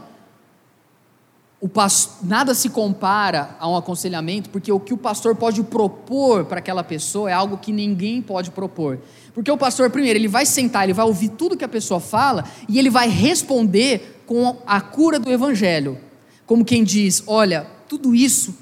nada 2.22 2.55
se 2.55 2.70
compara 2.70 3.55
a 3.61 3.68
um 3.68 3.76
aconselhamento, 3.76 4.48
porque 4.48 4.72
o 4.72 4.81
que 4.81 4.94
o 4.94 4.96
pastor 4.98 5.37
pode 5.37 5.62
propor 5.62 6.46
para 6.46 6.59
aquela 6.59 6.83
pessoa 6.83 7.31
é 7.31 7.35
algo 7.35 7.59
que 7.59 7.70
ninguém 7.70 8.22
pode 8.22 8.50
propor. 8.50 8.98
Porque 9.35 9.51
o 9.51 9.57
pastor, 9.57 9.88
primeiro, 9.90 10.18
ele 10.18 10.29
vai 10.29 10.45
sentar, 10.45 10.85
ele 10.85 10.92
vai 10.92 11.07
ouvir 11.07 11.31
tudo 11.31 11.57
que 11.57 11.64
a 11.64 11.68
pessoa 11.68 11.99
fala 11.99 12.45
e 12.68 12.79
ele 12.79 12.90
vai 12.90 13.09
responder 13.09 14.21
com 14.27 14.59
a 14.66 14.81
cura 14.81 15.18
do 15.18 15.31
evangelho. 15.31 15.99
Como 16.47 16.64
quem 16.64 16.85
diz: 16.85 17.23
Olha, 17.27 17.66
tudo 17.88 18.14
isso, 18.14 18.55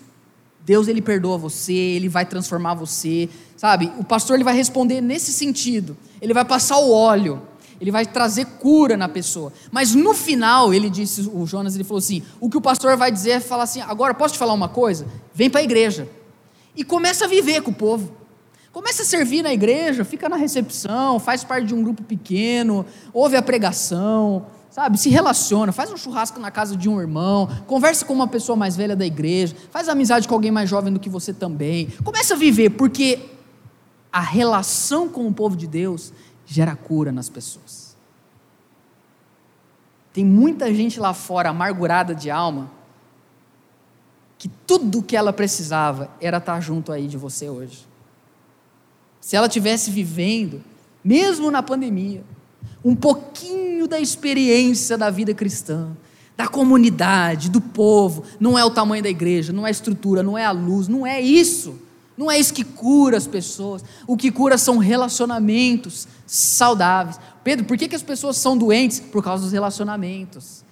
Deus 0.65 0.87
ele 0.87 1.03
perdoa 1.03 1.37
você, 1.37 1.73
ele 1.73 2.09
vai 2.09 2.25
transformar 2.25 2.75
você, 2.75 3.29
sabe? 3.57 3.91
O 3.99 4.05
pastor 4.05 4.37
ele 4.37 4.45
vai 4.45 4.55
responder 4.55 5.01
nesse 5.01 5.33
sentido. 5.33 5.97
Ele 6.23 6.33
vai 6.33 6.45
passar 6.45 6.79
o 6.79 6.93
óleo, 6.93 7.43
ele 7.81 7.91
vai 7.91 8.07
trazer 8.07 8.45
cura 8.45 8.97
na 8.97 9.09
pessoa. 9.09 9.53
Mas 9.73 9.95
no 9.95 10.15
final, 10.15 10.73
ele 10.73 10.89
disse, 10.91 11.29
o 11.33 11.47
Jonas, 11.47 11.75
ele 11.75 11.83
falou 11.83 11.99
assim: 11.99 12.23
o 12.39 12.49
que 12.49 12.57
o 12.57 12.61
pastor 12.61 12.97
vai 12.97 13.11
dizer 13.11 13.31
é 13.31 13.41
falar 13.41 13.65
assim: 13.65 13.81
agora 13.81 14.15
posso 14.15 14.35
te 14.35 14.39
falar 14.39 14.53
uma 14.53 14.69
coisa? 14.69 15.07
Vem 15.35 15.51
para 15.51 15.61
a 15.61 15.65
igreja. 15.65 16.09
E 16.77 16.85
começa 16.85 17.25
a 17.25 17.29
viver 17.29 17.63
com 17.63 17.73
o 17.73 17.75
povo. 17.75 18.20
Começa 18.73 19.03
a 19.03 19.05
servir 19.05 19.43
na 19.43 19.53
igreja, 19.53 20.05
fica 20.05 20.29
na 20.29 20.37
recepção, 20.37 21.19
faz 21.19 21.43
parte 21.43 21.67
de 21.67 21.75
um 21.75 21.83
grupo 21.83 22.05
pequeno, 22.05 22.87
ouve 23.13 23.37
a 23.37 23.43
pregação, 23.43 24.47
sabe? 24.71 24.97
Se 24.97 25.09
relaciona, 25.09 25.73
faz 25.73 25.91
um 25.91 25.97
churrasco 25.97 26.39
na 26.39 26.53
casa 26.53 26.77
de 26.77 26.89
um 26.89 27.01
irmão, 27.01 27.49
conversa 27.67 28.05
com 28.05 28.13
uma 28.13 28.29
pessoa 28.29 28.55
mais 28.55 28.77
velha 28.77 28.95
da 28.95 29.05
igreja, 29.05 29.57
faz 29.73 29.89
amizade 29.89 30.29
com 30.29 30.35
alguém 30.35 30.53
mais 30.53 30.71
jovem 30.71 30.93
do 30.93 31.01
que 31.01 31.09
você 31.09 31.33
também. 31.33 31.89
Começa 32.05 32.35
a 32.35 32.37
viver, 32.37 32.71
porque 32.71 33.31
a 34.13 34.21
relação 34.21 35.09
com 35.09 35.27
o 35.27 35.35
povo 35.35 35.57
de 35.57 35.67
Deus 35.67 36.13
gera 36.47 36.77
cura 36.77 37.11
nas 37.11 37.29
pessoas. 37.29 37.97
Tem 40.13 40.25
muita 40.25 40.73
gente 40.73 41.01
lá 41.01 41.13
fora 41.13 41.51
amargurada 41.51 42.15
de 42.15 42.31
alma, 42.31 42.71
que 44.39 44.49
tudo 44.49 45.01
o 45.01 45.03
que 45.03 45.17
ela 45.17 45.33
precisava 45.33 46.09
era 46.21 46.39
estar 46.39 46.61
junto 46.61 46.93
aí 46.93 47.09
de 47.09 47.17
você 47.17 47.49
hoje 47.51 47.90
se 49.21 49.37
ela 49.37 49.49
tivesse 49.49 49.91
vivendo, 49.91 50.63
mesmo 51.05 51.51
na 51.51 51.63
pandemia, 51.63 52.25
um 52.85 52.97
pouquinho 52.97 53.87
da 53.87 54.01
experiência 54.01 54.97
da 54.97 55.11
vida 55.11 55.35
cristã, 55.35 55.89
da 56.37 56.49
comunidade, 56.49 57.51
do 57.51 57.61
povo, 57.61 58.25
não 58.39 58.59
é 58.59 58.65
o 58.65 58.71
tamanho 58.71 59.03
da 59.03 59.11
igreja, 59.11 59.53
não 59.53 59.67
é 59.67 59.69
a 59.69 59.73
estrutura, 59.73 60.23
não 60.23 60.39
é 60.39 60.45
a 60.45 60.51
luz, 60.51 60.89
não 60.89 61.07
é 61.07 61.21
isso. 61.21 61.79
Não 62.17 62.31
é 62.31 62.39
isso 62.39 62.53
que 62.53 62.65
cura 62.65 63.17
as 63.17 63.27
pessoas. 63.27 63.83
O 64.07 64.15
que 64.15 64.31
cura 64.31 64.59
são 64.59 64.77
relacionamentos 64.77 66.07
saudáveis. 66.27 67.19
Pedro, 67.43 67.65
por 67.65 67.79
que, 67.79 67.89
que 67.89 67.97
as 67.97 68.03
pessoas 68.03 68.37
são 68.37 68.59
doentes? 68.59 69.01
Por 69.01 69.25
causa 69.25 69.45
dos 69.45 69.53
relacionamentos 69.53 70.63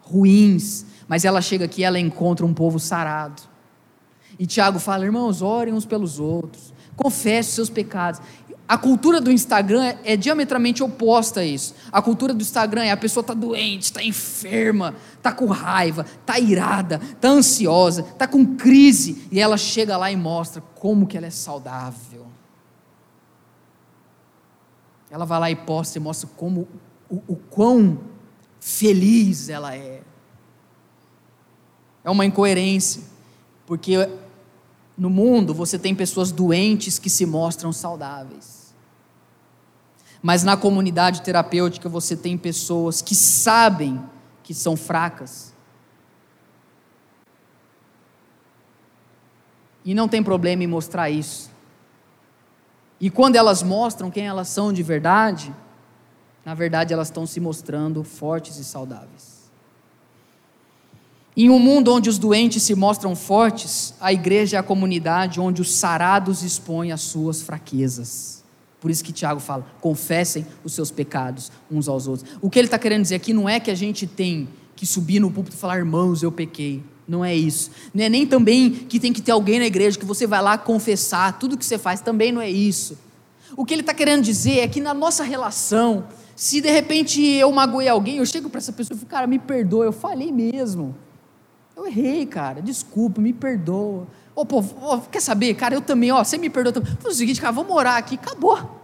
ruins. 0.00 0.86
Mas 1.06 1.26
ela 1.26 1.42
chega 1.42 1.66
aqui 1.66 1.84
ela 1.84 1.98
encontra 1.98 2.46
um 2.46 2.54
povo 2.54 2.80
sarado. 2.80 3.42
E 4.38 4.46
Tiago 4.46 4.78
fala: 4.78 5.04
irmãos, 5.04 5.42
orem 5.42 5.74
uns 5.74 5.84
pelos 5.84 6.18
outros 6.18 6.72
confesse 6.98 7.52
seus 7.52 7.70
pecados. 7.70 8.20
A 8.66 8.76
cultura 8.76 9.18
do 9.18 9.32
Instagram 9.32 9.94
é 10.04 10.14
diametralmente 10.14 10.82
oposta 10.82 11.40
a 11.40 11.44
isso. 11.44 11.74
A 11.90 12.02
cultura 12.02 12.34
do 12.34 12.42
Instagram 12.42 12.84
é 12.84 12.90
a 12.90 12.96
pessoa 12.98 13.22
está 13.22 13.32
doente, 13.32 13.84
está 13.84 14.02
enferma, 14.02 14.94
está 15.16 15.32
com 15.32 15.46
raiva, 15.46 16.04
está 16.20 16.38
irada, 16.38 17.00
está 17.02 17.28
ansiosa, 17.28 18.02
está 18.02 18.26
com 18.26 18.44
crise, 18.56 19.26
e 19.32 19.40
ela 19.40 19.56
chega 19.56 19.96
lá 19.96 20.12
e 20.12 20.16
mostra 20.16 20.60
como 20.74 21.06
que 21.06 21.16
ela 21.16 21.26
é 21.26 21.30
saudável. 21.30 22.26
ela 25.10 25.24
vai 25.24 25.40
lá 25.40 25.50
e 25.50 25.56
posta 25.56 25.96
e 25.96 26.00
mostra 26.02 26.28
como 26.36 26.68
o, 27.08 27.22
o 27.26 27.36
quão 27.36 27.98
feliz 28.60 29.48
ela 29.48 29.74
é. 29.74 30.02
É 32.04 32.10
uma 32.10 32.26
incoerência, 32.26 33.02
porque 33.66 33.96
no 34.98 35.08
mundo 35.08 35.54
você 35.54 35.78
tem 35.78 35.94
pessoas 35.94 36.32
doentes 36.32 36.98
que 36.98 37.08
se 37.08 37.24
mostram 37.24 37.72
saudáveis. 37.72 38.74
Mas 40.20 40.42
na 40.42 40.56
comunidade 40.56 41.22
terapêutica 41.22 41.88
você 41.88 42.16
tem 42.16 42.36
pessoas 42.36 43.00
que 43.00 43.14
sabem 43.14 44.02
que 44.42 44.52
são 44.52 44.76
fracas. 44.76 45.54
E 49.84 49.94
não 49.94 50.08
tem 50.08 50.22
problema 50.22 50.64
em 50.64 50.66
mostrar 50.66 51.08
isso. 51.08 51.50
E 53.00 53.08
quando 53.08 53.36
elas 53.36 53.62
mostram 53.62 54.10
quem 54.10 54.26
elas 54.26 54.48
são 54.48 54.72
de 54.72 54.82
verdade, 54.82 55.54
na 56.44 56.54
verdade 56.54 56.92
elas 56.92 57.06
estão 57.06 57.24
se 57.24 57.38
mostrando 57.38 58.02
fortes 58.02 58.56
e 58.56 58.64
saudáveis. 58.64 59.37
Em 61.40 61.48
um 61.50 61.58
mundo 61.60 61.92
onde 61.92 62.10
os 62.10 62.18
doentes 62.18 62.64
se 62.64 62.74
mostram 62.74 63.14
fortes, 63.14 63.94
a 64.00 64.12
igreja 64.12 64.56
é 64.56 64.58
a 64.58 64.62
comunidade 64.62 65.38
onde 65.38 65.62
os 65.62 65.72
sarados 65.72 66.42
expõem 66.42 66.90
as 66.90 67.02
suas 67.02 67.40
fraquezas. 67.40 68.42
Por 68.80 68.90
isso 68.90 69.04
que 69.04 69.12
Tiago 69.12 69.38
fala: 69.38 69.64
confessem 69.80 70.44
os 70.64 70.72
seus 70.72 70.90
pecados 70.90 71.52
uns 71.70 71.86
aos 71.86 72.08
outros. 72.08 72.28
O 72.42 72.50
que 72.50 72.58
ele 72.58 72.66
está 72.66 72.76
querendo 72.76 73.02
dizer 73.02 73.14
aqui 73.14 73.32
não 73.32 73.48
é 73.48 73.60
que 73.60 73.70
a 73.70 73.74
gente 73.76 74.04
tem 74.04 74.48
que 74.74 74.84
subir 74.84 75.20
no 75.20 75.30
púlpito 75.30 75.54
e 75.54 75.60
falar, 75.60 75.78
irmãos, 75.78 76.24
eu 76.24 76.32
pequei. 76.32 76.82
Não 77.06 77.24
é 77.24 77.36
isso. 77.36 77.70
Não 77.94 78.02
é 78.02 78.08
nem 78.08 78.26
também 78.26 78.72
que 78.72 78.98
tem 78.98 79.12
que 79.12 79.22
ter 79.22 79.30
alguém 79.30 79.60
na 79.60 79.66
igreja 79.66 79.96
que 79.96 80.04
você 80.04 80.26
vai 80.26 80.42
lá 80.42 80.58
confessar 80.58 81.38
tudo 81.38 81.56
que 81.56 81.64
você 81.64 81.78
faz. 81.78 82.00
Também 82.00 82.32
não 82.32 82.40
é 82.40 82.50
isso. 82.50 82.98
O 83.56 83.64
que 83.64 83.74
ele 83.74 83.82
está 83.82 83.94
querendo 83.94 84.24
dizer 84.24 84.58
é 84.58 84.66
que 84.66 84.80
na 84.80 84.92
nossa 84.92 85.22
relação, 85.22 86.08
se 86.34 86.60
de 86.60 86.68
repente 86.68 87.22
eu 87.22 87.52
magoei 87.52 87.86
alguém, 87.86 88.16
eu 88.16 88.26
chego 88.26 88.50
para 88.50 88.58
essa 88.58 88.72
pessoa 88.72 88.96
e 88.96 88.98
falo, 88.98 89.08
cara, 89.08 89.26
me 89.28 89.38
perdoa, 89.38 89.84
eu 89.84 89.92
falei 89.92 90.32
mesmo. 90.32 90.96
Eu 91.78 91.86
errei, 91.86 92.26
cara, 92.26 92.60
desculpa, 92.60 93.20
me 93.20 93.32
perdoa. 93.32 94.08
Ô, 94.34 94.44
pô, 94.44 94.64
quer 95.12 95.22
saber, 95.22 95.54
cara, 95.54 95.76
eu 95.76 95.80
também, 95.80 96.10
ó, 96.10 96.24
você 96.24 96.36
me 96.36 96.50
perdoa 96.50 96.72
também. 96.72 96.92
Faz 96.96 97.14
o 97.14 97.16
seguinte, 97.16 97.40
cara, 97.40 97.52
vamos 97.52 97.72
orar 97.72 97.96
aqui, 97.96 98.16
acabou. 98.16 98.82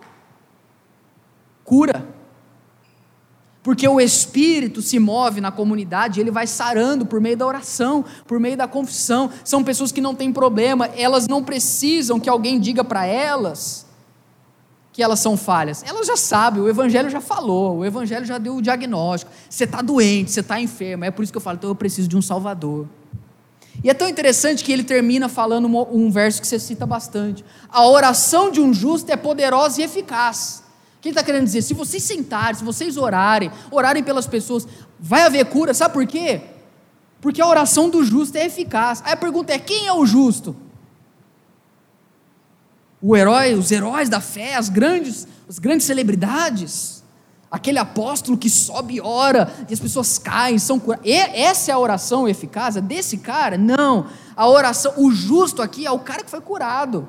Cura. 1.65 2.07
Porque 3.65 3.89
o 3.89 4.01
Espírito 4.01 4.81
se 4.81 5.01
move 5.01 5.41
na 5.41 5.51
comunidade, 5.51 6.21
ele 6.21 6.31
vai 6.31 6.47
sarando 6.47 7.05
por 7.05 7.21
meio 7.21 7.37
da 7.37 7.45
oração, 7.45 8.05
por 8.29 8.39
meio 8.39 8.57
da 8.57 8.69
confissão. 8.69 9.29
São 9.43 9.65
pessoas 9.65 9.91
que 9.91 10.01
não 10.01 10.15
têm 10.15 10.33
problema, 10.33 10.87
elas 10.87 11.27
não 11.27 11.43
precisam 11.43 12.21
que 12.21 12.29
alguém 12.29 12.61
diga 12.61 12.85
para 12.85 13.05
elas 13.05 13.84
que 14.95 15.03
elas 15.03 15.19
são 15.19 15.37
falhas. 15.37 15.83
Elas 15.85 16.07
já 16.07 16.17
sabem, 16.17 16.63
o 16.63 16.69
Evangelho 16.69 17.11
já 17.11 17.21
falou, 17.21 17.79
o 17.79 17.85
Evangelho 17.85 18.25
já 18.25 18.39
deu 18.39 18.55
o 18.55 18.63
diagnóstico. 18.63 19.31
Você 19.51 19.65
está 19.65 19.83
doente, 19.83 20.31
você 20.31 20.39
está 20.39 20.61
enfermo. 20.61 21.05
É 21.05 21.11
por 21.11 21.25
isso 21.25 21.33
que 21.33 21.37
eu 21.37 21.43
falo, 21.43 21.57
então 21.57 21.69
eu 21.69 21.75
preciso 21.75 22.07
de 22.07 22.17
um 22.17 22.23
Salvador. 22.23 22.87
E 23.83 23.91
é 23.91 23.95
tão 23.95 24.09
interessante 24.09 24.63
que 24.63 24.73
ele 24.73 24.85
termina 24.85 25.29
falando 25.29 25.67
um 25.67 26.11
verso 26.13 26.41
que 26.41 26.47
você 26.47 26.61
cita 26.61 26.87
bastante: 26.87 27.45
A 27.69 27.85
oração 27.85 28.53
de 28.53 28.61
um 28.61 28.73
justo 28.73 29.11
é 29.11 29.17
poderosa 29.17 29.81
e 29.81 29.85
eficaz. 29.85 30.63
O 30.97 31.01
que 31.01 31.09
ele 31.09 31.13
está 31.13 31.25
querendo 31.25 31.45
dizer? 31.45 31.63
Se 31.63 31.75
vocês 31.75 32.03
sentarem, 32.05 32.55
se 32.55 32.65
vocês 32.65 32.97
orarem, 32.97 33.51
orarem 33.73 34.03
pelas 34.03 34.29
pessoas, 34.29 34.67
vai 34.99 35.23
haver 35.23 35.45
cura, 35.47 35.75
sabe 35.75 35.93
por 35.93 36.07
quê? 36.07 36.41
Porque 37.21 37.43
a 37.43 37.49
oração 37.49 37.91
do 37.91 38.05
justo 38.05 38.39
é 38.39 38.47
eficaz. 38.47 39.03
Aí 39.05 39.13
a 39.13 39.17
pergunta 39.17 39.53
é: 39.53 39.59
quem 39.59 39.89
é 39.89 39.93
o 39.93 40.07
justo? 40.07 40.55
O 43.07 43.15
herói, 43.15 43.53
os 43.53 43.71
heróis 43.71 44.09
da 44.09 44.19
fé, 44.19 44.55
as 44.55 44.71
grandes, 44.71 45.29
as 45.47 45.59
grandes 45.59 45.87
celebridades, 45.87 47.05
aquele 47.51 47.79
apóstolo 47.79 48.39
que 48.39 48.49
sobe 48.49 48.95
e 48.95 49.01
ora 49.03 49.53
e 49.69 49.75
as 49.75 49.79
pessoas 49.79 50.17
caem, 50.17 50.59
são 50.59 50.81
curadas. 50.81 51.07
Essa 51.07 51.71
é 51.71 51.75
a 51.75 51.79
oração 51.79 52.27
eficaz? 52.27 52.79
É 52.79 52.81
desse 52.81 53.19
cara? 53.19 53.59
Não. 53.59 54.07
A 54.35 54.49
oração, 54.49 54.95
o 54.97 55.11
justo 55.11 55.61
aqui 55.61 55.85
é 55.85 55.91
o 55.91 55.99
cara 55.99 56.25
que 56.25 56.31
foi 56.31 56.41
curado. 56.41 57.07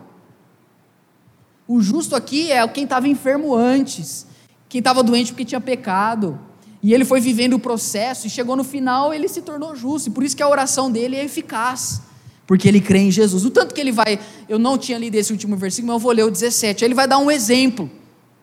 O 1.66 1.80
justo 1.80 2.14
aqui 2.14 2.52
é 2.52 2.68
quem 2.68 2.84
estava 2.84 3.08
enfermo 3.08 3.56
antes, 3.56 4.28
quem 4.68 4.80
estava 4.80 5.02
doente 5.02 5.32
porque 5.32 5.46
tinha 5.46 5.62
pecado. 5.62 6.38
E 6.84 6.93
ele 6.93 7.06
foi 7.06 7.22
vivendo 7.22 7.54
o 7.54 7.60
processo 7.60 8.28
e 8.28 8.30
chegou 8.30 8.58
no 8.58 8.66
final, 8.66 9.14
ele 9.14 9.30
se 9.30 9.41
tornou 9.41 9.74
justo. 9.78 10.10
E 10.10 10.12
por 10.12 10.26
isso 10.26 10.36
que 10.36 10.43
a 10.43 10.50
oração 10.50 10.91
dele 10.91 11.16
é 11.16 11.24
eficaz 11.24 12.02
porque 12.48 12.68
ele 12.68 12.80
crê 12.80 13.00
em 13.00 13.12
Jesus. 13.12 13.46
O 13.46 13.52
tanto 13.52 13.74
que 13.74 13.82
ele 13.82 13.91
vai, 13.91 14.20
eu 14.48 14.60
não 14.60 14.78
tinha 14.78 14.98
lido 14.98 15.16
esse 15.16 15.32
último 15.32 15.56
versículo, 15.56 15.93
mas 15.93 15.96
eu 15.96 16.00
vou 16.00 16.12
ler 16.12 16.24
o 16.24 16.32
17. 16.32 16.86
Ele 16.86 16.93
vai 16.93 17.08
dar 17.08 17.18
um 17.18 17.32
exemplo. 17.32 17.89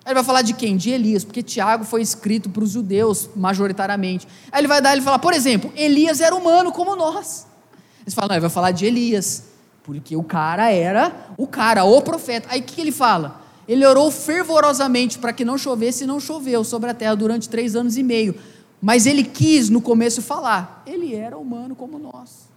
Ele 0.05 0.15
vai 0.15 0.25
falar 0.25 0.43
de 0.43 0.53
quem? 0.53 0.77
De 0.77 0.91
Elias, 0.91 1.25
porque 1.25 1.43
Tiago 1.43 1.85
foi 1.85 2.03
escrito 2.03 2.51
para 2.51 2.65
os 2.65 2.71
judeus, 2.71 3.31
majoritariamente. 3.37 4.27
Aí 4.51 4.61
ele 4.61 4.69
vai 4.69 4.83
dar, 4.83 4.93
ele 4.93 5.03
fala, 5.03 5.19
por 5.19 5.33
exemplo, 5.33 5.73
Elias 5.77 6.21
era 6.21 6.35
humano 6.35 6.73
como 6.73 6.97
nós. 6.97 7.47
Eles 8.01 8.13
falam, 8.13 8.31
não, 8.31 8.35
ele 8.35 8.41
vai 8.41 8.51
falar 8.51 8.73
de 8.73 8.85
Elias, 8.85 9.45
porque 9.85 10.17
o 10.17 10.25
cara 10.25 10.73
era 10.73 11.33
o 11.37 11.47
cara, 11.47 11.85
o 11.85 12.03
profeta. 12.03 12.49
Aí 12.51 12.61
o 12.61 12.65
que 12.65 12.81
ele 12.81 12.91
fala? 12.91 13.41
Ele 13.69 13.87
orou 13.87 14.11
fervorosamente 14.11 15.21
para 15.21 15.33
que 15.33 15.45
não 15.45 15.57
chovesse 15.57 16.03
e 16.03 16.07
não 16.07 16.19
choveu 16.19 16.65
sobre 16.65 16.91
a 16.91 16.95
terra 16.95 17.15
durante 17.15 17.49
três 17.49 17.77
anos 17.77 17.97
e 17.97 18.03
meio. 18.03 18.35
Mas 18.81 19.07
ele 19.07 19.23
quis 19.23 19.71
no 19.71 19.81
começo 19.81 20.21
falar, 20.21 20.83
ele 20.85 21.15
era 21.15 21.39
humano 21.39 21.77
como 21.77 21.97
nós. 21.97 22.52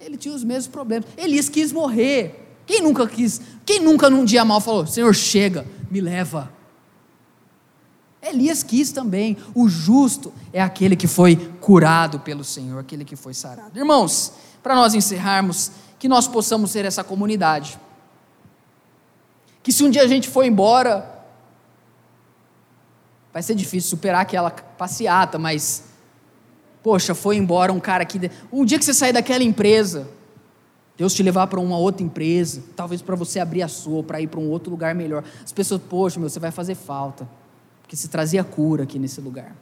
Ele 0.00 0.16
tinha 0.16 0.34
os 0.34 0.44
mesmos 0.44 0.68
problemas. 0.68 1.08
Elias 1.16 1.48
quis 1.48 1.72
morrer. 1.72 2.60
Quem 2.66 2.82
nunca 2.82 3.06
quis? 3.06 3.40
Quem 3.64 3.80
nunca 3.80 4.10
num 4.10 4.24
dia 4.24 4.44
mal 4.44 4.60
falou: 4.60 4.86
Senhor, 4.86 5.14
chega, 5.14 5.66
me 5.90 6.00
leva. 6.00 6.52
Elias 8.22 8.62
quis 8.62 8.90
também. 8.90 9.36
O 9.54 9.68
justo 9.68 10.32
é 10.52 10.60
aquele 10.60 10.96
que 10.96 11.06
foi 11.06 11.36
curado 11.60 12.20
pelo 12.20 12.44
Senhor, 12.44 12.80
aquele 12.80 13.04
que 13.04 13.14
foi 13.14 13.32
sarado. 13.32 13.78
Irmãos, 13.78 14.32
para 14.62 14.74
nós 14.74 14.94
encerrarmos, 14.94 15.70
que 15.98 16.08
nós 16.08 16.26
possamos 16.26 16.70
ser 16.70 16.84
essa 16.84 17.04
comunidade. 17.04 17.78
Que 19.62 19.72
se 19.72 19.84
um 19.84 19.90
dia 19.90 20.02
a 20.02 20.06
gente 20.06 20.28
for 20.28 20.44
embora, 20.44 21.24
vai 23.32 23.42
ser 23.42 23.54
difícil 23.54 23.90
superar 23.90 24.22
aquela 24.22 24.50
passeata, 24.50 25.38
mas 25.38 25.84
Poxa, 26.86 27.16
foi 27.16 27.36
embora 27.36 27.72
um 27.72 27.80
cara 27.80 28.04
que. 28.04 28.30
Um 28.52 28.64
dia 28.64 28.78
que 28.78 28.84
você 28.84 28.94
sair 28.94 29.12
daquela 29.12 29.42
empresa, 29.42 30.06
Deus 30.96 31.12
te 31.12 31.20
levar 31.20 31.48
para 31.48 31.58
uma 31.58 31.76
outra 31.76 32.06
empresa, 32.06 32.62
talvez 32.76 33.02
para 33.02 33.16
você 33.16 33.40
abrir 33.40 33.60
a 33.62 33.66
sua, 33.66 34.04
para 34.04 34.20
ir 34.20 34.28
para 34.28 34.38
um 34.38 34.48
outro 34.48 34.70
lugar 34.70 34.94
melhor. 34.94 35.24
As 35.44 35.50
pessoas, 35.50 35.82
poxa, 35.82 36.20
meu, 36.20 36.28
você 36.28 36.38
vai 36.38 36.52
fazer 36.52 36.76
falta, 36.76 37.28
porque 37.82 37.96
você 37.96 38.06
trazia 38.06 38.44
cura 38.44 38.84
aqui 38.84 39.00
nesse 39.00 39.20
lugar. 39.20 39.56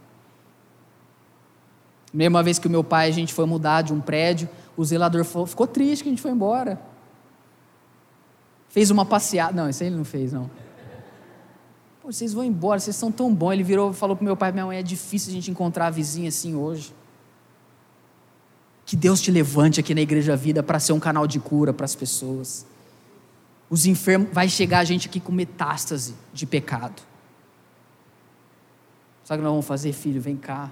Mesma 2.13 2.43
vez 2.43 2.59
que 2.59 2.67
o 2.67 2.71
meu 2.71 2.85
pai, 2.85 3.09
a 3.09 3.13
gente 3.13 3.33
foi 3.33 3.47
mudar 3.47 3.81
de 3.81 3.95
um 3.95 4.03
prédio, 4.03 4.47
o 4.77 4.85
zelador 4.85 5.25
falou, 5.25 5.47
ficou 5.47 5.67
triste 5.67 6.03
que 6.03 6.11
a 6.11 6.13
gente 6.13 6.21
foi 6.21 6.31
embora. 6.31 6.79
Fez 8.69 8.91
uma 8.91 9.07
passeada. 9.07 9.55
Não, 9.55 9.71
isso 9.71 9.83
aí 9.83 9.89
ele 9.89 9.97
não 9.97 10.05
fez, 10.05 10.31
não. 10.31 10.51
Pô, 12.03 12.13
vocês 12.13 12.35
vão 12.35 12.45
embora, 12.45 12.79
vocês 12.79 12.95
são 12.97 13.11
tão 13.11 13.35
bons. 13.35 13.53
Ele 13.53 13.63
virou 13.63 13.95
falou 13.95 14.15
para 14.15 14.27
meu 14.27 14.37
pai 14.37 14.53
minha 14.53 14.67
mãe: 14.67 14.77
é 14.77 14.83
difícil 14.83 15.31
a 15.31 15.33
gente 15.33 15.51
encontrar 15.51 15.87
a 15.87 15.91
vizinha 15.91 16.29
assim 16.29 16.55
hoje. 16.55 16.93
Que 18.87 18.97
Deus 18.97 19.21
te 19.21 19.31
levante 19.31 19.81
aqui 19.81 19.95
na 19.95 20.03
Igreja 20.03 20.37
Vida 20.37 20.63
para 20.63 20.79
ser 20.79 20.93
um 20.93 21.01
canal 21.01 21.27
de 21.27 21.41
cura 21.41 21.73
para 21.73 21.85
as 21.85 21.95
pessoas. 21.95 22.67
Os 23.71 23.87
enfermos, 23.87 24.29
vai 24.33 24.49
chegar 24.49 24.81
a 24.81 24.85
gente 24.85 25.09
aqui 25.09 25.19
com 25.19 25.33
metástase 25.33 26.15
de 26.33 26.45
pecado. 26.45 27.03
Sabe 29.25 29.39
o 29.39 29.41
que 29.41 29.45
nós 29.45 29.53
vamos 29.53 29.67
fazer, 29.67 29.93
filho? 29.93 30.21
Vem 30.21 30.37
cá. 30.37 30.71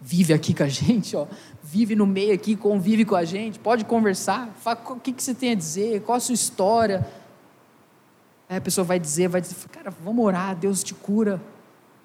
Vive 0.00 0.32
aqui 0.32 0.54
com 0.54 0.62
a 0.62 0.68
gente, 0.68 1.16
ó. 1.16 1.26
Vive 1.62 1.96
no 1.96 2.06
meio 2.06 2.32
aqui, 2.32 2.54
convive 2.54 3.04
com 3.04 3.16
a 3.16 3.24
gente. 3.24 3.58
Pode 3.58 3.84
conversar. 3.84 4.54
Fala, 4.60 4.80
o 4.90 5.00
que, 5.00 5.12
você 5.16 5.34
tem 5.34 5.50
a 5.50 5.54
dizer? 5.56 6.02
Qual 6.02 6.16
a 6.16 6.20
sua 6.20 6.34
história? 6.34 7.04
Aí 8.48 8.58
a 8.58 8.60
pessoa 8.60 8.84
vai 8.84 9.00
dizer, 9.00 9.26
vai 9.26 9.40
dizer, 9.40 9.56
cara, 9.72 9.92
vamos 10.04 10.24
orar, 10.24 10.54
Deus 10.54 10.84
te 10.84 10.94
cura. 10.94 11.42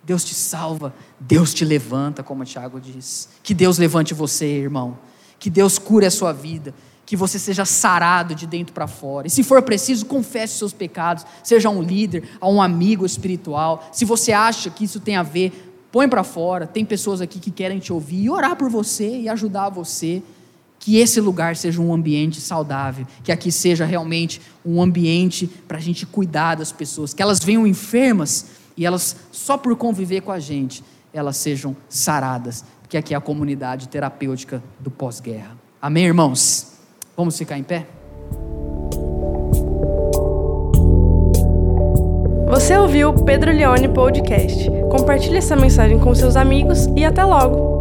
Deus 0.01 0.23
te 0.23 0.33
salva, 0.33 0.95
Deus 1.19 1.53
te 1.53 1.63
levanta, 1.65 2.23
como 2.23 2.41
o 2.41 2.45
Tiago 2.45 2.79
diz. 2.79 3.29
Que 3.43 3.53
Deus 3.53 3.77
levante 3.77 4.13
você, 4.13 4.45
irmão 4.47 4.97
que 5.39 5.49
Deus 5.49 5.79
cure 5.79 6.05
a 6.05 6.11
sua 6.11 6.33
vida, 6.33 6.73
que 7.05 7.15
você 7.15 7.39
seja 7.39 7.65
sarado 7.65 8.35
de 8.35 8.45
dentro 8.45 8.73
para 8.73 8.85
fora. 8.85 9.25
E 9.25 9.29
se 9.29 9.41
for 9.41 9.61
preciso, 9.63 10.05
confesse 10.05 10.53
os 10.53 10.59
seus 10.59 10.73
pecados, 10.73 11.25
seja 11.43 11.69
um 11.69 11.81
líder, 11.81 12.29
a 12.39 12.47
um 12.47 12.61
amigo 12.61 13.05
espiritual. 13.05 13.89
Se 13.91 14.05
você 14.05 14.31
acha 14.31 14.69
que 14.69 14.83
isso 14.83 14.99
tem 14.99 15.15
a 15.15 15.23
ver, 15.23 15.73
põe 15.91 16.07
para 16.07 16.23
fora. 16.23 16.67
Tem 16.67 16.85
pessoas 16.85 17.21
aqui 17.21 17.39
que 17.39 17.49
querem 17.49 17.79
te 17.79 17.91
ouvir 17.91 18.23
e 18.23 18.29
orar 18.29 18.55
por 18.55 18.69
você 18.69 19.21
e 19.21 19.29
ajudar 19.29 19.69
você. 19.69 20.21
Que 20.77 20.97
esse 20.97 21.19
lugar 21.19 21.55
seja 21.55 21.81
um 21.81 21.93
ambiente 21.93 22.39
saudável, 22.39 23.05
que 23.23 23.31
aqui 23.31 23.51
seja 23.51 23.85
realmente 23.85 24.39
um 24.63 24.81
ambiente 24.81 25.47
para 25.67 25.77
a 25.77 25.81
gente 25.81 26.05
cuidar 26.05 26.55
das 26.55 26.71
pessoas, 26.71 27.13
que 27.13 27.21
elas 27.21 27.43
venham 27.43 27.67
enfermas 27.67 28.45
e 28.77 28.85
elas, 28.85 29.15
só 29.29 29.57
por 29.57 29.75
conviver 29.75 30.21
com 30.21 30.31
a 30.31 30.39
gente, 30.39 30.81
elas 31.11 31.35
sejam 31.35 31.75
saradas, 31.89 32.63
que 32.89 32.97
aqui 32.97 33.13
é 33.13 33.17
a 33.17 33.21
comunidade 33.21 33.87
terapêutica 33.87 34.61
do 34.79 34.89
pós-guerra. 34.89 35.51
Amém, 35.79 36.05
irmãos? 36.05 36.73
Vamos 37.15 37.37
ficar 37.37 37.57
em 37.57 37.63
pé? 37.63 37.85
Você 42.49 42.75
ouviu 42.75 43.09
o 43.09 43.23
Pedro 43.23 43.51
Leone 43.51 43.87
Podcast. 43.87 44.69
Compartilhe 44.89 45.37
essa 45.37 45.55
mensagem 45.55 45.99
com 45.99 46.13
seus 46.15 46.35
amigos 46.35 46.87
e 46.95 47.05
até 47.05 47.23
logo! 47.23 47.78